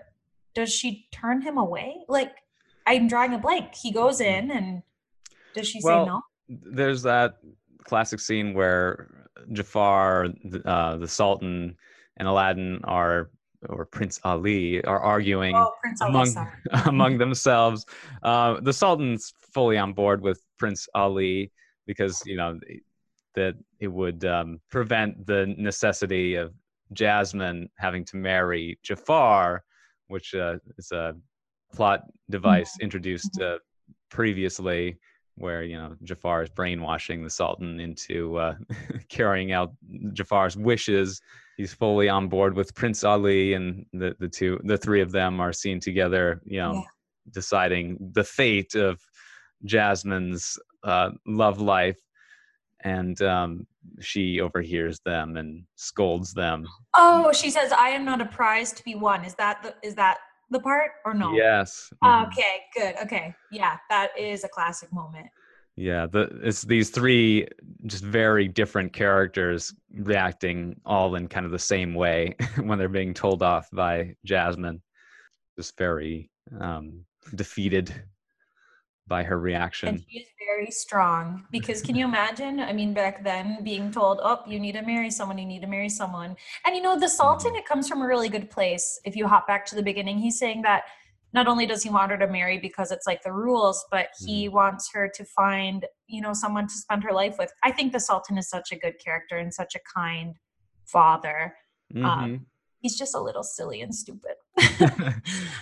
does 0.58 0.74
she 0.74 1.06
turn 1.12 1.40
him 1.40 1.60
away? 1.60 1.98
Like, 2.08 2.36
I'm 2.88 3.08
drawing 3.08 3.36
a 3.36 3.38
blank. 3.38 3.76
He 3.76 3.92
goes 3.92 4.22
in 4.22 4.50
and 4.50 4.82
does 5.54 5.68
she 5.68 5.80
well, 5.84 6.04
say 6.04 6.10
no? 6.10 6.22
There's 6.74 7.04
that 7.04 7.38
classic 7.84 8.20
scene 8.20 8.56
where 8.56 9.30
Jafar, 9.52 10.30
uh, 10.66 10.98
the 10.98 11.08
Sultan, 11.08 11.78
and 12.18 12.28
Aladdin 12.28 12.82
are 12.86 13.30
or 13.70 13.86
Prince 13.86 14.20
Ali 14.24 14.84
are 14.84 15.00
arguing 15.00 15.56
oh, 15.56 15.72
among 16.02 16.34
among 16.86 17.20
themselves. 17.20 17.86
Uh, 18.24 18.60
the 18.60 18.74
Sultan's 18.74 19.34
fully 19.54 19.78
on 19.78 19.94
board 19.94 20.22
with 20.22 20.42
Prince 20.58 20.90
Ali 20.96 21.52
because 21.86 22.24
you 22.26 22.36
know 22.36 22.60
that 23.36 23.56
it 23.80 23.90
would 23.90 24.26
um, 24.26 24.60
prevent 24.72 25.28
the 25.28 25.54
necessity 25.56 26.34
of 26.34 26.52
Jasmine 26.94 27.70
having 27.78 28.04
to 28.06 28.18
marry 28.18 28.80
Jafar, 28.82 29.64
which 30.08 30.34
uh, 30.36 30.56
is 30.78 30.92
a 30.92 31.16
plot 31.74 32.02
device 32.30 32.72
mm-hmm. 32.72 32.84
introduced 32.84 33.40
uh, 33.42 33.58
previously, 34.10 34.98
where 35.36 35.64
you 35.64 35.78
know 35.78 35.96
Jafar 36.04 36.44
is 36.44 36.50
brainwashing 36.50 37.24
the 37.24 37.30
Sultan 37.30 37.80
into 37.80 38.38
uh, 38.38 38.56
carrying 39.10 39.52
out 39.52 39.74
Jafar's 40.14 40.58
wishes. 40.58 41.22
He's 41.58 41.74
fully 41.74 42.08
on 42.08 42.28
board 42.28 42.56
with 42.56 42.76
Prince 42.76 43.04
Ali, 43.04 43.54
and 43.54 43.86
the 43.94 44.16
the 44.20 44.28
two, 44.28 44.60
the 44.64 44.78
three 44.78 45.02
of 45.02 45.12
them 45.12 45.40
are 45.40 45.54
seen 45.54 45.80
together. 45.80 46.42
You 46.46 46.60
know, 46.60 46.74
yeah. 46.74 46.82
deciding 47.32 47.98
the 48.14 48.24
fate 48.24 48.76
of 48.76 49.00
Jasmine's 49.66 50.58
uh, 50.84 51.12
love 51.26 51.60
life, 51.60 52.00
and 52.84 53.22
um, 53.22 53.68
she 54.00 54.40
overhears 54.42 55.00
them 55.06 55.38
and 55.38 55.64
scolds 55.76 56.34
them. 56.34 56.68
Oh, 56.96 57.32
she 57.32 57.50
says, 57.50 57.72
"I 57.72 57.90
am 57.90 58.06
not 58.06 58.22
a 58.22 58.26
prize 58.26 58.72
to 58.74 58.84
be 58.84 58.96
won." 58.96 59.26
Is 59.26 59.36
that 59.36 59.64
the 59.64 59.76
is 59.88 59.96
that 59.96 60.18
the 60.50 60.60
part 60.60 60.92
or 61.06 61.14
no? 61.14 61.34
Yes. 61.34 61.92
Mm-hmm. 62.04 62.26
Okay, 62.26 62.62
good. 62.76 62.96
Okay, 63.04 63.36
yeah, 63.52 63.78
that 63.90 64.18
is 64.18 64.44
a 64.44 64.50
classic 64.50 64.92
moment. 64.94 65.28
Yeah, 65.76 66.08
the 66.08 66.40
it's 66.42 66.64
these 66.64 66.90
three 66.90 67.48
just 67.86 68.04
very 68.04 68.48
different 68.48 68.94
characters 68.94 69.74
reacting 69.94 70.80
all 70.86 71.16
in 71.16 71.28
kind 71.28 71.46
of 71.46 71.52
the 71.52 71.60
same 71.60 71.94
way 71.94 72.36
when 72.64 72.80
they're 72.80 72.90
being 72.90 73.14
told 73.14 73.44
off 73.44 73.68
by 73.72 74.16
Jasmine. 74.26 74.82
Just 75.56 75.78
very 75.78 76.30
um, 76.60 77.06
defeated 77.36 77.94
by 79.08 79.24
her 79.24 79.40
reaction. 79.40 79.90
And 79.90 79.98
reaction. 79.98 80.12
she's 80.12 80.28
very 80.46 80.72
strong 80.72 81.46
because 81.52 81.82
can 81.82 81.96
you 81.96 82.06
imagine? 82.06 82.60
I 82.60 82.74
mean, 82.74 82.94
back 82.94 83.24
then 83.24 83.64
being 83.64 83.92
told, 83.92 84.20
oh, 84.22 84.42
you 84.48 84.60
need 84.60 84.74
to 84.74 84.82
marry 84.82 85.10
someone, 85.10 85.38
you 85.38 85.46
need 85.46 85.62
to 85.62 85.68
marry 85.68 85.90
someone. 85.90 86.36
And 86.66 86.76
you 86.76 86.82
know, 86.82 87.00
the 87.00 87.10
Sultan, 87.10 87.56
it 87.56 87.66
comes 87.66 87.88
from 87.88 88.02
a 88.02 88.08
really 88.08 88.30
good 88.30 88.50
place. 88.50 89.00
If 89.06 89.16
you 89.16 89.28
hop 89.28 89.48
back 89.48 89.66
to 89.68 89.76
the 89.76 89.84
beginning, 89.84 90.20
he's 90.20 90.38
saying 90.38 90.62
that 90.64 90.84
not 91.34 91.48
only 91.48 91.66
does 91.66 91.84
he 91.84 91.90
want 91.90 92.12
her 92.12 92.18
to 92.18 92.28
marry 92.28 92.58
because 92.58 92.92
it's 92.92 93.06
like 93.06 93.22
the 93.22 93.32
rules, 93.32 93.86
but 93.92 94.08
he 94.26 94.50
wants 94.50 94.90
her 94.94 95.10
to 95.14 95.26
find, 95.26 95.86
you 96.08 96.22
know, 96.22 96.34
someone 96.34 96.68
to 96.68 96.74
spend 96.74 97.04
her 97.04 97.12
life 97.12 97.36
with. 97.38 97.52
I 97.64 97.72
think 97.72 97.92
the 97.92 98.00
Sultan 98.00 98.38
is 98.38 98.50
such 98.50 98.72
a 98.72 98.76
good 98.76 98.98
character 99.04 99.38
and 99.38 99.54
such 99.54 99.76
a 99.76 99.80
kind 99.94 100.36
father. 100.86 101.56
Mhm. 101.94 102.06
Um, 102.06 102.46
he's 102.80 102.98
just 102.98 103.14
a 103.14 103.20
little 103.20 103.44
silly 103.44 103.82
and 103.82 103.94
stupid. 103.94 104.36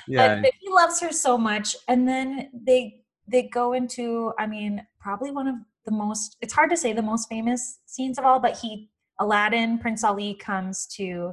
yeah. 0.08 0.36
but, 0.36 0.42
but 0.44 0.54
he 0.60 0.70
loves 0.70 1.00
her 1.02 1.12
so 1.12 1.38
much 1.38 1.76
and 1.88 2.08
then 2.08 2.50
they 2.54 3.02
they 3.28 3.44
go 3.44 3.74
into 3.74 4.34
i 4.38 4.46
mean 4.46 4.86
probably 5.00 5.32
one 5.32 5.48
of 5.48 5.56
the 5.86 5.92
most 5.92 6.38
it's 6.42 6.54
hard 6.54 6.70
to 6.70 6.78
say 6.78 6.94
the 6.94 7.02
most 7.02 7.30
famous 7.30 7.80
scenes 7.86 8.18
of 8.18 8.26
all 8.26 8.40
but 8.40 8.58
he 8.58 8.90
aladdin 9.20 9.78
prince 9.78 10.04
ali 10.04 10.34
comes 10.36 10.86
to 10.88 11.32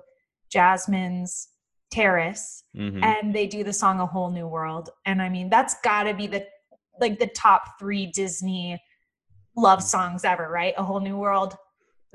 jasmine's 0.50 1.48
terrace 1.90 2.64
mhm. 2.76 3.02
and 3.02 3.34
they 3.34 3.46
do 3.46 3.62
the 3.62 3.72
song 3.72 4.00
a 4.00 4.06
whole 4.06 4.30
new 4.30 4.46
world 4.46 4.90
and 5.04 5.20
i 5.20 5.28
mean 5.28 5.48
that's 5.48 5.74
got 5.82 6.04
to 6.04 6.14
be 6.14 6.26
the 6.26 6.44
like 7.00 7.18
the 7.18 7.26
top 7.28 7.78
three 7.78 8.06
disney 8.06 8.80
love 9.56 9.82
songs 9.82 10.24
ever 10.24 10.48
right 10.48 10.74
a 10.76 10.82
whole 10.82 11.00
new 11.00 11.16
world 11.16 11.56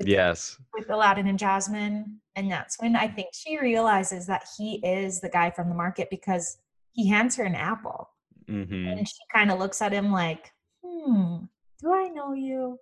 yes. 0.06 0.56
with 0.74 0.90
Aladdin 0.90 1.26
and 1.26 1.38
Jasmine. 1.38 2.20
And 2.36 2.50
that's 2.50 2.80
when 2.80 2.96
I 2.96 3.08
think 3.08 3.28
she 3.32 3.58
realizes 3.58 4.26
that 4.26 4.46
he 4.56 4.76
is 4.84 5.20
the 5.20 5.28
guy 5.28 5.50
from 5.50 5.68
the 5.68 5.74
market 5.74 6.08
because 6.10 6.58
he 6.92 7.08
hands 7.08 7.36
her 7.36 7.44
an 7.44 7.54
apple. 7.54 8.10
Hmm 8.48 8.86
And 8.88 9.06
she 9.06 9.14
kind 9.32 9.50
of 9.50 9.58
looks 9.58 9.80
at 9.82 9.92
him 9.92 10.10
like, 10.10 10.52
hmm, 10.84 11.36
do 11.80 11.92
I 11.92 12.08
know 12.08 12.32
you? 12.32 12.78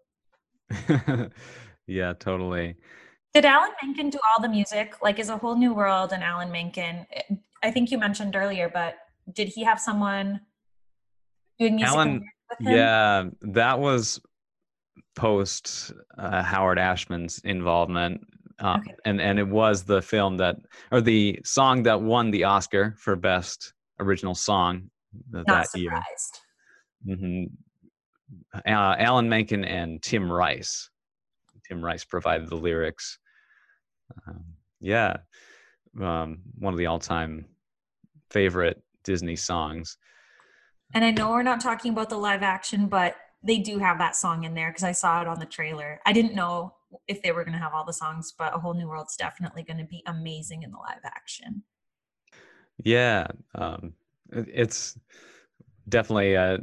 yeah, 1.87 2.12
totally. 2.19 2.77
Did 3.35 3.45
Alan 3.45 3.71
Menken 3.83 4.11
do 4.11 4.19
all 4.31 4.43
the 4.43 4.49
music? 4.49 4.95
Like, 5.03 5.19
is 5.19 5.29
a 5.29 5.37
whole 5.37 5.57
new 5.57 5.75
world 5.75 6.12
and 6.12 6.23
Alan 6.23 6.51
Menken? 6.51 7.07
I 7.62 7.71
think 7.71 7.91
you 7.91 7.99
mentioned 7.99 8.35
earlier, 8.37 8.71
but 8.73 8.97
did 9.33 9.49
he 9.49 9.64
have 9.64 9.79
someone 9.81 10.41
doing 11.59 11.77
music 11.77 11.95
Alan- 11.95 12.25
with 12.51 12.61
him? 12.61 12.73
Yeah, 12.73 13.25
that 13.43 13.79
was 13.79 14.21
post 15.14 15.93
uh, 16.19 16.43
Howard 16.43 16.79
Ashman's 16.79 17.39
involvement, 17.45 18.21
uh, 18.61 18.79
Okay. 18.79 18.95
and 19.05 19.21
and 19.21 19.39
it 19.39 19.49
was 19.49 19.83
the 19.85 20.01
film 20.03 20.37
that 20.39 20.57
or 20.91 21.01
the 21.01 21.41
song 21.45 21.83
that 21.85 22.01
won 22.01 22.31
the 22.31 22.45
Oscar 22.45 22.95
for 22.99 23.17
best 23.17 23.75
original 24.01 24.35
song 24.35 24.91
Not 25.31 25.47
that 25.47 25.69
year. 25.79 25.91
surprised. 25.91 26.41
hmm 27.05 27.45
Uh, 28.55 28.97
Alan 28.99 29.29
Menken 29.29 29.64
and 29.64 30.03
Tim 30.03 30.31
Rice. 30.31 30.91
Tim 31.67 31.85
Rice 31.85 32.05
provided 32.05 32.49
the 32.49 32.57
lyrics. 32.57 33.19
Um, 34.27 34.45
yeah, 34.81 35.19
um, 36.01 36.39
one 36.59 36.75
of 36.75 36.79
the 36.79 36.87
all-time 36.87 37.47
favorite 38.31 38.83
Disney 39.05 39.37
songs. 39.37 39.97
And 40.95 41.05
I 41.05 41.11
know 41.11 41.31
we're 41.31 41.43
not 41.43 41.61
talking 41.61 41.93
about 41.93 42.09
the 42.09 42.19
live 42.19 42.43
action, 42.43 42.87
but 42.87 43.17
they 43.43 43.59
do 43.59 43.79
have 43.79 43.99
that 43.99 44.17
song 44.17 44.45
in 44.45 44.55
there 44.55 44.71
because 44.71 44.85
I 44.85 44.93
saw 44.93 45.21
it 45.21 45.29
on 45.29 45.39
the 45.39 45.47
trailer. 45.47 46.01
I 46.07 46.12
didn't 46.12 46.35
know 46.35 46.75
if 47.09 47.23
they 47.23 47.33
were 47.33 47.45
going 47.45 47.57
to 47.57 47.62
have 47.62 47.75
all 47.75 47.85
the 47.85 47.93
songs, 47.93 48.33
but 48.37 48.55
A 48.55 48.59
Whole 48.59 48.75
New 48.75 48.89
World's 48.89 49.17
definitely 49.17 49.62
going 49.62 49.79
to 49.79 49.85
be 49.85 50.03
amazing 50.07 50.62
in 50.62 50.71
the 50.71 50.79
live 50.79 51.05
action. 51.05 51.62
Yeah, 52.83 53.27
um, 53.55 53.95
it's 54.33 54.99
definitely 55.89 56.35
a 56.35 56.59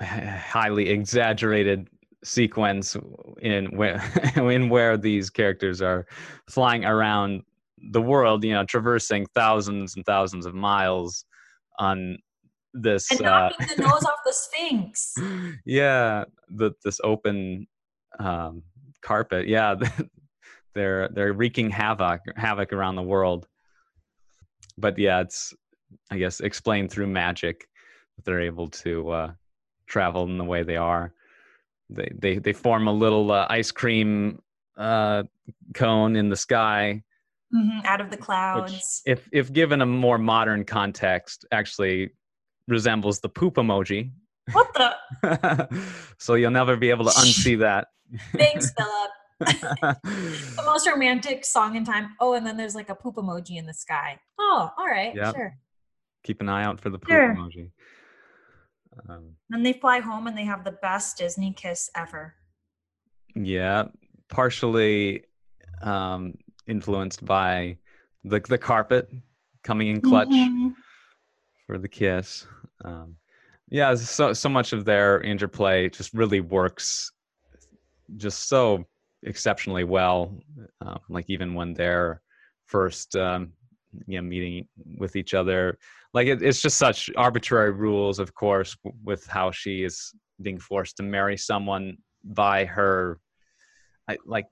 highly 0.00 0.88
exaggerated 0.90 1.88
sequence 2.24 2.96
in 3.40 3.66
where 3.76 4.02
in 4.36 4.68
where 4.68 4.96
these 4.96 5.30
characters 5.30 5.82
are 5.82 6.06
flying 6.48 6.84
around 6.84 7.42
the 7.90 8.00
world, 8.02 8.44
you 8.44 8.52
know, 8.52 8.64
traversing 8.64 9.26
thousands 9.34 9.96
and 9.96 10.04
thousands 10.06 10.46
of 10.46 10.54
miles 10.54 11.24
on 11.78 12.18
this. 12.72 13.10
And 13.10 13.22
Uh, 13.22 13.50
knocking 13.58 13.76
the 13.76 13.82
nose 13.82 14.04
off 14.04 14.18
the 14.24 14.32
Sphinx. 14.32 15.14
yeah, 15.66 16.24
the 16.48 16.72
this 16.84 17.00
open 17.04 17.66
um, 18.18 18.62
carpet. 19.02 19.46
Yeah, 19.46 19.74
they're 20.74 21.08
they're 21.08 21.32
wreaking 21.32 21.70
havoc 21.70 22.20
havoc 22.36 22.72
around 22.72 22.96
the 22.96 23.02
world. 23.02 23.46
But 24.76 24.98
yeah, 24.98 25.20
it's 25.20 25.54
I 26.10 26.18
guess 26.18 26.40
explained 26.40 26.90
through 26.90 27.06
magic 27.08 27.68
that 28.16 28.24
they're 28.24 28.40
able 28.40 28.68
to 28.68 29.10
uh, 29.10 29.32
travel 29.86 30.24
in 30.24 30.38
the 30.38 30.44
way 30.44 30.62
they 30.62 30.76
are. 30.76 31.12
They 31.90 32.10
they 32.16 32.38
they 32.38 32.52
form 32.52 32.88
a 32.88 32.92
little 32.92 33.30
uh, 33.30 33.46
ice 33.50 33.70
cream 33.70 34.40
uh, 34.76 35.24
cone 35.74 36.16
in 36.16 36.28
the 36.28 36.36
sky. 36.36 37.02
Mhm, 37.54 37.84
out 37.84 38.00
of 38.00 38.10
the 38.10 38.16
clouds. 38.16 39.02
If 39.06 39.28
if 39.32 39.52
given 39.52 39.80
a 39.82 39.86
more 39.86 40.18
modern 40.18 40.64
context, 40.64 41.44
actually 41.52 42.10
resembles 42.68 43.20
the 43.20 43.28
poop 43.28 43.54
emoji. 43.56 44.10
what 44.52 44.66
the? 44.74 44.94
so 46.18 46.34
you'll 46.34 46.50
never 46.50 46.76
be 46.76 46.90
able 46.90 47.04
to 47.04 47.10
unsee 47.12 47.58
that. 47.60 47.88
Thanks, 48.36 48.72
Philip. 48.76 49.10
The 50.02 50.62
most 50.64 50.88
romantic 50.88 51.44
song 51.44 51.76
in 51.76 51.84
time. 51.84 52.14
Oh, 52.20 52.34
and 52.34 52.46
then 52.46 52.56
there's 52.56 52.74
like 52.74 52.88
a 52.88 52.94
poop 52.94 53.16
emoji 53.16 53.56
in 53.56 53.66
the 53.66 53.74
sky. 53.74 54.18
Oh, 54.38 54.70
all 54.76 54.86
right, 54.86 55.14
Yep. 55.14 55.34
sure. 55.34 55.56
Keep 56.24 56.40
an 56.40 56.48
eye 56.48 56.64
out 56.64 56.80
for 56.80 56.90
the 56.90 56.98
poop 56.98 57.08
Sure. 57.10 57.34
emoji. 57.34 57.70
Um, 59.08 59.36
Then 59.50 59.62
they 59.62 59.72
fly 59.74 60.00
home 60.00 60.26
and 60.26 60.36
they 60.36 60.44
have 60.44 60.64
the 60.64 60.72
best 60.72 61.18
Disney 61.18 61.52
kiss 61.52 61.90
ever. 61.94 62.34
yeah, 63.36 63.84
partially 64.28 65.24
um, 65.82 66.34
influenced 66.66 67.24
by 67.24 67.76
the 68.22 68.40
the 68.48 68.56
carpet 68.58 69.08
coming 69.62 69.88
in 69.88 70.00
clutch 70.00 70.28
Mhm. 70.28 70.74
for 71.66 71.78
the 71.78 71.88
kiss. 71.88 72.46
Um, 72.84 73.16
yeah, 73.68 73.94
so 73.96 74.32
so 74.32 74.48
much 74.48 74.72
of 74.72 74.84
their 74.84 75.20
interplay 75.20 75.88
just 75.88 76.14
really 76.14 76.40
works 76.40 77.10
just 78.16 78.48
so 78.48 78.84
exceptionally 79.24 79.84
well. 79.84 80.38
Um, 80.80 81.00
like 81.08 81.24
even 81.28 81.54
when 81.54 81.74
they're 81.74 82.22
first 82.66 83.16
um, 83.16 83.52
you 84.06 84.20
know 84.20 84.26
meeting 84.26 84.68
with 84.98 85.16
each 85.16 85.34
other, 85.34 85.78
like 86.12 86.26
it, 86.26 86.42
it's 86.42 86.60
just 86.60 86.76
such 86.76 87.10
arbitrary 87.16 87.72
rules, 87.72 88.18
of 88.18 88.34
course, 88.34 88.76
w- 88.84 88.96
with 89.04 89.26
how 89.26 89.50
she 89.50 89.84
is 89.84 90.12
being 90.42 90.58
forced 90.58 90.96
to 90.96 91.02
marry 91.02 91.36
someone 91.36 91.96
by 92.24 92.64
her, 92.64 93.20
I, 94.08 94.16
like 94.26 94.46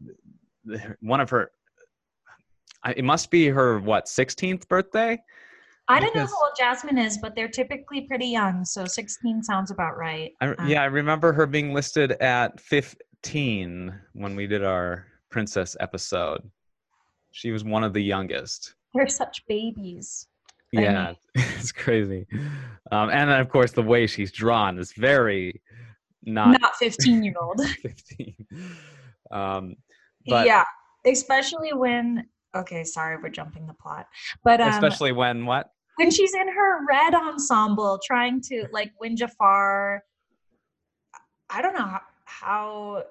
one 1.00 1.20
of 1.20 1.30
her. 1.30 1.50
I, 2.84 2.92
it 2.92 3.04
must 3.04 3.30
be 3.30 3.46
her 3.48 3.78
what 3.78 4.06
16th 4.06 4.66
birthday 4.68 5.18
I 5.88 6.00
don't 6.00 6.14
know 6.14 6.26
how 6.26 6.44
old 6.44 6.52
Jasmine 6.56 6.98
is, 6.98 7.18
but 7.18 7.34
they're 7.34 7.48
typically 7.48 8.02
pretty 8.02 8.26
young. 8.26 8.64
So 8.64 8.86
16 8.86 9.42
sounds 9.42 9.70
about 9.70 9.96
right. 9.96 10.32
I, 10.40 10.48
Um, 10.48 10.68
yeah, 10.68 10.82
I 10.82 10.86
remember 10.86 11.32
her 11.32 11.46
being 11.46 11.74
listed 11.74 12.12
at 12.12 12.60
15 12.60 13.94
when 14.12 14.36
we 14.36 14.46
did 14.46 14.64
our 14.64 15.06
princess 15.30 15.76
episode. 15.80 16.48
She 17.32 17.50
was 17.50 17.64
one 17.64 17.84
of 17.84 17.92
the 17.92 18.02
youngest. 18.02 18.74
They're 18.94 19.08
such 19.08 19.44
babies. 19.46 20.26
I 20.74 20.80
mean- 20.80 20.84
Yeah, 20.84 21.14
it's 21.34 21.72
crazy. 21.72 22.26
Um, 22.90 23.10
and 23.10 23.30
then, 23.30 23.40
of 23.40 23.48
course, 23.48 23.72
the 23.72 23.82
way 23.82 24.06
she's 24.06 24.32
drawn 24.32 24.78
is 24.78 24.92
very 24.92 25.60
not, 26.24 26.60
Not 26.60 26.76
15 26.76 27.22
year 27.22 27.34
old. 27.40 27.60
15. 27.82 28.34
Um, 29.30 29.74
but 30.26 30.46
yeah. 30.46 30.64
Especially 31.04 31.72
when, 31.72 32.26
okay, 32.54 32.84
sorry, 32.84 33.16
we're 33.20 33.28
jumping 33.28 33.66
the 33.66 33.74
plot. 33.74 34.06
But 34.44 34.60
um, 34.60 34.68
especially 34.70 35.10
when 35.12 35.46
what? 35.46 35.70
when 35.96 36.10
she's 36.10 36.32
in 36.34 36.48
her 36.48 36.86
red 36.86 37.14
ensemble 37.14 37.98
trying 38.04 38.40
to 38.42 38.66
like 38.72 38.92
win 39.00 39.16
Jafar. 39.16 40.02
I 41.50 41.60
don't 41.60 41.74
know 41.74 41.84
how, 41.84 42.00
how 42.24 43.04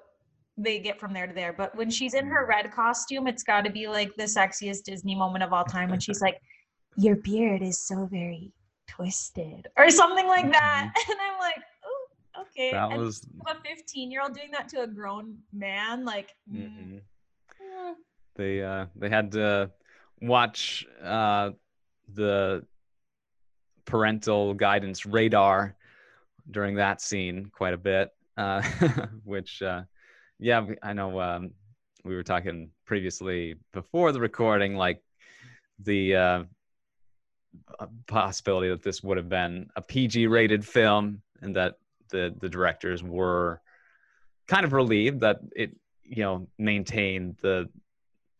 they 0.56 0.78
get 0.78 1.00
from 1.00 1.12
there 1.12 1.26
to 1.26 1.32
there, 1.32 1.52
but 1.52 1.74
when 1.76 1.90
she's 1.90 2.14
in 2.14 2.26
her 2.26 2.46
red 2.46 2.70
costume, 2.72 3.26
it's 3.26 3.42
got 3.42 3.64
to 3.64 3.70
be 3.70 3.88
like 3.88 4.14
the 4.16 4.24
sexiest 4.24 4.84
Disney 4.84 5.14
moment 5.14 5.42
of 5.42 5.52
all 5.52 5.64
time 5.64 5.90
when 5.90 6.00
she's 6.00 6.20
like, 6.20 6.40
Your 6.96 7.16
beard 7.16 7.62
is 7.62 7.86
so 7.86 8.04
very 8.04 8.52
twisted, 8.86 9.66
or 9.78 9.88
something 9.88 10.26
like 10.26 10.52
that. 10.52 10.92
And 11.08 11.18
I'm 11.20 11.38
like, 11.40 11.62
Oh, 11.84 12.42
okay. 12.42 12.70
Mm-hmm. 12.72 12.90
That 12.90 12.92
and 12.92 13.02
was. 13.02 13.26
a 13.46 13.54
15 13.66 14.10
year 14.10 14.20
old 14.22 14.34
doing 14.34 14.50
that 14.52 14.68
to 14.70 14.82
a 14.82 14.86
grown 14.86 15.38
man, 15.54 16.04
like, 16.04 16.28
mm, 16.52 16.68
mm-mm. 16.68 17.00
mm. 17.00 17.94
they 18.36 18.62
uh 18.62 18.86
they 18.94 19.08
had 19.08 19.32
to 19.32 19.70
watch 20.20 20.86
uh 21.02 21.50
the 22.12 22.64
parental 23.86 24.54
guidance 24.54 25.06
radar 25.06 25.74
during 26.50 26.76
that 26.76 27.00
scene 27.00 27.50
quite 27.52 27.74
a 27.74 27.78
bit 27.78 28.10
uh 28.36 28.62
which 29.24 29.62
uh 29.62 29.82
yeah 30.42 30.66
i 30.82 30.92
know 30.92 31.20
um 31.20 31.50
we 32.04 32.14
were 32.14 32.22
talking 32.22 32.70
previously 32.84 33.54
before 33.72 34.12
the 34.12 34.20
recording 34.20 34.76
like 34.76 35.00
the 35.78 36.16
uh 36.16 36.44
possibility 38.06 38.68
that 38.68 38.82
this 38.82 39.02
would 39.02 39.16
have 39.16 39.28
been 39.28 39.68
a 39.76 39.82
pg 39.82 40.26
rated 40.26 40.64
film 40.66 41.22
and 41.40 41.56
that 41.56 41.74
the 42.10 42.34
the 42.40 42.48
directors 42.48 43.02
were 43.02 43.60
kind 44.48 44.64
of 44.64 44.72
relieved 44.72 45.20
that 45.20 45.38
it 45.54 45.74
you 46.04 46.22
know 46.22 46.46
maintained 46.58 47.36
the 47.40 47.68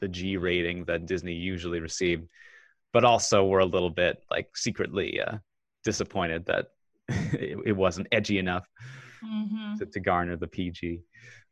the 0.02 0.08
G 0.08 0.36
rating 0.36 0.84
that 0.86 1.06
Disney 1.06 1.32
usually 1.32 1.78
received, 1.78 2.28
but 2.92 3.04
also 3.04 3.46
were 3.46 3.60
a 3.60 3.64
little 3.64 3.88
bit 3.88 4.22
like 4.30 4.54
secretly 4.56 5.20
uh, 5.20 5.38
disappointed 5.84 6.44
that 6.46 6.66
it, 7.08 7.58
it 7.66 7.72
wasn't 7.72 8.08
edgy 8.10 8.38
enough 8.38 8.68
Mhm. 9.24 9.78
to, 9.78 9.86
to 9.86 10.00
garner 10.00 10.36
the 10.36 10.46
PG. 10.48 11.02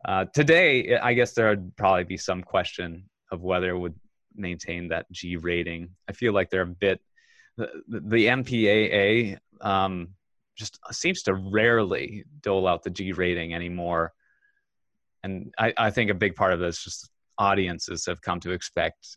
Uh, 0.05 0.25
today, 0.35 0.97
I 0.99 1.15
guess 1.15 1.33
there 1.33 1.51
would 1.51 1.77
probably 1.77 2.05
be 2.05 2.17
some 2.17 2.43
question 2.43 3.09
of 3.31 3.43
whether 3.43 3.71
it 3.71 3.79
would 3.79 3.95
maintain 4.35 4.89
that 4.89 5.11
G 5.13 5.37
rating. 5.37 5.91
I 6.09 6.13
feel 6.13 6.33
like 6.33 6.51
they're 6.51 6.63
a 6.63 6.67
bit 6.67 7.01
the, 7.57 7.71
the 7.89 8.27
MPAA 8.27 9.39
um, 9.61 10.09
just 10.57 10.79
seems 10.93 11.23
to 11.25 11.35
rarely 11.35 12.25
dole 12.41 12.67
out 12.67 12.83
the 12.83 12.91
G 12.91 13.13
rating 13.13 13.55
anymore, 13.55 14.13
and 15.23 15.53
I, 15.59 15.75
I 15.77 15.91
think 15.91 16.11
a 16.11 16.15
big 16.15 16.35
part 16.37 16.53
of 16.55 16.61
this 16.61 16.79
is 16.79 16.85
just 16.85 17.11
audiences 17.39 18.07
have 18.07 18.23
come 18.23 18.41
to 18.41 18.53
expect 18.53 19.17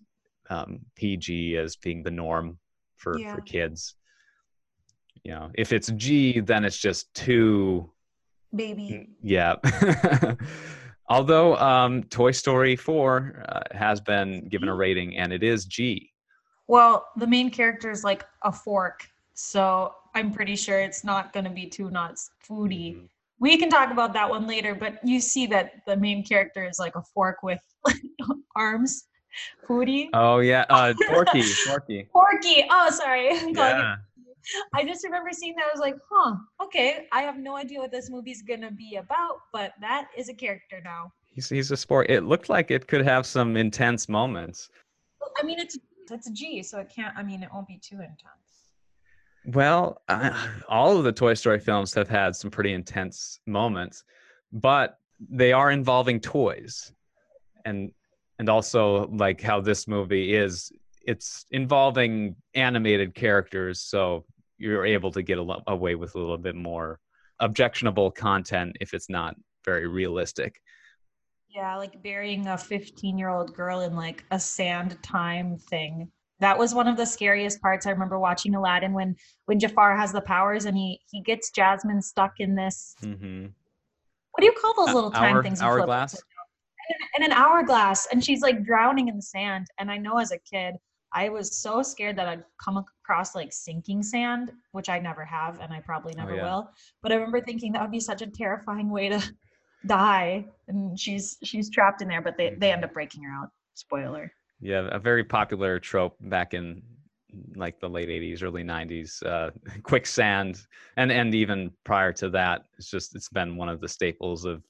um, 0.50 0.80
PG 0.96 1.56
as 1.58 1.76
being 1.78 2.04
the 2.04 2.12
norm 2.12 2.60
for 2.98 3.20
Yeah. 3.20 3.32
for 3.32 3.42
kids. 3.42 3.96
You 5.24 5.32
know, 5.32 5.52
if 5.54 5.72
it's 5.72 5.90
G, 5.92 6.42
then 6.42 6.66
it's 6.66 6.78
just 6.78 7.14
too 7.14 7.93
Baby. 8.56 9.10
yeah. 9.22 9.56
Although 11.10 11.58
um, 11.58 12.04
Toy 12.04 12.32
Story 12.32 12.76
4 12.76 13.46
uh, 13.50 13.60
has 13.78 14.00
been 14.00 14.48
given 14.48 14.70
a 14.70 14.76
rating 14.76 15.18
and 15.18 15.34
it 15.34 15.44
is 15.44 15.66
G. 15.66 16.12
Well, 16.68 17.08
the 17.18 17.28
main 17.28 17.50
character 17.50 17.92
is 17.92 18.04
like 18.04 18.24
a 18.44 18.52
fork, 18.52 19.06
so 19.34 19.94
I'm 20.16 20.32
pretty 20.32 20.56
sure 20.56 20.80
it's 20.80 21.04
not 21.04 21.34
going 21.34 21.44
to 21.44 21.50
be 21.52 21.66
too 21.68 21.90
nuts 21.92 22.32
foodie. 22.48 22.96
Mhm. 22.96 23.10
We 23.40 23.58
can 23.58 23.70
talk 23.70 23.92
about 23.92 24.14
that 24.14 24.30
one 24.30 24.48
later, 24.48 24.74
but 24.74 25.00
you 25.04 25.20
see 25.20 25.46
that 25.48 25.72
the 25.86 25.98
main 25.98 26.24
character 26.24 26.64
is 26.64 26.80
like 26.80 26.96
a 26.96 27.02
fork 27.14 27.44
with 27.44 27.60
arms. 28.56 29.06
Foodie. 29.68 30.08
Oh, 30.14 30.40
yeah. 30.40 30.64
Uh, 30.70 30.94
porky. 31.10 31.44
Porky. 31.68 32.08
Forky. 32.14 32.66
Oh, 32.70 32.90
sorry. 32.92 33.30
I'm 33.32 33.54
calling 33.54 33.76
it- 33.76 33.80
Yeah. 33.80 33.96
I 34.74 34.84
just 34.84 35.04
remember 35.04 35.30
seeing 35.32 35.56
that. 35.56 35.66
I 35.66 35.72
was 35.72 35.80
like, 35.80 35.96
huh, 36.10 36.36
okay. 36.62 37.08
I 37.12 37.22
have 37.22 37.38
no 37.38 37.56
idea 37.56 37.80
what 37.80 37.92
this 37.92 38.10
movie's 38.10 38.42
going 38.42 38.62
to 38.62 38.72
be 38.72 38.98
about, 38.98 39.38
but 39.52 39.74
that 39.82 40.08
is 40.18 40.30
a 40.30 40.34
character 40.34 40.82
now. 40.84 41.12
He's, 41.26 41.50
he's 41.50 41.72
a 41.72 41.78
sport. 41.78 42.10
It 42.10 42.22
looked 42.22 42.50
like 42.50 42.72
it 42.72 42.88
could 42.88 43.04
have 43.04 43.26
some 43.26 43.58
intense 43.58 44.08
moments. 44.08 44.70
Well, 45.20 45.32
I 45.42 45.46
mean, 45.46 45.60
it's 45.60 45.78
it's 46.12 46.28
a 46.28 46.32
G, 46.34 46.62
so 46.64 46.80
it 46.80 46.92
can't. 46.94 47.16
I 47.18 47.24
mean, 47.24 47.44
it 47.44 47.50
won't 47.54 47.68
be 47.68 47.80
too 47.82 47.96
intense. 47.96 48.44
Well, 49.46 50.02
uh, 50.08 50.32
all 50.70 50.98
of 50.98 51.04
the 51.04 51.12
Toy 51.12 51.34
Story 51.34 51.60
films 51.60 51.94
have 51.94 52.10
had 52.10 52.36
some 52.36 52.52
pretty 52.52 52.74
intense 52.74 53.40
moments, 53.46 54.04
but 54.52 55.00
they 55.20 55.54
are 55.54 55.72
involving 55.72 56.20
toys, 56.20 56.92
and 57.66 57.92
and 58.40 58.50
also 58.50 59.08
like 59.08 59.42
how 59.42 59.62
this 59.62 59.88
movie 59.88 60.36
is, 60.36 60.72
it's 61.06 61.46
involving 61.52 62.36
animated 62.56 63.14
characters, 63.14 63.80
so 63.80 64.26
you're 64.58 64.86
able 64.86 65.12
to 65.12 65.22
get 65.22 65.38
a 65.38 65.42
lo- 65.42 65.64
away 65.68 65.96
with 65.96 66.16
a 66.16 66.20
little 66.20 66.38
bit 66.38 66.56
more 66.56 67.00
objectionable 67.40 68.12
content 68.12 68.78
if 68.80 68.94
it's 68.94 69.10
not 69.10 69.36
very 69.66 69.88
realistic. 69.88 70.62
Yeah, 71.50 71.76
like 71.78 72.02
burying 72.02 72.48
a 72.48 72.58
15 72.58 73.18
year 73.18 73.30
old 73.30 73.54
girl 73.54 73.82
in 73.82 73.96
like 73.96 74.24
a 74.32 74.40
sand 74.40 74.98
time 75.04 75.58
thing. 75.58 76.12
That 76.40 76.58
was 76.58 76.74
one 76.74 76.88
of 76.88 76.98
the 76.98 77.06
scariest 77.06 77.62
parts. 77.62 77.86
I 77.86 77.92
remember 77.92 78.20
watching 78.20 78.56
Aladdin 78.56 78.94
when 78.94 79.16
when 79.46 79.60
Jafar 79.60 79.96
has 79.96 80.12
the 80.12 80.22
powers 80.22 80.66
and 80.66 80.76
he 80.76 81.00
he 81.10 81.22
gets 81.22 81.52
Jasmine 81.52 82.02
stuck 82.02 82.34
in 82.40 82.56
this. 82.56 82.96
Mm-hmm. 83.04 83.46
What 84.32 84.40
do 84.42 84.46
you 84.46 84.54
call 84.60 84.74
those 84.76 84.90
Uh, 84.90 84.96
little 84.96 85.12
time 85.12 85.36
hour- 85.36 85.44
things? 85.44 85.62
hourglass? 85.62 86.16
In, 86.90 87.24
in 87.24 87.32
an 87.32 87.38
hourglass, 87.38 88.08
and 88.12 88.22
she's 88.24 88.42
like 88.42 88.66
drowning 88.66 89.08
in 89.08 89.16
the 89.16 89.22
sand. 89.22 89.68
And 89.80 89.90
I 89.92 89.98
know 89.98 90.18
as 90.18 90.32
a 90.32 90.38
kid, 90.40 90.76
I 91.14 91.30
was 91.30 91.56
so 91.56 91.84
scared 91.84 92.16
that 92.18 92.28
I'd 92.28 92.44
come 92.64 92.78
across 92.78 93.36
like 93.36 93.54
sinking 93.54 94.02
sand, 94.04 94.52
which 94.72 94.90
I 94.90 95.00
never 95.00 95.24
have, 95.24 95.60
and 95.60 95.72
I 95.72 95.80
probably 95.80 96.14
never 96.16 96.36
yeah. 96.36 96.44
will. 96.44 96.70
But 97.02 97.12
I 97.12 97.16
remember 97.16 97.42
thinking 97.42 97.72
that 97.74 97.82
would 97.82 97.92
be 97.92 98.00
such 98.00 98.22
a 98.22 98.28
terrifying 98.28 98.90
way 98.90 99.10
to 99.10 99.22
die, 99.86 100.46
and 100.68 101.00
she's 101.00 101.38
she's 101.44 101.70
trapped 101.70 102.02
in 102.02 102.08
there. 102.08 102.22
But 102.22 102.38
they 102.38 102.56
they 102.58 102.72
end 102.72 102.84
up 102.84 102.94
breaking 102.94 103.24
her 103.24 103.32
out. 103.32 103.50
Spoiler. 103.76 104.32
Yeah, 104.60 104.88
a 104.92 105.00
very 105.00 105.24
popular 105.24 105.80
trope 105.80 106.16
back 106.22 106.54
in 106.54 106.82
like 107.56 107.80
the 107.80 107.90
late 107.90 108.10
80s 108.10 108.44
early 108.44 108.64
90s 108.64 109.26
uh 109.26 109.50
quicksand 109.84 110.68
and 110.98 111.12
and 111.12 111.34
even 111.34 111.72
prior 111.84 112.14
to 112.14 112.30
that 112.30 112.66
it's 112.78 112.92
just 112.92 113.16
it's 113.16 113.30
been 113.30 113.58
one 113.58 113.70
of 113.70 113.82
the 113.82 113.88
staples 113.88 114.46
of 114.46 114.64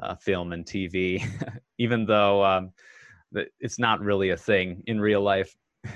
uh, 0.00 0.14
film 0.14 0.52
and 0.52 0.64
tv 0.64 1.20
even 1.78 2.06
though 2.06 2.44
um 2.44 2.70
it's 3.60 3.78
not 3.78 4.00
really 4.00 4.30
a 4.30 4.36
thing 4.36 4.82
in 4.86 5.00
real 5.00 5.22
life 5.22 5.54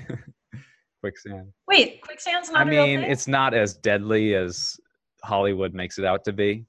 quicksand 1.01 1.51
Wait, 1.67 2.01
quicksand's 2.01 2.49
not 2.49 2.61
i 2.61 2.69
mean 2.69 3.01
it's 3.01 3.27
not 3.27 3.53
as 3.53 3.75
deadly 3.75 4.35
as 4.35 4.79
hollywood 5.23 5.73
makes 5.73 5.97
it 5.97 6.05
out 6.05 6.23
to 6.23 6.33
be 6.33 6.65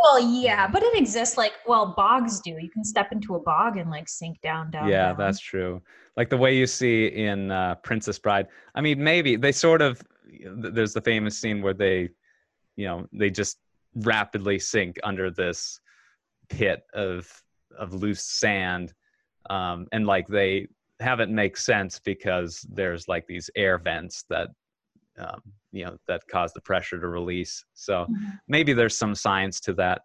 well, 0.00 0.20
yeah, 0.20 0.68
but 0.68 0.84
it 0.84 0.96
exists. 0.96 1.36
Like, 1.36 1.54
well, 1.66 1.94
bogs 1.96 2.40
do. 2.40 2.50
You 2.50 2.70
can 2.70 2.84
step 2.84 3.10
into 3.10 3.34
a 3.34 3.40
bog 3.40 3.76
and 3.76 3.90
like 3.90 4.08
sink 4.08 4.40
down, 4.40 4.70
down. 4.70 4.88
yeah 4.88 5.08
down. 5.08 5.18
that's 5.18 5.40
true 5.40 5.82
like 6.16 6.30
the 6.30 6.36
way 6.36 6.56
you 6.56 6.66
see 6.66 7.06
in 7.06 7.50
uh, 7.50 7.74
princess 7.76 8.18
bride 8.18 8.46
i 8.74 8.80
mean 8.80 9.02
maybe 9.02 9.36
they 9.36 9.52
sort 9.52 9.82
of 9.82 10.02
there's 10.56 10.92
the 10.92 11.00
famous 11.00 11.38
scene 11.38 11.62
where 11.62 11.74
they 11.74 12.08
you 12.76 12.86
know 12.86 13.06
they 13.12 13.30
just 13.30 13.58
rapidly 13.96 14.58
sink 14.58 14.98
under 15.04 15.30
this 15.30 15.80
pit 16.48 16.82
of 16.94 17.30
of 17.78 17.92
loose 17.92 18.22
sand 18.22 18.92
um, 19.50 19.86
and 19.92 20.06
like 20.06 20.26
they 20.28 20.66
have 21.00 21.20
it 21.20 21.28
make 21.30 21.56
sense 21.56 21.98
because 21.98 22.64
there's 22.70 23.08
like 23.08 23.26
these 23.26 23.50
air 23.56 23.78
vents 23.78 24.24
that 24.30 24.48
um, 25.18 25.40
you 25.72 25.84
know 25.84 25.96
that 26.06 26.22
cause 26.28 26.52
the 26.52 26.60
pressure 26.60 27.00
to 27.00 27.08
release 27.08 27.64
so 27.74 28.06
Mhm. 28.08 28.40
maybe 28.48 28.72
there's 28.72 28.96
some 28.96 29.14
science 29.14 29.60
to 29.60 29.72
that 29.74 30.02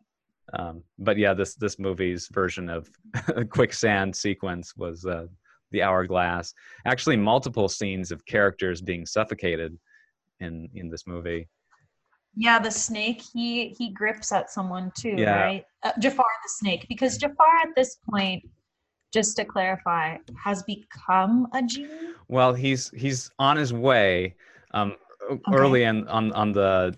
um, 0.53 0.83
but 0.97 1.17
yeah 1.17 1.33
this 1.33 1.55
this 1.55 1.77
movie's 1.79 2.27
version 2.31 2.69
of 2.69 2.89
quicksand 3.49 4.15
sequence 4.15 4.75
was 4.75 5.05
uh, 5.05 5.25
the 5.71 5.81
hourglass 5.81 6.53
actually 6.85 7.17
multiple 7.17 7.69
scenes 7.69 8.11
of 8.11 8.25
characters 8.25 8.81
being 8.81 9.05
suffocated 9.05 9.77
in 10.39 10.69
in 10.73 10.89
this 10.89 11.05
movie 11.07 11.47
Yeah, 12.35 12.59
the 12.59 12.71
snake. 12.71 13.21
He 13.33 13.69
he 13.77 13.89
grips 13.91 14.31
at 14.31 14.49
someone 14.49 14.91
too, 14.95 15.15
Yeah. 15.17 15.35
right? 15.45 15.63
Uh, 15.83 15.91
Jafar 15.99 16.25
the 16.43 16.49
snake, 16.59 16.85
because 16.87 17.17
Jafar 17.17 17.53
at 17.63 17.73
this 17.75 17.97
point, 18.09 18.43
just 19.12 19.36
to 19.38 19.45
clarify, 19.45 20.18
has 20.43 20.64
become 20.64 21.47
a 21.53 21.62
genie. 21.64 21.89
well 22.28 22.53
he's 22.53 22.89
he's 22.91 23.32
on 23.39 23.57
his 23.57 23.74
way 23.74 24.36
um 24.74 24.95
e- 25.32 25.38
early 25.53 25.84
in 25.84 26.07
on 26.07 26.32
on 26.34 26.51
the 26.51 26.95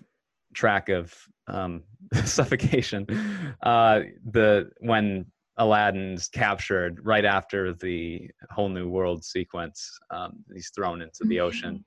track 0.54 0.88
of 0.88 1.14
um 1.48 1.82
suffocation. 2.24 3.06
Uh 3.62 4.00
the 4.30 4.70
when 4.80 5.24
aladdin's 5.58 6.28
captured 6.28 6.98
right 7.04 7.24
after 7.26 7.74
the 7.74 8.28
whole 8.50 8.68
new 8.70 8.88
world 8.88 9.22
sequence 9.24 9.98
um 10.10 10.32
he's 10.54 10.70
thrown 10.74 11.02
into 11.02 11.24
the 11.24 11.38
ocean 11.40 11.84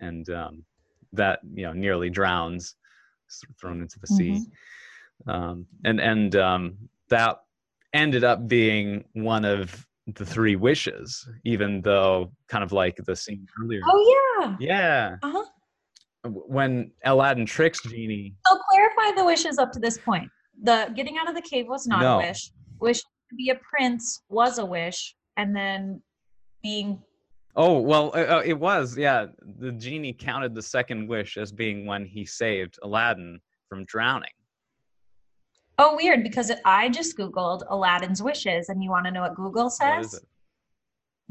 and 0.00 0.30
um 0.30 0.64
that 1.12 1.38
you 1.54 1.64
know 1.64 1.72
nearly 1.72 2.08
drowns 2.10 2.76
thrown 3.60 3.80
into 3.82 3.98
the 4.00 4.06
sea. 4.06 4.40
Um 5.26 5.66
and 5.84 6.00
and 6.00 6.34
um 6.36 6.76
that 7.10 7.38
ended 7.94 8.24
up 8.24 8.46
being 8.46 9.04
one 9.14 9.44
of 9.44 9.86
the 10.18 10.26
three 10.26 10.54
wishes 10.56 11.26
even 11.46 11.80
though 11.80 12.30
kind 12.48 12.62
of 12.62 12.72
like 12.72 12.96
the 13.06 13.16
scene 13.16 13.46
earlier 13.62 13.80
Oh 13.86 14.36
yeah. 14.42 14.56
yeah 14.60 15.16
Uh-huh. 15.22 15.44
When 16.26 16.90
aladdin 17.04 17.46
tricks 17.46 17.80
genie 17.82 18.34
So 18.46 18.58
clarify 18.70 19.16
the 19.16 19.24
wishes 19.24 19.58
up 19.58 19.72
to 19.72 19.78
this 19.80 19.96
point. 19.98 20.28
The 20.62 20.92
getting 20.94 21.16
out 21.18 21.28
of 21.28 21.34
the 21.34 21.42
cave 21.42 21.66
was 21.68 21.86
not 21.86 22.00
No. 22.02 22.14
a 22.20 22.26
wish. 22.28 22.50
Wish 22.80 23.00
to 23.00 23.34
be 23.36 23.48
a 23.50 23.54
prince 23.56 24.22
was 24.28 24.58
a 24.58 24.64
wish, 24.64 25.14
and 25.36 25.54
then 25.56 26.02
being 26.62 27.00
oh 27.56 27.78
well 27.78 28.10
uh, 28.14 28.36
uh, 28.38 28.42
it 28.44 28.58
was 28.58 28.96
yeah 28.98 29.26
the 29.60 29.72
genie 29.72 30.12
counted 30.12 30.54
the 30.54 30.62
second 30.62 31.06
wish 31.08 31.36
as 31.36 31.52
being 31.52 31.86
when 31.86 32.04
he 32.04 32.24
saved 32.26 32.78
aladdin 32.82 33.38
from 33.68 33.84
drowning 33.84 34.30
oh 35.78 35.96
weird 35.96 36.22
because 36.22 36.50
I 36.64 36.88
just 36.88 37.16
googled 37.16 37.62
Aladdin's 37.68 38.22
wishes, 38.22 38.68
and 38.68 38.82
you 38.82 38.90
want 38.90 39.06
to 39.06 39.12
know 39.12 39.22
what 39.22 39.34
Google 39.34 39.64
What 39.64 40.00
is 40.00 40.10
says? 40.10 40.14
it? 40.14 40.28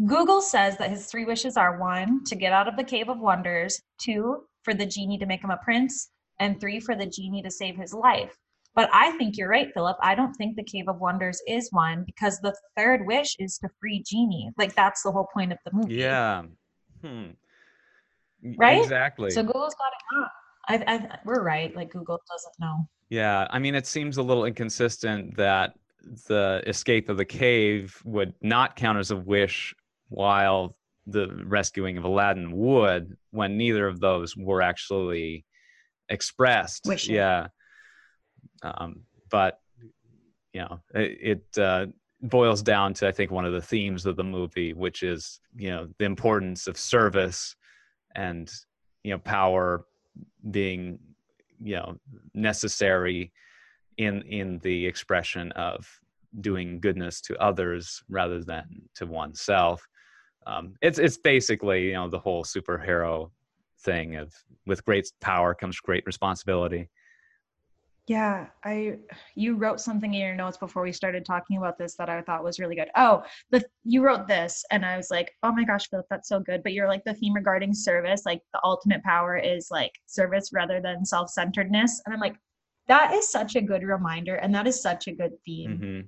Google 0.07 0.41
says 0.41 0.77
that 0.77 0.89
his 0.89 1.05
three 1.05 1.25
wishes 1.25 1.55
are 1.55 1.79
one, 1.79 2.23
to 2.25 2.35
get 2.35 2.51
out 2.51 2.67
of 2.67 2.77
the 2.77 2.83
cave 2.83 3.09
of 3.09 3.19
wonders, 3.19 3.81
two, 4.01 4.43
for 4.63 4.73
the 4.73 4.85
genie 4.85 5.19
to 5.19 5.25
make 5.25 5.43
him 5.43 5.51
a 5.51 5.57
prince, 5.57 6.09
and 6.39 6.59
three, 6.59 6.79
for 6.79 6.95
the 6.95 7.05
genie 7.05 7.43
to 7.43 7.51
save 7.51 7.77
his 7.77 7.93
life. 7.93 8.35
But 8.75 8.89
I 8.91 9.11
think 9.17 9.37
you're 9.37 9.49
right, 9.49 9.71
Philip. 9.71 9.97
I 10.01 10.15
don't 10.15 10.33
think 10.33 10.55
the 10.55 10.63
cave 10.63 10.85
of 10.87 10.99
wonders 10.99 11.39
is 11.47 11.69
one 11.71 12.03
because 12.05 12.39
the 12.39 12.55
third 12.75 13.05
wish 13.05 13.35
is 13.37 13.59
to 13.59 13.69
free 13.79 14.01
genie. 14.03 14.49
Like 14.57 14.73
that's 14.73 15.03
the 15.03 15.11
whole 15.11 15.27
point 15.31 15.51
of 15.51 15.59
the 15.63 15.71
movie. 15.73 15.95
yeah 15.95 16.43
hmm 17.01 17.27
Right? 18.57 18.81
exactly 18.81 19.29
So 19.29 19.43
Google's 19.43 19.75
got 19.75 19.91
it 19.93 20.15
wrong. 20.15 20.29
I, 20.67 20.93
I, 20.95 21.19
we're 21.23 21.43
right. 21.43 21.75
Like 21.75 21.91
Google 21.91 22.19
doesn't 22.29 22.53
know. 22.59 22.87
Yeah, 23.13 23.45
I 23.51 23.59
mean, 23.59 23.75
it 23.75 23.85
seems 23.85 24.17
a 24.17 24.23
little 24.23 24.45
inconsistent 24.45 25.37
that 25.37 25.75
the 26.27 26.63
escape 26.65 27.09
of 27.09 27.17
the 27.17 27.25
cave 27.25 28.01
would 28.03 28.33
not 28.41 28.75
count 28.75 28.97
as 28.97 29.11
a 29.11 29.15
wish, 29.15 29.75
while 30.09 30.75
the 31.05 31.27
rescuing 31.45 31.99
of 31.99 32.05
Aladdin 32.05 32.51
would, 32.57 33.15
when 33.29 33.55
neither 33.55 33.85
of 33.85 33.99
those 33.99 34.35
were 34.35 34.63
actually 34.63 35.45
expressed. 36.09 36.85
Wishing. 36.87 37.13
Yeah. 37.13 37.49
Um, 38.63 39.03
but 39.29 39.59
you 40.51 40.61
know, 40.61 40.79
it, 40.95 41.43
it 41.53 41.61
uh, 41.61 41.85
boils 42.23 42.63
down 42.63 42.95
to 42.95 43.07
I 43.07 43.11
think 43.11 43.29
one 43.29 43.45
of 43.45 43.53
the 43.53 43.61
themes 43.61 44.07
of 44.07 44.15
the 44.15 44.23
movie, 44.23 44.73
which 44.73 45.03
is 45.03 45.39
you 45.55 45.69
know 45.69 45.87
the 45.99 46.05
importance 46.05 46.65
of 46.65 46.79
service 46.79 47.55
and 48.15 48.51
you 49.03 49.11
know 49.11 49.19
power 49.19 49.85
being 50.49 50.97
you 51.63 51.75
know 51.75 51.95
necessary 52.33 53.31
in 53.97 54.21
in 54.23 54.59
the 54.59 54.85
expression 54.85 55.51
of 55.53 55.87
doing 56.41 56.79
goodness 56.79 57.21
to 57.21 57.37
others 57.37 58.03
rather 58.09 58.43
than 58.43 58.65
to 58.95 59.05
oneself. 59.05 59.87
Um, 60.45 60.73
it's 60.81 60.99
it's 60.99 61.17
basically 61.17 61.87
you 61.87 61.93
know 61.93 62.09
the 62.09 62.19
whole 62.19 62.43
superhero 62.43 63.31
thing 63.81 64.15
of 64.15 64.33
with 64.65 64.83
great 64.85 65.11
power 65.21 65.53
comes 65.53 65.79
great 65.79 66.05
responsibility 66.05 66.89
Yeah, 68.07 68.47
I 68.65 68.97
you 69.35 69.55
wrote 69.55 69.79
something 69.79 70.13
in 70.13 70.19
your 70.19 70.35
notes 70.35 70.57
before 70.57 70.83
we 70.83 70.91
started 70.91 71.23
talking 71.25 71.57
about 71.57 71.77
this 71.77 71.95
that 71.95 72.09
I 72.09 72.21
thought 72.21 72.43
was 72.43 72.59
really 72.59 72.75
good. 72.75 72.89
Oh, 72.97 73.23
the 73.49 73.63
you 73.85 74.03
wrote 74.03 74.27
this 74.27 74.65
and 74.71 74.85
I 74.85 74.97
was 74.97 75.09
like, 75.09 75.31
"Oh 75.41 75.53
my 75.53 75.63
gosh, 75.63 75.89
Philip, 75.89 76.07
that's 76.09 76.27
so 76.27 76.41
good." 76.41 76.63
But 76.63 76.73
you're 76.73 76.89
like 76.89 77.05
the 77.05 77.13
theme 77.13 77.33
regarding 77.33 77.73
service, 77.73 78.23
like 78.25 78.41
the 78.51 78.59
ultimate 78.63 79.03
power 79.03 79.37
is 79.37 79.69
like 79.71 79.91
service 80.05 80.49
rather 80.51 80.81
than 80.81 81.05
self-centeredness. 81.05 82.01
And 82.05 82.13
I'm 82.13 82.19
like, 82.19 82.35
that 82.89 83.13
is 83.13 83.31
such 83.31 83.55
a 83.55 83.61
good 83.61 83.83
reminder 83.83 84.35
and 84.35 84.53
that 84.53 84.67
is 84.67 84.81
such 84.81 85.07
a 85.07 85.13
good 85.13 85.31
theme 85.45 85.77
hmm 85.77 86.01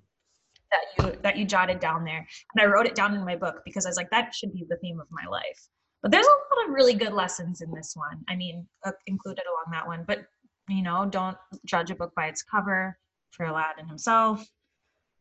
that 0.71 0.81
you 0.97 1.19
that 1.21 1.37
you 1.37 1.45
jotted 1.45 1.79
down 1.79 2.03
there. 2.03 2.27
And 2.53 2.61
I 2.61 2.65
wrote 2.65 2.87
it 2.87 2.95
down 2.95 3.13
in 3.15 3.23
my 3.23 3.35
book 3.35 3.61
because 3.63 3.85
I 3.85 3.89
was 3.89 3.97
like, 3.97 4.09
that 4.09 4.33
should 4.33 4.51
be 4.53 4.65
the 4.67 4.77
theme 4.77 4.99
of 4.99 5.07
my 5.11 5.25
life. 5.29 5.69
But 6.01 6.11
there's 6.11 6.25
a 6.25 6.29
lot 6.29 6.67
of 6.67 6.73
really 6.73 6.93
good 6.93 7.13
lessons 7.13 7.61
in 7.61 7.71
this 7.71 7.93
one. 7.95 8.23
I 8.29 8.35
mean, 8.35 8.67
uh, 8.85 8.91
included 9.07 9.43
along 9.47 9.71
that 9.71 9.87
one. 9.87 10.03
But 10.07 10.25
you 10.67 10.81
know, 10.81 11.05
don't 11.05 11.37
judge 11.65 11.91
a 11.91 11.95
book 11.95 12.13
by 12.15 12.27
its 12.27 12.43
cover 12.43 12.97
for 13.31 13.45
Aladdin 13.45 13.87
himself. 13.87 14.45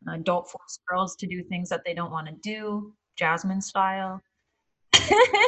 Uh, 0.07 0.17
don't 0.23 0.47
force 0.47 0.79
girls 0.87 1.15
to 1.17 1.27
do 1.27 1.43
things 1.43 1.69
that 1.69 1.81
they 1.85 1.93
don't 1.93 2.11
want 2.11 2.27
to 2.27 2.33
do, 2.33 2.93
Jasmine 3.15 3.61
style. 3.61 4.21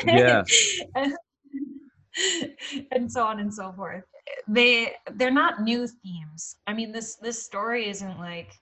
Yes. 0.05 0.79
and 2.91 3.11
so 3.11 3.23
on 3.23 3.39
and 3.39 3.53
so 3.53 3.71
forth. 3.73 4.03
They 4.47 4.93
they're 5.13 5.31
not 5.31 5.61
new 5.61 5.87
themes. 5.87 6.57
I 6.67 6.73
mean, 6.73 6.91
this 6.91 7.15
this 7.15 7.43
story 7.43 7.89
isn't 7.89 8.17
like 8.19 8.53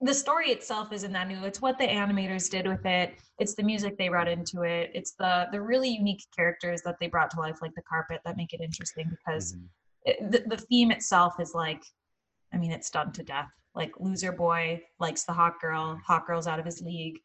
the 0.00 0.14
story 0.14 0.50
itself 0.50 0.92
isn't 0.92 1.12
that 1.12 1.28
new. 1.28 1.44
It's 1.44 1.60
what 1.60 1.78
the 1.78 1.86
animators 1.86 2.48
did 2.50 2.66
with 2.66 2.86
it. 2.86 3.14
It's 3.38 3.54
the 3.54 3.62
music 3.64 3.98
they 3.98 4.08
brought 4.08 4.28
into 4.28 4.62
it. 4.62 4.90
It's 4.94 5.12
the 5.12 5.46
the 5.50 5.60
really 5.60 5.88
unique 5.88 6.24
characters 6.36 6.82
that 6.82 6.96
they 7.00 7.08
brought 7.08 7.30
to 7.32 7.40
life, 7.40 7.58
like 7.62 7.74
the 7.74 7.82
carpet, 7.82 8.20
that 8.24 8.36
make 8.36 8.52
it 8.52 8.60
interesting 8.60 9.08
because 9.10 9.54
Mhm. 9.54 9.68
it, 10.04 10.30
the, 10.30 10.56
the 10.56 10.62
theme 10.62 10.90
itself 10.92 11.40
is 11.40 11.54
like, 11.54 11.82
I 12.52 12.58
mean, 12.58 12.70
it's 12.70 12.90
done 12.90 13.12
to 13.12 13.22
death. 13.22 13.50
Like 13.74 13.92
loser 13.98 14.32
boy 14.32 14.82
likes 15.00 15.24
the 15.24 15.32
hot 15.32 15.60
girl, 15.60 16.00
hot 16.06 16.26
girl's 16.26 16.46
out 16.46 16.58
of 16.60 16.64
his 16.64 16.80
league. 16.80 17.18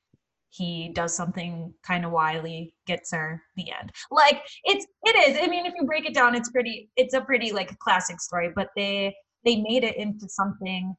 He 0.49 0.89
does 0.93 1.15
something 1.15 1.74
kind 1.84 2.05
of 2.05 2.11
wily, 2.11 2.76
gets 2.86 3.11
her. 3.11 3.41
The 3.55 3.71
end. 3.71 3.91
Like 4.11 4.41
it's 4.63 4.86
it 5.03 5.30
is. 5.30 5.38
I 5.41 5.47
mean, 5.47 5.65
if 5.65 5.74
you 5.76 5.86
break 5.86 6.05
it 6.05 6.13
down, 6.13 6.36
it's 6.36 6.49
pretty. 6.49 6.89
It's 6.95 7.13
a 7.13 7.21
pretty 7.21 7.51
like 7.51 7.78
classic 7.80 8.19
story. 8.19 8.51
But 8.55 8.69
they 8.76 9.15
they 9.45 9.57
made 9.57 9.84
it 9.84 9.95
into 9.97 10.28
something. 10.30 10.95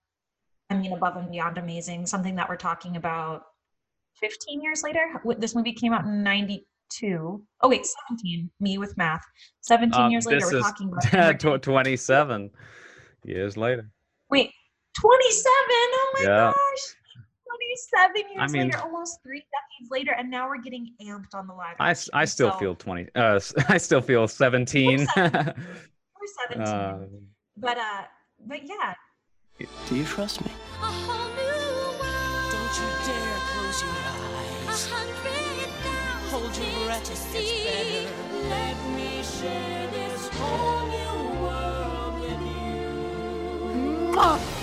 I 0.71 0.75
mean, 0.77 0.93
above 0.93 1.17
and 1.17 1.31
beyond 1.31 1.59
amazing. 1.59 2.07
Something 2.07 2.37
that 2.37 2.49
we're 2.49 2.57
talking 2.57 2.97
about. 2.97 3.43
Fifteen 4.15 4.63
years 4.63 4.83
later, 4.83 5.21
this 5.39 5.55
movie 5.55 5.73
came 5.73 5.93
out 5.93 6.05
in 6.05 6.23
'92. 6.23 7.45
Oh 7.61 7.69
wait, 7.69 7.85
seventeen. 7.87 8.51
Me 8.61 8.79
with 8.79 8.97
math. 8.97 9.25
Seventeen 9.61 10.03
Um, 10.03 10.11
years 10.11 10.27
later, 10.27 10.47
we're 10.51 10.61
talking 10.61 10.91
about. 10.93 11.41
tw- 11.41 11.63
27 11.63 12.51
years 13.25 13.57
later 13.57 13.91
Wait, 14.31 14.51
27? 15.01 15.45
Oh 15.47 16.13
my 16.15 16.23
Yeah. 16.23 16.53
gosh. 16.53 16.97
27 17.49 18.23
years 18.35 18.53
mean- 18.53 18.63
later, 18.69 18.79
almost 18.81 19.19
three 19.23 19.41
decades 19.41 19.91
later, 19.91 20.13
and 20.13 20.31
now 20.31 20.47
we're 20.49 20.61
getting 20.61 20.95
amped 21.03 21.35
on 21.35 21.47
the 21.47 21.55
live. 21.55 21.77
I, 21.81 21.91
action. 21.91 22.27
still 22.27 22.53
So, 22.53 22.59
feel 22.59 22.75
20 22.75 23.09
uh 23.15 23.41
i 23.69 23.79
still 23.79 24.01
feel 24.01 24.27
17 24.29 24.99
We're 25.17 25.55
17. 26.51 26.61
uh, 26.63 26.99
but 27.57 27.79
uh 27.79 28.03
but 28.47 28.61
yeah. 28.65 28.95
Do 29.59 29.95
you 29.97 30.05
trust 30.05 30.45
me? 30.45 30.51
A 30.83 30.85
whole 30.85 31.29
new 31.35 31.65
world. 32.01 32.51
Don't 32.53 32.75
you 32.81 32.89
dare 33.07 33.39
close 33.53 33.83
your 33.83 33.91
A 33.91 33.95
eyes. 34.69 34.87
hundred 34.91 35.71
thousand 35.85 36.31
Hold 36.31 36.57
your 36.57 36.87
breath, 36.87 37.05
to 37.05 37.13
it 37.13 37.17
see. 37.17 37.65
gets 37.65 37.65
better. 37.65 38.49
Let 38.49 38.77
me 38.97 39.23
share 39.23 39.87
this 39.93 40.29
whole 40.31 40.87
new 40.89 41.41
world 41.41 42.15
with 42.21 42.43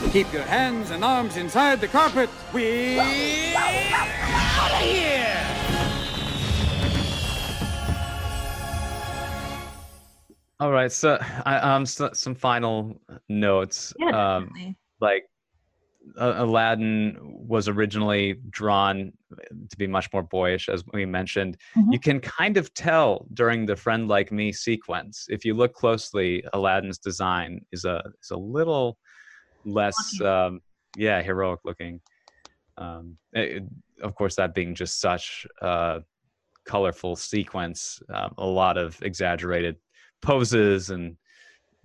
you. 0.05 0.09
Keep 0.11 0.33
your 0.33 0.43
hands 0.43 0.91
and 0.91 1.03
arms 1.05 1.37
inside 1.37 1.79
the 1.79 1.87
carpet. 1.87 2.29
We 2.53 2.99
out 2.99 4.71
of 4.73 4.79
here. 4.79 5.37
all 10.59 10.71
right 10.71 10.91
so 10.91 11.17
i 11.45 11.57
um 11.57 11.85
so, 11.85 12.09
some 12.13 12.35
final 12.35 12.99
notes 13.29 13.93
Yeah, 13.97 14.35
um 14.35 14.43
definitely. 14.45 14.75
Like 15.01 15.23
aladdin 16.17 17.15
was 17.21 17.67
originally 17.67 18.35
drawn 18.49 19.11
to 19.69 19.77
be 19.77 19.87
much 19.87 20.11
more 20.11 20.23
boyish 20.23 20.67
as 20.67 20.83
we 20.93 21.05
mentioned. 21.05 21.57
Mhm. 21.77 21.93
you 21.93 21.99
can 21.99 22.19
kind 22.19 22.57
of 22.57 22.73
tell 22.73 23.27
during 23.33 23.65
the 23.65 23.75
friend 23.75 24.07
like 24.07 24.31
me 24.31 24.51
sequence. 24.51 25.25
If 25.29 25.45
you 25.45 25.53
look 25.53 25.73
closely 25.73 26.43
aladdin's 26.53 26.97
design 26.97 27.65
is 27.71 27.85
a 27.85 28.03
is 28.21 28.31
a 28.31 28.37
little 28.37 28.97
less 29.63 30.19
um 30.21 30.61
yeah 30.95 31.21
heroic 31.21 31.59
looking. 31.65 32.01
Um 32.77 33.17
it- 33.33 33.63
of 34.01 34.15
course 34.15 34.35
that 34.37 34.55
being 34.55 34.73
just 34.73 34.99
such 34.99 35.45
a 35.61 36.01
colorful 36.65 37.15
sequence 37.15 37.99
um, 38.13 38.33
a 38.39 38.45
lot 38.45 38.77
of 38.77 38.99
exaggerated 39.03 39.75
poses 40.23 40.89
and 40.89 41.15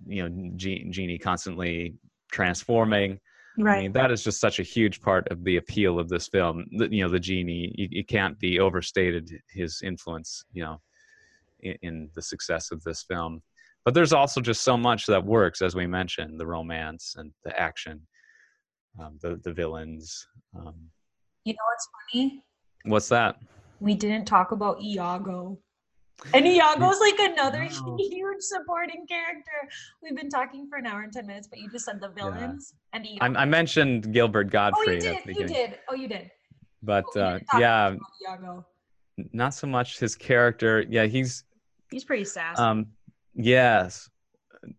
you 0.07 0.21
know 0.27 0.51
Ge- 0.55 0.85
genie 0.89 1.19
constantly 1.19 1.93
transforming 2.31 3.19
I 3.59 3.63
Right. 3.63 3.81
mean, 3.81 3.91
that 3.93 4.11
is 4.11 4.23
just 4.23 4.39
such 4.39 4.59
a 4.59 4.63
huge 4.63 5.01
part 5.01 5.27
of 5.29 5.43
the 5.43 5.57
appeal 5.57 5.97
of 5.99 6.09
this 6.09 6.27
film. 6.27 6.65
The, 6.77 6.89
you 6.95 7.03
know, 7.03 7.09
the 7.09 7.19
genie, 7.19 7.73
you, 7.75 7.87
you 7.89 8.05
can't 8.05 8.37
be 8.37 8.59
overstated 8.59 9.31
his 9.49 9.81
influence, 9.83 10.45
you 10.53 10.63
know, 10.63 10.79
in, 11.61 11.75
in 11.81 12.09
the 12.13 12.21
success 12.21 12.69
of 12.71 12.83
this 12.83 13.01
film. 13.01 13.41
But 13.83 13.95
there's 13.95 14.13
also 14.13 14.41
just 14.41 14.61
so 14.63 14.77
much 14.77 15.07
that 15.07 15.25
works, 15.25 15.63
as 15.63 15.75
we 15.75 15.87
mentioned, 15.87 16.39
the 16.39 16.45
romance 16.45 17.15
and 17.17 17.31
the 17.43 17.59
action, 17.59 18.05
um, 19.01 19.17
the 19.23 19.39
the 19.43 19.53
villains. 19.53 20.27
Um, 20.55 20.75
You 21.43 21.53
know 21.53 21.65
what's 21.71 21.89
funny? 22.13 22.43
what's 22.85 23.09
that? 23.09 23.37
We 23.79 23.95
didn't 23.95 24.25
talk 24.25 24.51
about 24.51 24.81
Iago. 24.83 25.57
And 26.33 26.47
Iago's 26.47 26.99
like 26.99 27.19
another 27.19 27.67
No. 27.85 27.97
huge 27.99 28.41
supporting 28.41 29.05
character. 29.07 29.69
We've 30.01 30.15
been 30.15 30.29
talking 30.29 30.67
for 30.67 30.77
an 30.77 30.87
hour 30.87 31.01
and 31.01 31.13
10 31.13 31.27
minutes, 31.27 31.47
but 31.47 31.59
you 31.59 31.69
just 31.69 31.85
said 31.85 32.01
the 32.01 32.09
villains 32.09 32.73
and 32.93 33.05
Iago. 33.05 33.39
I, 33.39 33.43
I 33.43 33.45
mentioned 33.45 34.11
Gilbert 34.11 34.49
Gottfried. 34.49 35.05
oh, 35.05 35.11
you 35.11 35.21
did. 35.25 35.37
You 35.37 35.47
did. 35.47 35.79
Oh, 35.89 35.95
you 35.95 36.07
did. 36.07 36.31
but 36.81 37.05
We 37.15 37.21
uh, 37.21 37.39
yeah, 37.59 37.95
not 39.31 39.53
so 39.53 39.67
much 39.67 39.99
his 39.99 40.15
character. 40.15 40.83
Yeah, 40.89 41.05
he's 41.05 41.43
He's 41.91 42.03
pretty 42.03 42.25
sassy. 42.25 42.61
Um, 42.61 42.87
yes, 43.33 44.09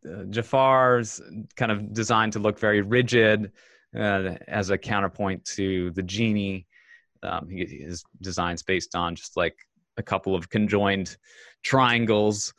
uh, 0.06 0.24
Jafar's 0.24 1.20
kind 1.56 1.72
of 1.72 1.92
designed 1.92 2.32
to 2.34 2.38
look 2.38 2.58
very 2.58 2.82
rigid 2.82 3.52
uh, 3.96 4.34
as 4.46 4.70
a 4.70 4.78
counterpoint 4.78 5.44
to 5.56 5.90
the 5.92 6.02
genie. 6.02 6.66
Um, 7.22 7.48
he, 7.48 7.64
his 7.64 8.04
design's 8.20 8.62
based 8.62 8.94
on 8.94 9.14
just 9.14 9.36
like 9.36 9.56
a 9.98 10.02
couple 10.02 10.34
of 10.34 10.48
conjoined 10.48 11.16
triangles, 11.62 12.54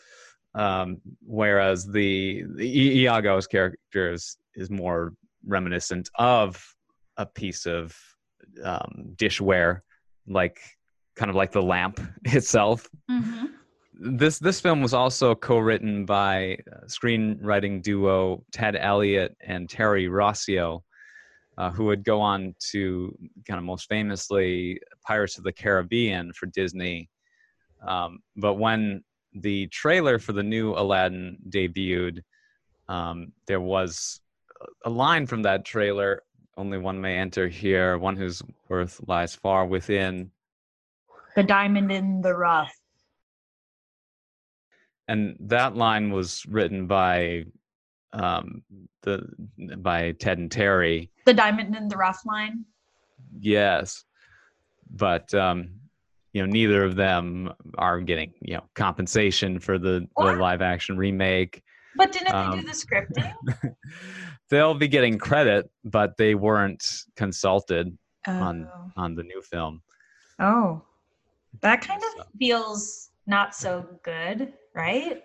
um, 0.56 0.98
whereas 1.26 1.86
the, 1.86 2.44
the 2.56 3.06
Iago's 3.06 3.48
character 3.48 4.14
is, 4.14 4.38
is 4.56 4.70
more 4.70 5.14
reminiscent 5.46 6.10
of 6.20 6.64
a 7.18 7.26
piece 7.26 7.66
of 7.66 7.96
um, 8.64 9.14
dishware, 9.16 9.82
like 10.28 10.60
kind 11.16 11.30
of 11.30 11.36
like 11.36 11.52
the 11.52 11.62
lamp 11.62 12.00
itself 12.26 12.88
mm-hmm. 13.12 13.48
this 14.00 14.40
this 14.40 14.62
film 14.62 14.82
was 14.82 14.94
also 14.94 15.36
co-written 15.36 16.06
by 16.06 16.58
uh, 16.72 16.86
screenwriting 16.86 17.82
duo 17.82 18.42
Ted 18.54 18.78
Elliott 18.78 19.36
and 19.42 19.70
Terry 19.70 20.06
Rossio, 20.08 20.82
uh, 21.58 21.70
who 21.72 21.84
would 21.86 22.06
go 22.06 22.22
on 22.22 22.56
to 22.72 23.14
kind 23.46 23.58
of 23.58 23.66
most 23.66 23.90
famously 23.90 24.80
Pirates 25.06 25.38
of 25.38 25.44
the 25.44 25.52
Caribbean 25.52 26.32
for 26.32 26.46
Disney. 26.48 27.10
Um, 27.86 28.20
but 28.36 28.56
when 28.56 29.04
the 29.34 29.68
trailer 29.68 30.20
for 30.20 30.34
the 30.34 30.44
new 30.44 30.74
Aladdin 30.74 31.38
debuted, 31.50 32.24
um, 32.88 33.32
there 33.48 33.62
was 33.62 34.20
a 34.84 34.90
line 34.90 35.26
from 35.28 35.44
that 35.44 35.64
trailer 35.66 36.24
only 36.58 36.78
one 36.78 37.00
may 37.00 37.18
enter 37.18 37.48
here 37.48 37.98
one 37.98 38.18
whose 38.18 38.42
worth 38.68 39.00
lies 39.08 39.34
far 39.34 39.66
within 39.66 40.30
The 41.38 41.44
diamond 41.44 41.90
in 41.90 42.20
the 42.22 42.36
rough. 42.36 42.74
and 45.08 45.38
that 45.40 45.76
line 45.76 46.12
was 46.12 46.46
written 46.48 46.86
by 46.88 47.46
um, 48.12 48.64
the 49.04 49.26
by 49.78 50.12
ted 50.14 50.38
and 50.40 50.52
terry 50.52 51.10
The 51.26 51.34
diamond 51.34 51.76
in 51.76 51.88
the 51.88 51.96
rough 51.96 52.26
line. 52.26 52.66
yes 53.40 54.04
but 54.92 55.34
um, 55.34 55.70
you 56.34 56.42
know 56.42 56.52
neither 56.52 56.84
of 56.84 56.96
them 56.96 57.52
are 57.78 58.00
getting 58.02 58.34
you 58.42 58.56
know 58.56 58.64
compensation 58.76 59.60
for 59.60 59.78
the, 59.78 60.08
the 60.18 60.34
live 60.34 60.62
action 60.62 60.98
remake 60.98 61.62
But 61.96 62.12
didn't 62.12 62.28
they 62.28 62.34
Um, 62.34 62.60
do 62.60 62.66
the 62.66 62.72
scripting? 62.84 63.34
they'll 64.50 64.74
be 64.76 64.88
getting 64.88 65.18
credit 65.18 65.70
but 65.84 66.18
they 66.18 66.36
weren't 66.36 66.84
consulted 67.16 67.98
on 68.28 68.68
Oh. 68.74 68.92
on 68.98 69.16
the 69.16 69.24
new 69.24 69.42
film 69.42 69.82
Oh, 70.40 70.82
that 71.62 71.82
kind 71.82 72.02
of 72.02 72.10
So- 72.18 72.24
feels 72.40 73.10
not 73.28 73.54
so 73.56 73.86
good, 74.04 74.54
right? 74.76 75.24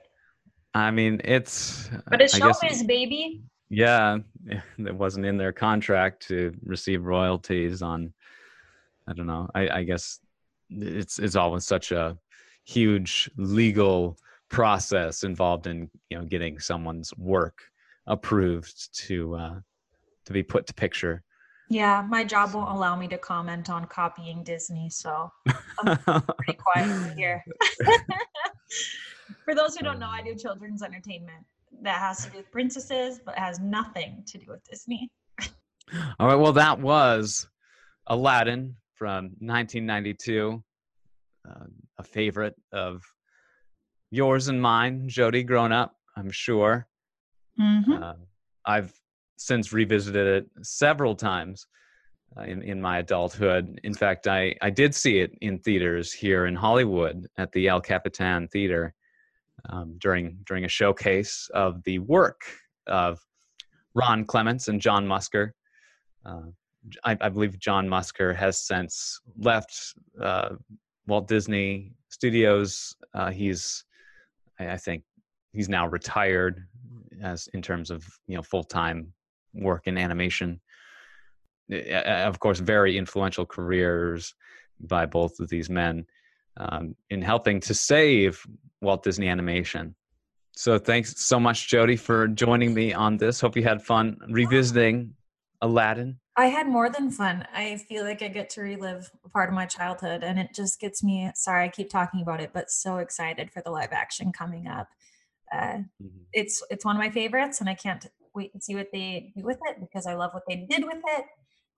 i 0.76 0.90
mean 0.90 1.20
it's 1.24 1.88
But 2.08 2.20
it's 2.20 2.36
showbiz, 2.38 2.84
baby. 2.86 3.42
yeah 3.70 4.18
it 4.78 4.94
wasn't 4.94 5.24
in 5.26 5.36
their 5.36 5.52
contract 5.52 6.26
to 6.28 6.52
receive 6.64 7.04
royalties 7.04 7.80
on 7.82 8.12
i 9.08 9.12
don't 9.12 9.26
know 9.28 9.48
i, 9.54 9.68
I 9.68 9.82
guess 9.84 10.18
it's 10.80 11.18
it's 11.18 11.36
always 11.36 11.64
such 11.64 11.92
a 11.92 12.16
huge 12.64 13.30
legal 13.36 14.16
process 14.48 15.24
involved 15.24 15.66
in 15.66 15.90
you 16.10 16.18
know 16.18 16.24
getting 16.24 16.58
someone's 16.58 17.12
work 17.16 17.58
approved 18.06 18.96
to 18.96 19.34
uh 19.34 19.54
to 20.24 20.32
be 20.32 20.42
put 20.42 20.66
to 20.66 20.74
picture 20.74 21.22
Yeah, 21.70 22.04
my 22.08 22.24
job 22.24 22.54
won't 22.54 22.70
allow 22.70 22.94
me 22.96 23.08
to 23.08 23.18
comment 23.18 23.70
on 23.70 23.86
copying 23.86 24.44
Disney, 24.44 24.90
so 24.90 25.30
I'm 25.86 26.22
pretty 26.38 26.58
quiet 26.58 27.16
here. 27.16 27.42
For 29.44 29.54
those 29.54 29.74
who 29.74 29.82
don't 29.82 29.98
know, 29.98 30.08
I 30.08 30.22
do 30.22 30.34
children's 30.34 30.82
entertainment 30.82 31.44
that 31.82 31.98
has 31.98 32.24
to 32.24 32.30
do 32.30 32.38
with 32.38 32.50
princesses, 32.52 33.20
but 33.24 33.36
has 33.38 33.60
nothing 33.60 34.22
to 34.26 34.38
do 34.38 34.46
with 34.48 34.62
Disney. 34.70 35.10
all 36.18 36.26
right 36.26 36.36
well 36.36 36.52
that 36.52 36.80
was 36.80 37.46
aladdin 38.06 38.76
from 38.94 39.24
1992 39.40 40.62
uh, 41.48 41.64
a 41.98 42.02
favorite 42.02 42.54
of 42.72 43.02
yours 44.10 44.48
and 44.48 44.60
mine 44.60 45.08
jodi 45.08 45.42
grown 45.42 45.72
up 45.72 45.96
i'm 46.16 46.30
sure 46.30 46.86
Mm-hmm. 47.60 48.02
Uh, 48.02 48.14
I've 48.66 48.92
since 49.36 49.72
revisited 49.72 50.26
it 50.26 50.64
several 50.64 51.14
times 51.14 51.66
uh, 52.36 52.42
in 52.42 52.62
in 52.62 52.80
my 52.80 52.98
adulthood. 52.98 53.80
In 53.84 53.94
fact, 53.94 54.26
I 54.26 54.54
I 54.62 54.70
did 54.70 54.94
see 54.94 55.18
it 55.18 55.32
in 55.40 55.58
theaters 55.58 56.12
here 56.12 56.46
in 56.46 56.54
Hollywood 56.54 57.26
at 57.38 57.52
the 57.52 57.68
El 57.68 57.80
Capitan 57.80 58.48
Theater 58.48 58.94
um, 59.68 59.96
during 59.98 60.38
during 60.46 60.64
a 60.64 60.68
showcase 60.68 61.48
of 61.54 61.82
the 61.84 61.98
work 62.00 62.42
of 62.86 63.20
Ron 63.94 64.24
Clements 64.24 64.68
and 64.68 64.80
John 64.80 65.06
Musker. 65.06 65.50
Uh, 66.26 66.50
I, 67.04 67.16
I 67.20 67.28
believe 67.28 67.58
John 67.58 67.88
Musker 67.88 68.34
has 68.34 68.58
since 68.58 69.20
left 69.38 69.94
uh, 70.20 70.50
Walt 71.06 71.28
Disney 71.28 71.92
Studios. 72.08 72.94
Uh, 73.12 73.30
he's, 73.30 73.84
I, 74.58 74.76
think, 74.76 75.02
he's 75.52 75.68
now 75.68 75.86
retired 75.88 76.66
as 77.22 77.48
in 77.54 77.62
terms 77.62 77.90
of 77.90 78.04
you 78.26 78.36
know 78.36 78.42
full 78.42 78.64
time 78.64 79.12
work 79.54 79.86
in 79.86 79.96
animation. 79.96 80.60
Of 81.70 82.38
course, 82.40 82.58
very 82.58 82.98
influential 82.98 83.46
careers 83.46 84.34
by 84.80 85.06
both 85.06 85.40
of 85.40 85.48
these 85.48 85.70
men 85.70 86.04
um, 86.56 86.94
in 87.10 87.22
helping 87.22 87.60
to 87.60 87.74
save 87.74 88.44
Walt 88.82 89.02
Disney 89.02 89.28
Animation. 89.28 89.94
So 90.56 90.78
thanks 90.78 91.24
so 91.24 91.40
much, 91.40 91.68
Jodi, 91.68 91.96
for 91.96 92.28
joining 92.28 92.74
me 92.74 92.92
on 92.92 93.16
this. 93.16 93.40
Hope 93.40 93.56
you 93.56 93.64
had 93.64 93.82
fun 93.82 94.18
revisiting 94.28 95.14
Aladdin. 95.62 96.18
I 96.36 96.46
had 96.46 96.66
more 96.66 96.90
than 96.90 97.10
fun. 97.10 97.46
I 97.54 97.76
feel 97.76 98.04
like 98.04 98.20
I 98.20 98.28
get 98.28 98.50
to 98.50 98.62
relive 98.62 99.10
a 99.24 99.28
part 99.28 99.48
of 99.48 99.54
my 99.54 99.66
childhood, 99.66 100.24
and 100.24 100.38
it 100.38 100.48
just 100.54 100.80
gets 100.80 101.02
me. 101.02 101.30
Sorry, 101.34 101.64
I 101.64 101.68
keep 101.68 101.90
talking 101.90 102.22
about 102.22 102.40
it, 102.40 102.50
but 102.52 102.70
so 102.70 102.96
excited 102.98 103.52
for 103.52 103.62
the 103.62 103.70
live 103.70 103.92
action 103.92 104.32
coming 104.32 104.66
up. 104.66 104.88
Uh, 105.54 105.78
it's 106.32 106.62
it's 106.70 106.84
one 106.84 106.96
of 106.96 107.00
my 107.00 107.10
favorites, 107.10 107.60
and 107.60 107.68
I 107.70 107.74
can't 107.74 108.06
wait 108.34 108.52
to 108.52 108.60
see 108.60 108.74
what 108.74 108.88
they 108.92 109.32
do 109.36 109.44
with 109.44 109.58
it 109.68 109.76
because 109.80 110.06
I 110.06 110.14
love 110.14 110.32
what 110.34 110.42
they 110.48 110.66
did 110.68 110.84
with 110.84 111.02
it, 111.06 111.24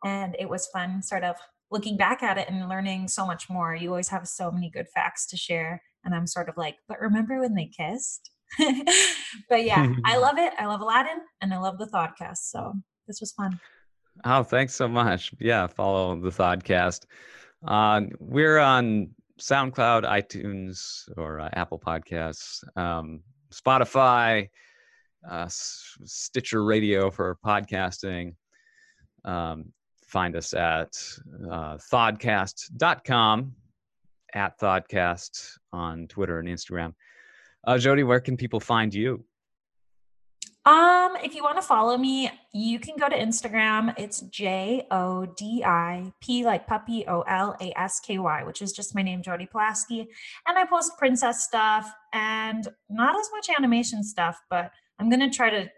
and 0.04 0.34
it 0.38 0.48
was 0.48 0.66
fun, 0.68 1.02
sort 1.02 1.24
of 1.24 1.36
looking 1.70 1.98
back 1.98 2.22
at 2.22 2.38
it 2.38 2.48
and 2.48 2.68
learning 2.68 3.08
so 3.08 3.26
much 3.26 3.50
more. 3.50 3.74
You 3.74 3.90
always 3.90 4.08
have 4.08 4.26
so 4.26 4.50
many 4.50 4.70
good 4.70 4.88
facts 4.94 5.26
to 5.26 5.36
share, 5.36 5.82
and 6.02 6.14
I'm 6.14 6.26
sort 6.26 6.48
of 6.48 6.56
like, 6.56 6.76
but 6.88 7.00
remember 7.00 7.40
when 7.40 7.54
they 7.54 7.66
kissed? 7.76 8.30
but 9.50 9.64
yeah, 9.64 9.92
I 10.06 10.16
love 10.18 10.38
it. 10.38 10.54
I 10.58 10.64
love 10.64 10.80
Aladdin, 10.80 11.20
and 11.42 11.52
I 11.52 11.58
love 11.58 11.76
the 11.76 11.86
Thodcast. 11.86 12.38
So 12.50 12.72
this 13.06 13.20
was 13.20 13.32
fun. 13.32 13.60
Oh, 14.24 14.42
thanks 14.42 14.74
so 14.74 14.88
much. 14.88 15.32
Yeah, 15.38 15.66
follow 15.66 16.18
the 16.18 16.30
Thodcast. 16.30 17.04
Uh, 17.66 18.02
we're 18.18 18.58
on 18.58 19.10
SoundCloud, 19.40 20.04
iTunes, 20.04 21.08
or 21.16 21.40
uh, 21.40 21.50
Apple 21.52 21.78
Podcasts, 21.78 22.64
um, 22.76 23.20
Spotify, 23.52 24.48
uh, 25.28 25.46
Stitcher 25.48 26.64
Radio 26.64 27.10
for 27.10 27.38
podcasting. 27.44 28.34
Um, 29.24 29.72
find 30.06 30.36
us 30.36 30.54
at 30.54 30.96
uh, 31.50 31.76
thodcast.com, 31.92 33.52
at 34.34 34.58
Thodcast 34.58 35.58
on 35.72 36.06
Twitter 36.06 36.38
and 36.38 36.48
Instagram. 36.48 36.94
Uh, 37.66 37.78
Jodi, 37.78 38.04
where 38.04 38.20
can 38.20 38.36
people 38.36 38.60
find 38.60 38.94
you? 38.94 39.24
Um, 40.66 41.16
if 41.22 41.36
you 41.36 41.44
want 41.44 41.58
to 41.58 41.62
follow 41.62 41.96
me, 41.96 42.28
you 42.52 42.80
can 42.80 42.96
go 42.96 43.08
to 43.08 43.16
Instagram. 43.16 43.94
It's 43.96 44.22
J 44.22 44.84
O 44.90 45.24
D 45.24 45.62
I 45.64 46.12
P 46.20 46.44
like 46.44 46.66
puppy 46.66 47.06
O 47.06 47.20
L 47.20 47.56
A 47.60 47.72
S 47.78 48.00
K 48.00 48.18
Y, 48.18 48.42
which 48.42 48.60
is 48.60 48.72
just 48.72 48.92
my 48.92 49.02
name, 49.02 49.22
Jodi 49.22 49.46
Polasky. 49.46 50.08
And 50.48 50.58
I 50.58 50.64
post 50.64 50.98
princess 50.98 51.44
stuff 51.44 51.88
and 52.12 52.66
not 52.90 53.16
as 53.16 53.30
much 53.32 53.48
animation 53.56 54.02
stuff, 54.02 54.42
but 54.50 54.72
I'm 54.98 55.08
gonna 55.08 55.30
try 55.30 55.50
to 55.50 55.70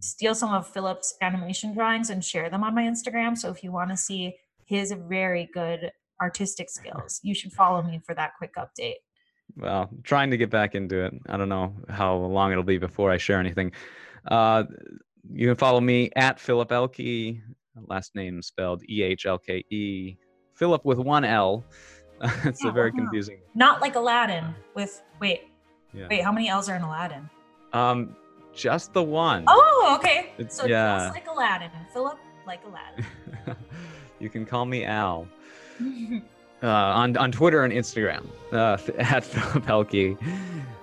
steal 0.00 0.34
some 0.34 0.52
of 0.52 0.66
Philip's 0.68 1.16
animation 1.22 1.72
drawings 1.72 2.10
and 2.10 2.22
share 2.22 2.50
them 2.50 2.62
on 2.62 2.74
my 2.74 2.82
Instagram. 2.82 3.38
So 3.38 3.50
if 3.50 3.64
you 3.64 3.72
want 3.72 3.90
to 3.92 3.96
see 3.96 4.34
his 4.66 4.92
very 5.08 5.48
good 5.54 5.90
artistic 6.20 6.68
skills, 6.68 7.18
you 7.22 7.34
should 7.34 7.52
follow 7.52 7.82
me 7.82 7.98
for 8.04 8.14
that 8.14 8.32
quick 8.36 8.54
update. 8.56 8.96
well 9.56 9.88
trying 10.02 10.30
to 10.30 10.36
get 10.36 10.50
back 10.50 10.74
into 10.74 11.04
it 11.04 11.12
i 11.28 11.36
don't 11.36 11.48
know 11.48 11.74
how 11.88 12.16
long 12.16 12.50
it'll 12.50 12.64
be 12.64 12.78
before 12.78 13.10
i 13.10 13.16
share 13.18 13.38
anything 13.38 13.70
uh, 14.28 14.64
you 15.32 15.46
can 15.48 15.56
follow 15.56 15.80
me 15.80 16.10
at 16.16 16.38
philip 16.40 16.68
ehlke 16.70 17.40
last 17.88 18.14
name 18.14 18.40
spelled 18.42 18.82
e-h-l-k-e 18.88 20.16
philip 20.54 20.84
with 20.84 20.98
one 20.98 21.24
l 21.24 21.64
it's 22.44 22.62
Yeah, 22.62 22.70
a 22.70 22.72
very 22.72 22.92
confusing 22.92 23.40
Not 23.54 23.80
like 23.80 23.96
Aladdin 23.96 24.54
with 24.74 25.02
wait, 25.20 25.42
yeah 25.92 26.06
wait, 26.08 26.22
how 26.22 26.30
many 26.32 26.48
L's 26.48 26.68
are 26.68 26.76
in 26.76 26.82
Aladdin? 26.82 27.28
um 27.72 28.16
just 28.54 28.92
the 28.92 29.02
one 29.02 29.44
Oh, 29.48 29.96
okay. 29.98 30.30
It's- 30.38 30.56
so 30.56 30.64
yeah. 30.66 30.98
just 30.98 31.14
like 31.14 31.26
Aladdin, 31.28 31.70
and 31.76 31.88
Philip 31.90 32.18
like 32.46 32.60
Aladdin. 32.64 33.04
you 34.20 34.30
can 34.30 34.46
call 34.46 34.64
me 34.64 34.84
al 34.84 35.26
uh, 36.62 36.66
on 36.68 37.16
on 37.16 37.32
Twitter 37.32 37.64
and 37.64 37.72
Instagram 37.72 38.24
uh, 38.52 38.78
at 38.98 39.24
Philip 39.24 39.64
Ehlke. 39.66 40.16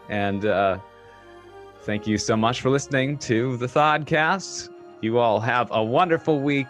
And 0.10 0.44
uh, 0.46 0.80
thank 1.82 2.08
you 2.08 2.18
so 2.18 2.36
much 2.38 2.62
for 2.62 2.70
listening 2.70 3.18
to 3.20 3.58
the 3.58 3.68
Thodcast. 3.68 4.70
You 5.02 5.18
all 5.18 5.40
have 5.40 5.70
a 5.72 5.84
wonderful 5.84 6.40
week. 6.40 6.68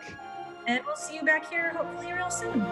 and 0.68 0.82
we'll 0.86 0.96
see 0.96 1.16
you 1.16 1.24
back 1.24 1.50
here 1.50 1.74
hopefully 1.74 2.14
real 2.14 2.30
soon. 2.30 2.66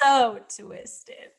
So 0.00 0.40
twisted. 0.48 1.30